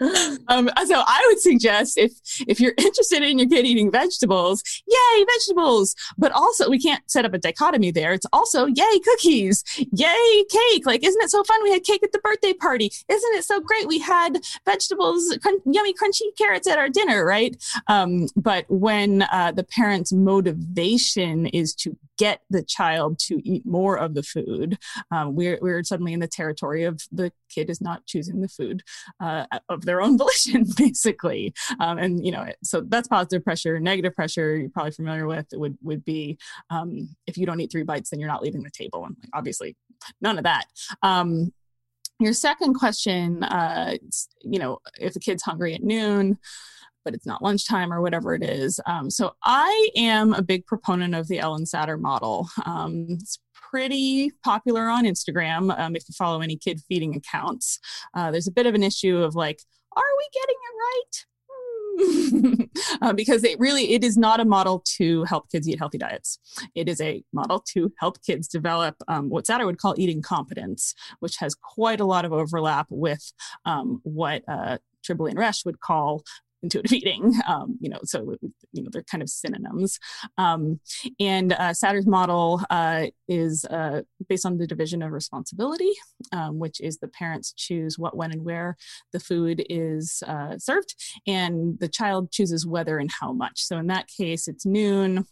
um, 0.48 0.70
so 0.86 1.02
I 1.06 1.24
would 1.26 1.40
suggest 1.40 1.98
if 1.98 2.12
if 2.46 2.60
you're 2.60 2.74
interested 2.78 3.22
in 3.22 3.38
your 3.38 3.48
kid 3.48 3.66
eating 3.66 3.90
vegetables, 3.90 4.62
yay 4.86 5.24
vegetables! 5.24 5.94
But 6.16 6.32
also 6.32 6.70
we 6.70 6.78
can't 6.78 7.02
set 7.10 7.24
up 7.24 7.34
a 7.34 7.38
dichotomy 7.38 7.90
there. 7.90 8.12
It's 8.12 8.26
also 8.32 8.66
yay 8.66 8.98
cookies, 9.04 9.64
yay 9.92 10.44
cake. 10.50 10.86
Like, 10.86 11.04
isn't 11.04 11.22
it 11.22 11.30
so 11.30 11.42
fun? 11.44 11.62
We 11.64 11.72
had 11.72 11.84
cake 11.84 12.02
at 12.02 12.12
the 12.12 12.20
birthday 12.20 12.52
party. 12.52 12.92
Isn't 13.08 13.34
it 13.34 13.44
so 13.44 13.60
great? 13.60 13.88
We 13.88 13.98
had 13.98 14.38
vegetables, 14.64 15.36
yummy 15.66 15.94
crunchy 15.94 16.36
carrots 16.36 16.68
at 16.68 16.78
our 16.78 16.88
dinner, 16.88 17.24
right? 17.24 17.56
Um, 17.88 18.28
but 18.36 18.64
when 18.68 19.22
uh, 19.32 19.52
the 19.52 19.64
parent's 19.64 20.12
motivation 20.12 21.46
is 21.46 21.74
to 21.76 21.96
get 22.18 22.40
the 22.50 22.62
child 22.62 23.18
to 23.18 23.40
eat 23.48 23.64
more 23.64 23.96
of 23.96 24.14
the 24.14 24.22
food, 24.22 24.78
um, 25.10 25.34
we're, 25.34 25.58
we're 25.62 25.82
suddenly 25.82 26.12
in 26.12 26.20
the 26.20 26.28
territory 26.28 26.84
of 26.84 27.00
the 27.10 27.32
kid 27.48 27.70
is 27.70 27.80
not 27.80 28.04
choosing 28.06 28.40
the 28.40 28.48
food 28.48 28.82
uh, 29.20 29.46
of 29.68 29.84
their 29.84 30.02
own 30.02 30.18
volition, 30.18 30.66
basically. 30.76 31.54
Um, 31.80 31.98
and, 31.98 32.24
you 32.24 32.32
know, 32.32 32.46
so 32.62 32.82
that's 32.82 33.08
positive 33.08 33.44
pressure. 33.44 33.78
Negative 33.80 34.14
pressure, 34.14 34.56
you're 34.56 34.70
probably 34.70 34.92
familiar 34.92 35.26
with, 35.26 35.46
would, 35.54 35.78
would 35.82 36.04
be 36.04 36.38
um, 36.70 37.08
if 37.26 37.36
you 37.36 37.46
don't 37.46 37.60
eat 37.60 37.72
three 37.72 37.84
bites, 37.84 38.10
then 38.10 38.20
you're 38.20 38.28
not 38.28 38.42
leaving 38.42 38.62
the 38.62 38.70
table. 38.70 39.04
And 39.04 39.16
like, 39.22 39.30
obviously, 39.32 39.76
none 40.20 40.38
of 40.38 40.44
that. 40.44 40.64
Um, 41.02 41.52
your 42.20 42.32
second 42.32 42.74
question, 42.74 43.44
uh, 43.44 43.96
you 44.42 44.58
know, 44.58 44.78
if 44.98 45.14
the 45.14 45.20
kid's 45.20 45.42
hungry 45.42 45.74
at 45.74 45.82
noon, 45.82 46.38
but 47.04 47.14
it's 47.14 47.26
not 47.26 47.42
lunchtime 47.42 47.92
or 47.92 48.00
whatever 48.00 48.34
it 48.34 48.42
is. 48.42 48.80
Um, 48.86 49.10
so 49.10 49.34
I 49.44 49.88
am 49.96 50.32
a 50.34 50.42
big 50.42 50.66
proponent 50.66 51.14
of 51.14 51.28
the 51.28 51.38
Ellyn 51.38 51.62
Satter 51.62 51.98
model. 51.98 52.48
Um, 52.66 53.06
it's 53.10 53.38
pretty 53.70 54.30
popular 54.44 54.88
on 54.88 55.04
Instagram 55.04 55.78
um, 55.78 55.96
if 55.96 56.04
you 56.08 56.14
follow 56.16 56.40
any 56.40 56.56
kid 56.56 56.80
feeding 56.88 57.16
accounts. 57.16 57.78
Uh, 58.14 58.30
there's 58.30 58.48
a 58.48 58.52
bit 58.52 58.66
of 58.66 58.74
an 58.74 58.82
issue 58.82 59.18
of 59.18 59.34
like, 59.34 59.60
are 59.96 60.02
we 60.18 60.28
getting 60.32 60.56
it 60.56 60.74
right? 60.78 61.24
uh, 63.02 63.12
because 63.12 63.42
it 63.42 63.58
really 63.58 63.92
it 63.92 64.04
is 64.04 64.16
not 64.16 64.38
a 64.38 64.44
model 64.44 64.84
to 64.86 65.24
help 65.24 65.50
kids 65.50 65.68
eat 65.68 65.78
healthy 65.78 65.98
diets 65.98 66.38
it 66.76 66.88
is 66.88 67.00
a 67.00 67.24
model 67.32 67.58
to 67.58 67.92
help 67.98 68.22
kids 68.22 68.46
develop 68.46 68.94
um, 69.08 69.28
what 69.28 69.46
Satter 69.46 69.66
would 69.66 69.78
call 69.78 69.96
eating 69.98 70.22
competence 70.22 70.94
which 71.18 71.36
has 71.38 71.56
quite 71.56 71.98
a 71.98 72.04
lot 72.04 72.24
of 72.24 72.32
overlap 72.32 72.86
with 72.88 73.32
um, 73.64 74.00
what 74.04 74.42
uh, 74.46 74.78
Tribole 75.04 75.30
and 75.30 75.38
Resch 75.38 75.64
would 75.64 75.80
call 75.80 76.22
intuitive 76.62 76.92
eating. 76.92 77.34
Um, 77.48 77.78
you 77.80 77.88
know, 77.88 78.00
so 78.04 78.36
you 78.72 78.82
know 78.82 78.90
they're 78.92 79.02
kind 79.04 79.22
of 79.22 79.30
synonyms. 79.30 79.98
Um, 80.36 80.80
and 81.18 81.54
uh, 81.54 81.72
Satter's 81.72 82.06
model 82.06 82.60
uh, 82.68 83.06
is 83.26 83.64
uh, 83.64 84.02
based 84.28 84.44
on 84.44 84.58
the 84.58 84.66
division 84.66 85.02
of 85.02 85.12
responsibility, 85.12 85.92
um, 86.32 86.58
which 86.58 86.80
is 86.80 86.98
the 86.98 87.08
parents 87.08 87.54
choose 87.56 87.98
what, 87.98 88.16
when, 88.16 88.32
and 88.32 88.44
where 88.44 88.76
the 89.12 89.20
food 89.20 89.64
is 89.70 90.22
uh, 90.26 90.58
served, 90.58 90.94
and 91.26 91.78
the 91.80 91.88
child 91.88 92.30
chooses 92.30 92.66
whether 92.66 92.98
and 92.98 93.10
how 93.18 93.32
much. 93.32 93.62
So 93.62 93.78
in 93.78 93.86
that 93.86 94.08
case, 94.08 94.46
it's 94.46 94.66
noon. 94.66 95.24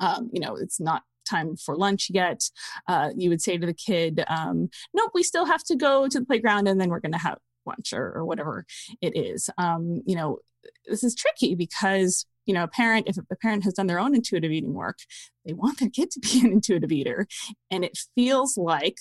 Um, 0.00 0.28
you 0.32 0.40
know, 0.40 0.56
it's 0.56 0.80
not 0.80 1.02
time 1.28 1.56
for 1.56 1.76
lunch 1.76 2.08
yet. 2.10 2.42
Uh, 2.88 3.10
you 3.16 3.30
would 3.30 3.40
say 3.40 3.56
to 3.56 3.66
the 3.66 3.74
kid, 3.74 4.22
um, 4.28 4.68
"Nope, 4.92 5.12
we 5.14 5.22
still 5.22 5.46
have 5.46 5.64
to 5.64 5.76
go 5.76 6.08
to 6.08 6.20
the 6.20 6.26
playground, 6.26 6.68
and 6.68 6.80
then 6.80 6.90
we're 6.90 7.00
going 7.00 7.12
to 7.12 7.18
have 7.18 7.38
lunch 7.66 7.92
or, 7.92 8.12
or 8.14 8.24
whatever 8.24 8.64
it 9.00 9.16
is. 9.16 9.50
Um, 9.58 10.02
you 10.06 10.16
know, 10.16 10.38
this 10.86 11.02
is 11.04 11.14
tricky 11.14 11.54
because 11.54 12.26
you 12.46 12.54
know 12.54 12.64
a 12.64 12.68
parent 12.68 13.08
if 13.08 13.16
a 13.18 13.36
parent 13.36 13.64
has 13.64 13.74
done 13.74 13.86
their 13.86 14.00
own 14.00 14.14
intuitive 14.14 14.50
eating 14.50 14.74
work 14.74 14.98
they 15.44 15.52
want 15.52 15.78
their 15.78 15.90
kid 15.90 16.10
to 16.10 16.20
be 16.20 16.40
an 16.44 16.52
intuitive 16.52 16.90
eater 16.90 17.26
and 17.70 17.84
it 17.84 17.96
feels 18.16 18.56
like 18.56 18.96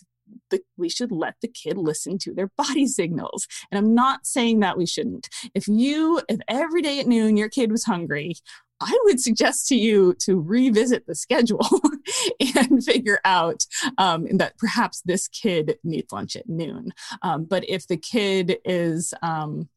the, 0.50 0.62
we 0.78 0.90
should 0.90 1.12
let 1.12 1.36
the 1.42 1.48
kid 1.48 1.78
listen 1.78 2.18
to 2.20 2.34
their 2.34 2.50
body 2.58 2.88
signals. 2.88 3.48
And 3.72 3.78
I'm 3.78 3.94
not 3.94 4.26
saying 4.26 4.60
that 4.62 4.78
we 4.78 4.86
shouldn't. 4.86 5.28
If 5.54 5.68
you, 5.68 6.22
if 6.30 6.40
every 6.48 6.82
day 6.82 7.00
at 7.00 7.08
noon 7.08 7.38
your 7.38 7.50
kid 7.50 7.72
was 7.72 7.86
hungry, 7.86 8.36
I 8.82 8.98
would 9.06 9.20
suggest 9.20 9.68
to 9.68 9.76
you 9.76 10.16
to 10.20 10.40
revisit 10.40 11.06
the 11.06 11.16
schedule 11.16 11.68
and 12.58 12.84
figure 12.84 13.20
out 13.24 13.66
um, 13.98 14.26
that 14.38 14.58
perhaps 14.58 15.02
this 15.06 15.28
kid 15.28 15.78
needs 15.84 16.12
lunch 16.12 16.36
at 16.36 16.50
noon. 16.50 16.92
Um, 17.22 17.46
but 17.46 17.68
if 17.70 17.88
the 17.88 17.98
kid 17.98 18.58
is, 18.66 19.14
um, 19.22 19.70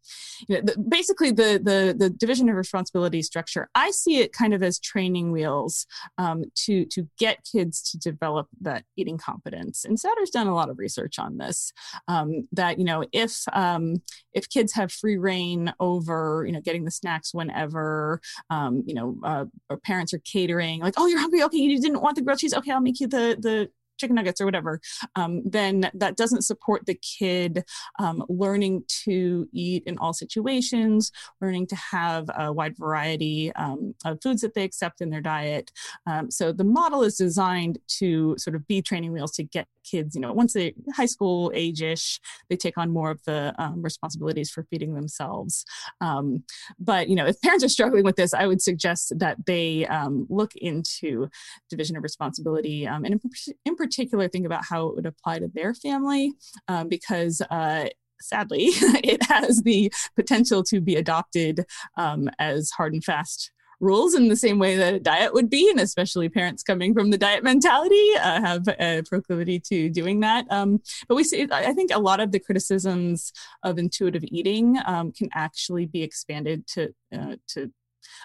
you 0.49 0.57
know, 0.57 0.63
the, 0.63 0.79
basically 0.79 1.31
the, 1.31 1.61
the 1.63 1.95
the 1.97 2.11
division 2.11 2.49
of 2.49 2.57
responsibility 2.57 3.23
structure, 3.23 3.69
I 3.75 3.91
see 3.91 4.19
it 4.19 4.33
kind 4.33 4.55
of 4.55 4.63
as 4.63 4.79
training 4.79 5.33
wheels 5.33 5.87
um, 6.19 6.45
to 6.65 6.85
to 6.87 7.09
get 7.19 7.47
kids 7.51 7.91
to 7.91 7.99
develop 7.99 8.49
that 8.63 8.85
eating 8.97 9.19
competence. 9.19 9.85
And 9.85 9.99
Satter's 10.01 10.31
done 10.31 10.47
a 10.47 10.55
lot 10.55 10.71
of 10.71 10.79
research 10.79 11.19
on 11.19 11.37
this. 11.37 11.73
Um, 12.09 12.49
that 12.53 12.79
you 12.79 12.85
know, 12.85 13.05
if 13.13 13.43
um, 13.53 13.97
if 14.33 14.49
kids 14.49 14.73
have 14.73 14.91
free 14.91 15.19
reign 15.19 15.73
over 15.81 16.45
you 16.47 16.53
know 16.53 16.61
getting 16.61 16.85
the 16.85 16.91
snacks 16.91 17.35
whenever, 17.35 18.21
you 18.51 18.95
you 18.95 19.01
know, 19.01 19.19
uh, 19.25 19.45
or 19.69 19.77
parents 19.77 20.15
are 20.15 20.21
catering, 20.21 20.81
like, 20.81 20.95
oh, 20.97 21.07
you're 21.07 21.19
hungry. 21.19 21.43
Okay, 21.43 21.59
you 21.59 21.81
didn't 21.81 22.01
want 22.01 22.15
the 22.15 22.23
grilled 22.23 22.39
cheese. 22.39 22.55
Okay, 22.55 22.71
I'll 22.71 22.81
make 22.81 23.01
you 23.01 23.09
the 23.09 23.37
the 23.39 23.71
chicken 23.99 24.17
nuggets 24.17 24.41
or 24.41 24.45
whatever, 24.45 24.81
um, 25.17 25.43
then 25.45 25.91
that 25.95 26.17
doesn't 26.17 26.43
support 26.43 26.87
the 26.87 26.95
kid 26.95 27.65
um, 27.99 28.25
learning 28.29 28.85
to 29.05 29.49
eat 29.53 29.83
in 29.87 29.99
all 29.99 30.13
situations, 30.13 31.11
learning 31.41 31.67
to 31.67 31.77
have 31.77 32.31
a 32.37 32.53
wide 32.53 32.77
variety 32.77 33.53
um, 33.55 33.95
of 34.05 34.19
foods 34.23 34.41
that 34.43 34.55
they 34.55 34.65
accept 34.65 35.01
in 35.01 35.11
their 35.11 35.21
diet. 35.21 35.71
Um, 36.07 36.31
so 36.31 36.53
the 36.53 36.65
model 36.65 37.03
is 37.03 37.17
designed 37.17 37.79
to 37.99 38.35
sort 38.39 38.57
of 38.57 38.67
be 38.67 38.83
training 38.83 39.13
wheels 39.13 39.33
to 39.33 39.43
get 39.43 39.67
kids, 39.85 40.15
you 40.15 40.21
know, 40.21 40.33
once 40.33 40.55
they 40.55 40.75
high 40.95 41.07
school 41.07 41.53
age-ish, 41.55 42.19
they 42.49 42.57
take 42.57 42.79
on 42.79 42.91
more 42.91 43.11
of 43.11 43.23
the 43.25 43.55
um, 43.59 43.83
responsibilities 43.83 44.51
for 44.51 44.65
feeding 44.71 44.95
themselves. 44.95 45.65
Um, 46.01 46.45
but 46.79 47.09
you 47.09 47.15
know, 47.15 47.27
if 47.27 47.41
parents 47.41 47.65
are 47.65 47.69
struggling 47.69 48.05
with 48.05 48.17
this, 48.17 48.35
I 48.35 48.47
would 48.47 48.63
suggest 48.63 49.13
that 49.19 49.47
they 49.47 49.87
look 50.29 50.57
into 50.57 51.29
division 51.69 51.97
of 51.97 52.03
responsibility 52.03 52.87
and 52.87 53.07
in, 53.07 53.21
in 53.65 53.77
particular 53.85 54.29
think 54.29 54.47
about 54.47 54.65
how 54.65 54.89
it 54.89 54.95
would 54.97 55.07
apply 55.07 55.39
to 55.39 55.49
their 55.49 55.75
family 55.75 56.33
um, 56.69 56.89
because 56.89 57.41
uh, 57.51 57.87
sadly, 58.21 58.65
it 59.05 59.23
has 59.25 59.63
the 59.63 59.93
potential 60.17 60.63
to 60.65 60.81
be 60.81 60.97
adopted 60.97 61.65
um, 61.97 62.29
as 62.39 62.71
hard 62.71 62.93
and 62.93 63.05
fast 63.05 63.51
rules 63.81 64.15
in 64.15 64.29
the 64.29 64.37
same 64.37 64.59
way 64.59 64.77
that 64.77 64.95
a 64.95 65.01
diet 65.01 65.35
would 65.35 65.51
be, 65.51 65.69
and 65.69 65.81
especially 65.81 66.29
parents 66.29 66.63
coming 66.63 66.95
from 66.95 67.11
the 67.11 67.19
diet 67.19 67.45
mentality 67.45 68.11
uh, 68.17 68.41
have 68.41 68.67
a 68.81 69.03
proclivity 69.09 69.61
to 69.61 69.91
doing 69.91 70.21
that. 70.21 70.47
Um, 70.51 70.81
but 71.09 71.17
we 71.17 71.25
see, 71.25 71.47
I 71.51 71.73
think 71.75 71.91
a 71.93 71.99
lot 71.99 72.21
of 72.21 72.33
the 72.33 72.41
criticisms 72.41 73.33
of 73.63 73.79
intuitive 73.79 74.25
eating 74.25 74.79
um, 74.87 75.13
can 75.13 75.29
actually 75.35 75.87
be 75.87 76.03
expanded 76.03 76.67
to 76.69 76.95
uh, 77.15 77.37
to 77.49 77.71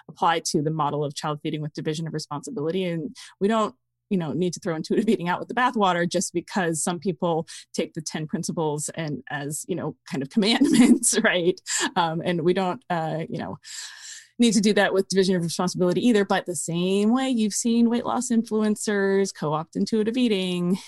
apply 0.08 0.40
to 0.44 0.62
the 0.62 0.70
model 0.70 1.04
of 1.04 1.14
child 1.14 1.40
feeding 1.42 1.62
with 1.62 1.74
division 1.74 2.06
of 2.06 2.14
responsibility, 2.14 2.84
and 2.84 3.14
we 3.40 3.48
don't 3.48 3.74
you 4.10 4.18
know 4.18 4.32
need 4.32 4.52
to 4.52 4.60
throw 4.60 4.74
intuitive 4.74 5.08
eating 5.08 5.28
out 5.28 5.38
with 5.38 5.48
the 5.48 5.54
bathwater 5.54 6.08
just 6.08 6.34
because 6.34 6.82
some 6.82 6.98
people 6.98 7.46
take 7.72 7.94
the 7.94 8.02
10 8.02 8.26
principles 8.26 8.90
and 8.90 9.22
as 9.30 9.64
you 9.68 9.74
know 9.74 9.96
kind 10.10 10.22
of 10.22 10.28
commandments 10.28 11.18
right 11.24 11.60
um, 11.96 12.20
and 12.24 12.42
we 12.42 12.52
don't 12.52 12.82
uh, 12.90 13.20
you 13.28 13.38
know 13.38 13.56
need 14.40 14.54
to 14.54 14.60
do 14.60 14.72
that 14.72 14.92
with 14.92 15.06
division 15.08 15.36
of 15.36 15.42
responsibility 15.42 16.04
either. 16.04 16.24
But 16.24 16.46
the 16.46 16.56
same 16.56 17.12
way 17.12 17.28
you've 17.28 17.52
seen 17.52 17.90
weight 17.90 18.06
loss 18.06 18.30
influencers 18.30 19.32
co 19.38 19.52
opt 19.52 19.76
intuitive 19.76 20.16
eating, 20.16 20.78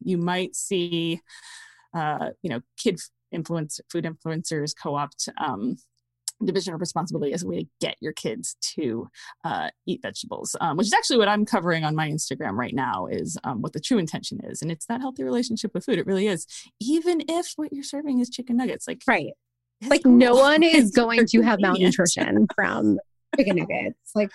you 0.00 0.18
might 0.18 0.54
see, 0.54 1.20
uh, 1.94 2.30
you 2.42 2.50
know, 2.50 2.60
kid 2.76 3.00
influence 3.32 3.80
food 3.90 4.04
influencers 4.04 4.74
co 4.80 4.94
opt 4.94 5.28
um, 5.42 5.76
division 6.44 6.74
of 6.74 6.80
responsibility 6.80 7.32
as 7.32 7.42
a 7.42 7.46
way 7.46 7.62
to 7.62 7.68
get 7.80 7.96
your 8.00 8.12
kids 8.12 8.56
to 8.60 9.08
uh, 9.44 9.68
eat 9.86 10.00
vegetables 10.02 10.54
um, 10.60 10.76
which 10.76 10.86
is 10.86 10.92
actually 10.92 11.18
what 11.18 11.28
i'm 11.28 11.44
covering 11.44 11.84
on 11.84 11.94
my 11.94 12.08
instagram 12.08 12.52
right 12.52 12.74
now 12.74 13.06
is 13.06 13.36
um, 13.44 13.60
what 13.62 13.72
the 13.72 13.80
true 13.80 13.98
intention 13.98 14.40
is 14.44 14.62
and 14.62 14.70
it's 14.70 14.86
that 14.86 15.00
healthy 15.00 15.24
relationship 15.24 15.72
with 15.74 15.84
food 15.84 15.98
it 15.98 16.06
really 16.06 16.26
is 16.26 16.46
even 16.80 17.22
if 17.28 17.52
what 17.56 17.72
you're 17.72 17.82
serving 17.82 18.20
is 18.20 18.30
chicken 18.30 18.56
nuggets 18.56 18.86
like 18.86 19.02
right 19.06 19.32
like 19.86 20.04
no 20.04 20.34
one 20.36 20.62
is 20.62 20.90
going 20.90 21.26
to 21.26 21.40
have 21.42 21.60
malnutrition 21.60 22.46
from 22.54 22.98
chicken 23.36 23.56
nuggets. 23.56 24.12
Like 24.14 24.30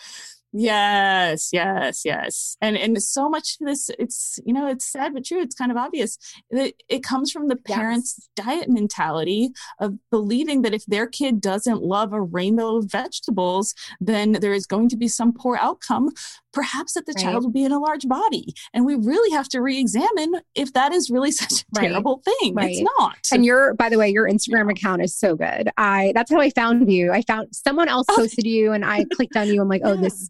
Yes, 0.56 1.50
yes, 1.52 2.04
yes. 2.06 2.58
And 2.62 2.78
and 2.78 3.02
so 3.02 3.28
much 3.28 3.58
of 3.60 3.66
this, 3.66 3.90
it's 3.98 4.40
you 4.46 4.54
know, 4.54 4.68
it's 4.68 4.86
sad 4.86 5.16
but 5.16 5.26
true. 5.26 5.42
It's 5.42 5.56
kind 5.56 5.72
of 5.72 5.78
obvious. 5.78 6.20
It, 6.52 6.76
it 6.88 7.04
comes 7.04 7.32
from 7.32 7.48
the 7.48 7.56
parents' 7.56 8.30
yes. 8.38 8.46
diet 8.46 8.70
mentality 8.70 9.50
of 9.80 9.98
believing 10.12 10.62
that 10.62 10.76
if 10.76 10.86
their 10.86 11.08
kid 11.08 11.42
doesn't 11.42 11.82
love 11.82 12.14
a 12.14 12.22
rainbow 12.22 12.78
of 12.78 12.92
vegetables, 12.92 13.74
then 14.00 14.34
there 14.34 14.54
is 14.54 14.68
going 14.68 14.90
to 14.90 14.98
be 14.98 15.08
some 15.08 15.34
poor 15.34 15.58
outcome. 15.60 16.12
Perhaps 16.54 16.94
that 16.94 17.06
the 17.06 17.14
right. 17.16 17.24
child 17.24 17.44
will 17.44 17.52
be 17.52 17.66
in 17.66 17.72
a 17.72 17.80
large 17.80 18.08
body. 18.08 18.54
And 18.74 18.86
we 18.86 18.96
really 18.96 19.32
have 19.36 19.50
to 19.50 19.62
re-examine 19.62 20.42
if 20.56 20.74
that 20.74 20.94
is 20.94 21.10
really 21.10 21.32
such 21.44 21.62
a 21.62 21.66
right. 21.76 21.90
terrible 21.90 22.22
thing. 22.24 22.56
Right. 22.56 22.72
It's 22.72 22.90
not. 22.98 23.18
And 23.32 23.46
your 23.46 23.74
by 23.74 23.90
the 23.90 23.98
way, 23.98 24.10
your 24.10 24.30
Instagram 24.30 24.72
account 24.72 25.02
is 25.02 25.16
so 25.16 25.36
good. 25.36 25.70
I 25.78 26.12
that's 26.16 26.32
how 26.32 26.40
I 26.40 26.50
found 26.50 26.92
you. 26.92 27.12
I 27.12 27.22
found 27.24 27.50
someone 27.54 27.90
else 27.90 28.08
oh. 28.10 28.16
posted 28.16 28.46
you 28.46 28.72
and 28.72 28.86
I 28.86 29.06
clicked 29.14 29.36
on 29.36 29.48
you. 29.48 29.62
I'm 29.62 29.68
like, 29.68 29.82
oh, 29.84 29.96
this 30.02 30.30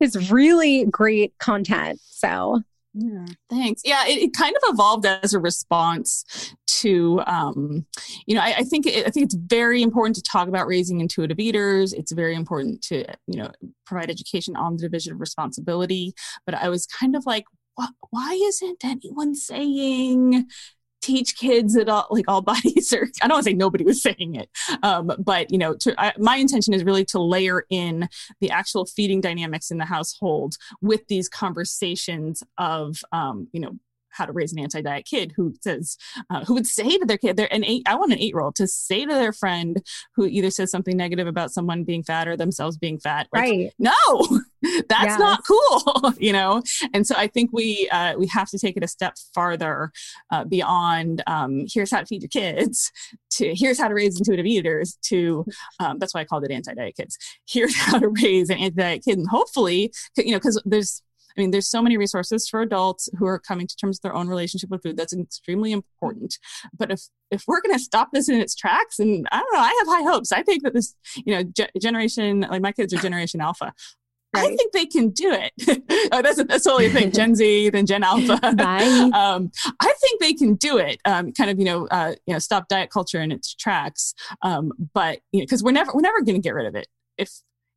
is 0.00 0.30
really 0.30 0.86
great 0.86 1.36
content. 1.38 2.00
So 2.04 2.62
yeah, 2.94 3.26
thanks. 3.50 3.82
Yeah, 3.84 4.06
it, 4.06 4.22
it, 4.22 4.32
kind 4.34 4.54
of 4.54 4.62
evolved 4.72 5.04
as 5.04 5.34
a 5.34 5.40
response 5.40 6.54
to, 6.66 7.20
um, 7.26 7.86
you 8.26 8.36
know, 8.36 8.40
I, 8.40 8.54
I 8.58 8.62
think 8.62 8.86
it, 8.86 9.04
I 9.04 9.10
think 9.10 9.24
it's 9.24 9.34
very 9.34 9.82
important 9.82 10.14
to 10.16 10.22
talk 10.22 10.46
about 10.46 10.68
raising 10.68 11.00
intuitive 11.00 11.40
eaters. 11.40 11.92
It's 11.92 12.12
very 12.12 12.36
important 12.36 12.82
to, 12.82 13.04
you 13.26 13.38
know, 13.38 13.50
provide 13.84 14.10
education 14.10 14.54
on 14.54 14.76
the 14.76 14.82
division 14.82 15.12
of 15.12 15.20
responsibility. 15.20 16.14
But 16.46 16.54
I 16.54 16.68
was 16.68 16.86
kind 16.86 17.16
of 17.16 17.26
like, 17.26 17.44
why 18.10 18.40
isn't 18.40 18.84
anyone 18.84 19.34
saying 19.34 20.46
teach 21.04 21.36
kids 21.36 21.74
that 21.74 21.88
all 21.88 22.06
like 22.10 22.24
all 22.28 22.40
bodies 22.54 22.92
are 22.92 23.06
i 23.22 23.28
don't 23.28 23.36
want 23.36 23.44
to 23.44 23.50
say 23.50 23.54
nobody 23.54 23.84
was 23.84 24.00
saying 24.02 24.34
it 24.34 24.48
um, 24.82 25.12
but 25.18 25.50
you 25.50 25.58
know 25.58 25.74
to, 25.74 25.94
I, 26.00 26.12
my 26.18 26.36
intention 26.36 26.72
is 26.72 26.82
really 26.82 27.04
to 27.06 27.20
layer 27.20 27.66
in 27.68 28.08
the 28.40 28.50
actual 28.50 28.86
feeding 28.86 29.20
dynamics 29.20 29.70
in 29.70 29.76
the 29.76 29.84
household 29.84 30.56
with 30.80 31.06
these 31.08 31.28
conversations 31.28 32.42
of 32.56 32.96
um, 33.12 33.48
you 33.52 33.60
know 33.60 33.78
how 34.14 34.24
to 34.24 34.32
raise 34.32 34.52
an 34.52 34.58
anti-diet 34.58 35.04
kid 35.04 35.32
who 35.36 35.54
says 35.60 35.96
uh, 36.30 36.44
who 36.44 36.54
would 36.54 36.66
say 36.66 36.96
to 36.98 37.04
their 37.06 37.18
kid 37.18 37.36
they're 37.36 37.52
an 37.52 37.64
eight 37.64 37.82
i 37.86 37.94
want 37.94 38.12
an 38.12 38.18
eight 38.18 38.32
year 38.32 38.40
old 38.40 38.54
to 38.54 38.66
say 38.66 39.04
to 39.04 39.12
their 39.12 39.32
friend 39.32 39.82
who 40.14 40.26
either 40.26 40.50
says 40.50 40.70
something 40.70 40.96
negative 40.96 41.26
about 41.26 41.52
someone 41.52 41.84
being 41.84 42.02
fat 42.02 42.28
or 42.28 42.36
themselves 42.36 42.76
being 42.76 42.98
fat 42.98 43.28
like, 43.32 43.42
right. 43.42 43.72
No 43.78 43.92
that's 44.88 45.04
yes. 45.04 45.18
not 45.18 45.44
cool 45.46 46.12
you 46.18 46.32
know? 46.32 46.62
And 46.92 47.06
so 47.06 47.14
i 47.16 47.26
think 47.26 47.50
we 47.52 47.88
uh, 47.90 48.14
we 48.18 48.26
have 48.28 48.48
to 48.50 48.58
take 48.58 48.76
it 48.76 48.84
a 48.84 48.88
step 48.88 49.14
farther 49.34 49.92
uh, 50.30 50.44
beyond 50.44 51.22
um, 51.26 51.64
here's 51.72 51.90
how 51.90 52.00
to 52.00 52.06
feed 52.06 52.22
your 52.22 52.28
kids 52.28 52.90
to 53.32 53.54
here's 53.54 53.78
how 53.78 53.88
to 53.88 53.94
raise 53.94 54.18
intuitive 54.18 54.46
eaters 54.46 54.98
to 55.02 55.44
um, 55.80 55.98
that's 55.98 56.14
why 56.14 56.20
i 56.20 56.24
called 56.24 56.44
it 56.44 56.50
anti-diet 56.50 56.96
kids. 56.96 57.18
Here's 57.46 57.74
how 57.84 57.98
to 57.98 58.08
raise 58.08 58.50
an 58.50 58.58
anti-diet 58.58 59.04
kid 59.04 59.18
and 59.18 59.28
hopefully 59.28 59.92
you 60.16 60.32
know 60.32 60.38
because 60.38 60.60
there's 60.64 61.02
I 61.36 61.40
mean, 61.40 61.50
there's 61.50 61.68
so 61.68 61.82
many 61.82 61.96
resources 61.96 62.48
for 62.48 62.60
adults 62.60 63.08
who 63.18 63.26
are 63.26 63.38
coming 63.38 63.66
to 63.66 63.76
terms 63.76 63.96
with 63.96 64.02
their 64.02 64.14
own 64.14 64.28
relationship 64.28 64.70
with 64.70 64.82
food. 64.82 64.96
That's 64.96 65.12
extremely 65.12 65.72
important. 65.72 66.38
But 66.76 66.90
if 66.90 67.02
if 67.30 67.44
we're 67.46 67.60
going 67.60 67.74
to 67.74 67.82
stop 67.82 68.10
this 68.12 68.28
in 68.28 68.40
its 68.40 68.54
tracks, 68.54 68.98
and 68.98 69.26
I 69.32 69.38
don't 69.38 69.52
know, 69.52 69.60
I 69.60 69.76
have 69.78 69.88
high 69.88 70.10
hopes. 70.10 70.32
I 70.32 70.42
think 70.42 70.62
that 70.62 70.74
this, 70.74 70.94
you 71.24 71.34
know, 71.34 71.42
ge- 71.42 71.70
generation 71.80 72.46
like 72.50 72.62
my 72.62 72.72
kids 72.72 72.92
are 72.94 72.98
Generation 73.02 73.40
Alpha. 73.40 73.72
Right. 74.34 74.52
I 74.52 74.56
think 74.56 74.72
they 74.72 74.86
can 74.86 75.10
do 75.10 75.32
it. 75.32 75.52
oh, 76.12 76.22
that's 76.22 76.42
that's 76.44 76.64
totally 76.64 76.86
a 76.86 76.90
thing. 76.90 77.12
Gen 77.12 77.34
Z, 77.34 77.70
then 77.70 77.86
Gen 77.86 78.02
Alpha. 78.02 78.32
um, 79.14 79.50
I 79.80 79.94
think 80.00 80.20
they 80.20 80.32
can 80.32 80.54
do 80.54 80.78
it. 80.78 80.98
Um, 81.04 81.32
kind 81.32 81.50
of, 81.50 81.58
you 81.58 81.64
know, 81.64 81.86
uh, 81.88 82.14
you 82.26 82.32
know, 82.32 82.40
stop 82.40 82.68
diet 82.68 82.90
culture 82.90 83.20
in 83.20 83.30
its 83.30 83.54
tracks. 83.54 84.12
Um, 84.42 84.72
but 84.92 85.20
you 85.30 85.40
know, 85.40 85.44
because 85.44 85.62
we're 85.62 85.72
never 85.72 85.92
we're 85.94 86.00
never 86.00 86.20
going 86.22 86.34
to 86.34 86.42
get 86.42 86.54
rid 86.54 86.66
of 86.66 86.74
it. 86.74 86.88
If 87.16 87.30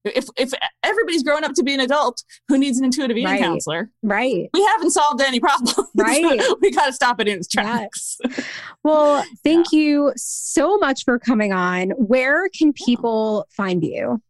if 0.05 0.27
if 0.37 0.53
everybody's 0.83 1.23
growing 1.23 1.43
up 1.43 1.53
to 1.53 1.63
be 1.63 1.73
an 1.73 1.79
adult 1.79 2.23
who 2.47 2.57
needs 2.57 2.77
an 2.77 2.85
intuitive 2.85 3.17
eating 3.17 3.29
right. 3.29 3.41
counselor, 3.41 3.89
right? 4.03 4.49
We 4.53 4.63
haven't 4.63 4.91
solved 4.91 5.21
any 5.21 5.39
problems. 5.39 5.75
Right. 5.95 6.41
we 6.61 6.71
got 6.71 6.87
to 6.87 6.93
stop 6.93 7.19
it 7.19 7.27
in 7.27 7.37
its 7.37 7.47
tracks. 7.47 8.17
Yes. 8.23 8.45
Well, 8.83 9.25
thank 9.43 9.73
yeah. 9.73 9.79
you 9.79 10.13
so 10.15 10.77
much 10.77 11.03
for 11.03 11.19
coming 11.19 11.51
on. 11.51 11.89
Where 11.97 12.47
can 12.47 12.71
people 12.71 13.45
find 13.49 13.83
you? 13.83 14.21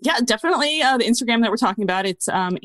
Yeah, 0.00 0.18
definitely. 0.22 0.82
Uh, 0.82 0.98
the 0.98 1.04
Instagram 1.04 1.40
that 1.40 1.50
we're 1.50 1.56
talking 1.56 1.82
about, 1.82 2.04
it's 2.04 2.28
um, 2.28 2.58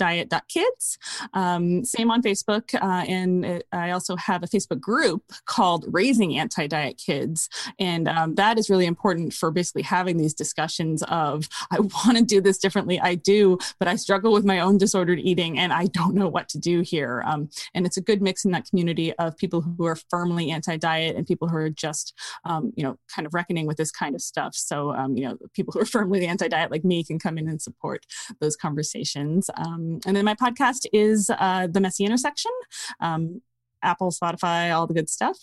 anti.diet.kids. 0.00 0.98
Um, 1.34 1.84
same 1.84 2.10
on 2.10 2.22
Facebook. 2.22 2.74
Uh, 2.74 3.04
and 3.06 3.62
I 3.72 3.90
also 3.90 4.16
have 4.16 4.42
a 4.42 4.46
Facebook 4.46 4.80
group 4.80 5.22
called 5.46 5.86
Raising 5.88 6.36
Anti 6.36 6.66
Diet 6.66 7.00
Kids. 7.04 7.48
And 7.78 8.08
um, 8.08 8.34
that 8.36 8.58
is 8.58 8.70
really 8.70 8.86
important 8.86 9.32
for 9.32 9.50
basically 9.50 9.82
having 9.82 10.16
these 10.16 10.34
discussions 10.34 11.02
of, 11.04 11.48
I 11.70 11.80
want 12.04 12.16
to 12.16 12.24
do 12.24 12.40
this 12.40 12.58
differently. 12.58 13.00
I 13.00 13.14
do, 13.14 13.58
but 13.78 13.88
I 13.88 13.96
struggle 13.96 14.32
with 14.32 14.44
my 14.44 14.60
own 14.60 14.78
disordered 14.78 15.20
eating 15.20 15.58
and 15.58 15.72
I 15.72 15.86
don't 15.86 16.14
know 16.14 16.28
what 16.28 16.48
to 16.50 16.58
do 16.58 16.80
here. 16.80 17.22
Um, 17.26 17.50
and 17.74 17.86
it's 17.86 17.96
a 17.96 18.02
good 18.02 18.22
mix 18.22 18.44
in 18.44 18.50
that 18.52 18.68
community 18.68 19.12
of 19.14 19.36
people 19.36 19.60
who 19.60 19.86
are 19.86 19.96
firmly 19.96 20.50
anti 20.50 20.76
diet 20.76 21.16
and 21.16 21.26
people 21.26 21.48
who 21.48 21.56
are 21.56 21.70
just, 21.70 22.14
um, 22.44 22.72
you 22.76 22.82
know, 22.82 22.96
kind 23.14 23.26
of 23.26 23.34
reckoning 23.34 23.66
with 23.66 23.76
this 23.76 23.90
kind 23.90 24.14
of 24.14 24.22
stuff. 24.22 24.54
So, 24.54 24.92
um, 24.92 25.16
you 25.16 25.24
know, 25.24 25.36
people 25.54 25.72
who 25.72 25.80
are 25.80 25.84
firmly 25.90 26.26
anti-diet 26.26 26.70
like 26.70 26.84
me 26.84 27.04
can 27.04 27.18
come 27.18 27.38
in 27.38 27.48
and 27.48 27.60
support 27.60 28.06
those 28.40 28.56
conversations. 28.56 29.50
Um, 29.56 29.89
and 30.06 30.16
then 30.16 30.24
my 30.24 30.34
podcast 30.34 30.86
is 30.92 31.30
uh, 31.30 31.66
The 31.70 31.80
Messy 31.80 32.04
Intersection. 32.04 32.52
Um, 33.00 33.42
Apple, 33.82 34.10
Spotify, 34.10 34.74
all 34.74 34.86
the 34.86 34.94
good 34.94 35.08
stuff. 35.08 35.38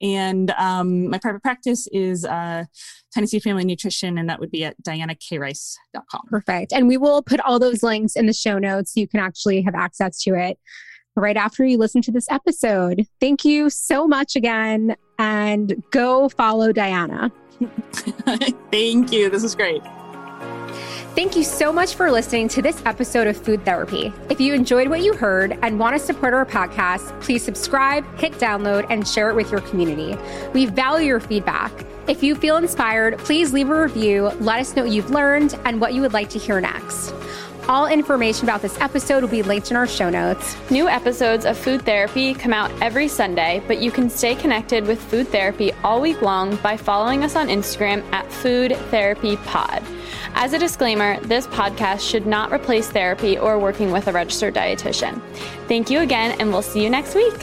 And 0.00 0.50
um, 0.52 1.10
my 1.10 1.18
private 1.18 1.42
practice 1.42 1.88
is 1.92 2.24
uh, 2.24 2.64
Seed 3.24 3.42
Family 3.42 3.64
Nutrition, 3.64 4.18
and 4.18 4.28
that 4.28 4.40
would 4.40 4.50
be 4.50 4.64
at 4.64 4.80
dianaKrice.com. 4.82 6.22
Perfect. 6.28 6.72
And 6.72 6.88
we 6.88 6.96
will 6.96 7.22
put 7.22 7.40
all 7.40 7.58
those 7.58 7.82
links 7.82 8.16
in 8.16 8.26
the 8.26 8.32
show 8.32 8.58
notes 8.58 8.94
so 8.94 9.00
you 9.00 9.08
can 9.08 9.20
actually 9.20 9.62
have 9.62 9.74
access 9.74 10.22
to 10.22 10.34
it 10.34 10.58
right 11.16 11.36
after 11.36 11.64
you 11.64 11.78
listen 11.78 12.02
to 12.02 12.12
this 12.12 12.30
episode. 12.30 13.06
Thank 13.20 13.44
you 13.44 13.70
so 13.70 14.06
much 14.06 14.36
again, 14.36 14.96
and 15.18 15.82
go 15.90 16.28
follow 16.28 16.72
Diana. 16.72 17.32
Thank 18.70 19.12
you. 19.12 19.28
This 19.28 19.44
is 19.44 19.54
great. 19.54 19.82
Thank 21.14 21.36
you 21.36 21.42
so 21.42 21.72
much 21.72 21.94
for 21.94 22.10
listening 22.10 22.48
to 22.48 22.62
this 22.62 22.80
episode 22.86 23.26
of 23.26 23.36
Food 23.36 23.64
Therapy. 23.64 24.12
If 24.28 24.40
you 24.40 24.54
enjoyed 24.54 24.88
what 24.88 25.02
you 25.02 25.12
heard 25.12 25.58
and 25.62 25.78
want 25.78 25.94
to 25.94 25.98
support 25.98 26.34
our 26.34 26.46
podcast, 26.46 27.20
please 27.20 27.44
subscribe, 27.44 28.04
hit 28.18 28.32
download, 28.34 28.86
and 28.90 29.06
share 29.06 29.30
it 29.30 29.34
with 29.34 29.50
your 29.50 29.60
community. 29.62 30.16
We 30.54 30.66
value 30.66 31.08
your 31.08 31.20
feedback. 31.20 31.72
If 32.06 32.22
you 32.22 32.34
feel 32.34 32.56
inspired, 32.56 33.18
please 33.18 33.52
leave 33.52 33.70
a 33.70 33.82
review, 33.82 34.30
let 34.40 34.60
us 34.60 34.74
know 34.74 34.82
what 34.82 34.92
you've 34.92 35.10
learned 35.10 35.58
and 35.64 35.80
what 35.80 35.94
you 35.94 36.00
would 36.00 36.12
like 36.12 36.30
to 36.30 36.38
hear 36.38 36.60
next. 36.60 37.12
All 37.68 37.86
information 37.86 38.46
about 38.46 38.62
this 38.62 38.76
episode 38.80 39.22
will 39.22 39.30
be 39.30 39.42
linked 39.42 39.70
in 39.70 39.76
our 39.76 39.86
show 39.86 40.10
notes. 40.10 40.56
New 40.70 40.88
episodes 40.88 41.44
of 41.44 41.56
Food 41.56 41.82
Therapy 41.82 42.34
come 42.34 42.52
out 42.52 42.70
every 42.82 43.06
Sunday, 43.06 43.62
but 43.68 43.78
you 43.78 43.92
can 43.92 44.10
stay 44.10 44.34
connected 44.34 44.86
with 44.86 45.00
Food 45.00 45.28
Therapy 45.28 45.72
all 45.84 46.00
week 46.00 46.20
long 46.22 46.56
by 46.56 46.76
following 46.76 47.22
us 47.22 47.36
on 47.36 47.48
Instagram 47.48 48.02
at 48.12 48.30
Food 48.32 48.76
Therapy 48.90 49.36
Pod. 49.36 49.84
As 50.42 50.54
a 50.54 50.58
disclaimer, 50.58 51.20
this 51.20 51.46
podcast 51.48 52.00
should 52.00 52.24
not 52.24 52.50
replace 52.50 52.88
therapy 52.88 53.36
or 53.36 53.58
working 53.58 53.90
with 53.90 54.08
a 54.08 54.12
registered 54.12 54.54
dietitian. 54.54 55.20
Thank 55.68 55.90
you 55.90 56.00
again, 56.00 56.34
and 56.40 56.50
we'll 56.50 56.62
see 56.62 56.82
you 56.82 56.88
next 56.88 57.14
week. 57.14 57.34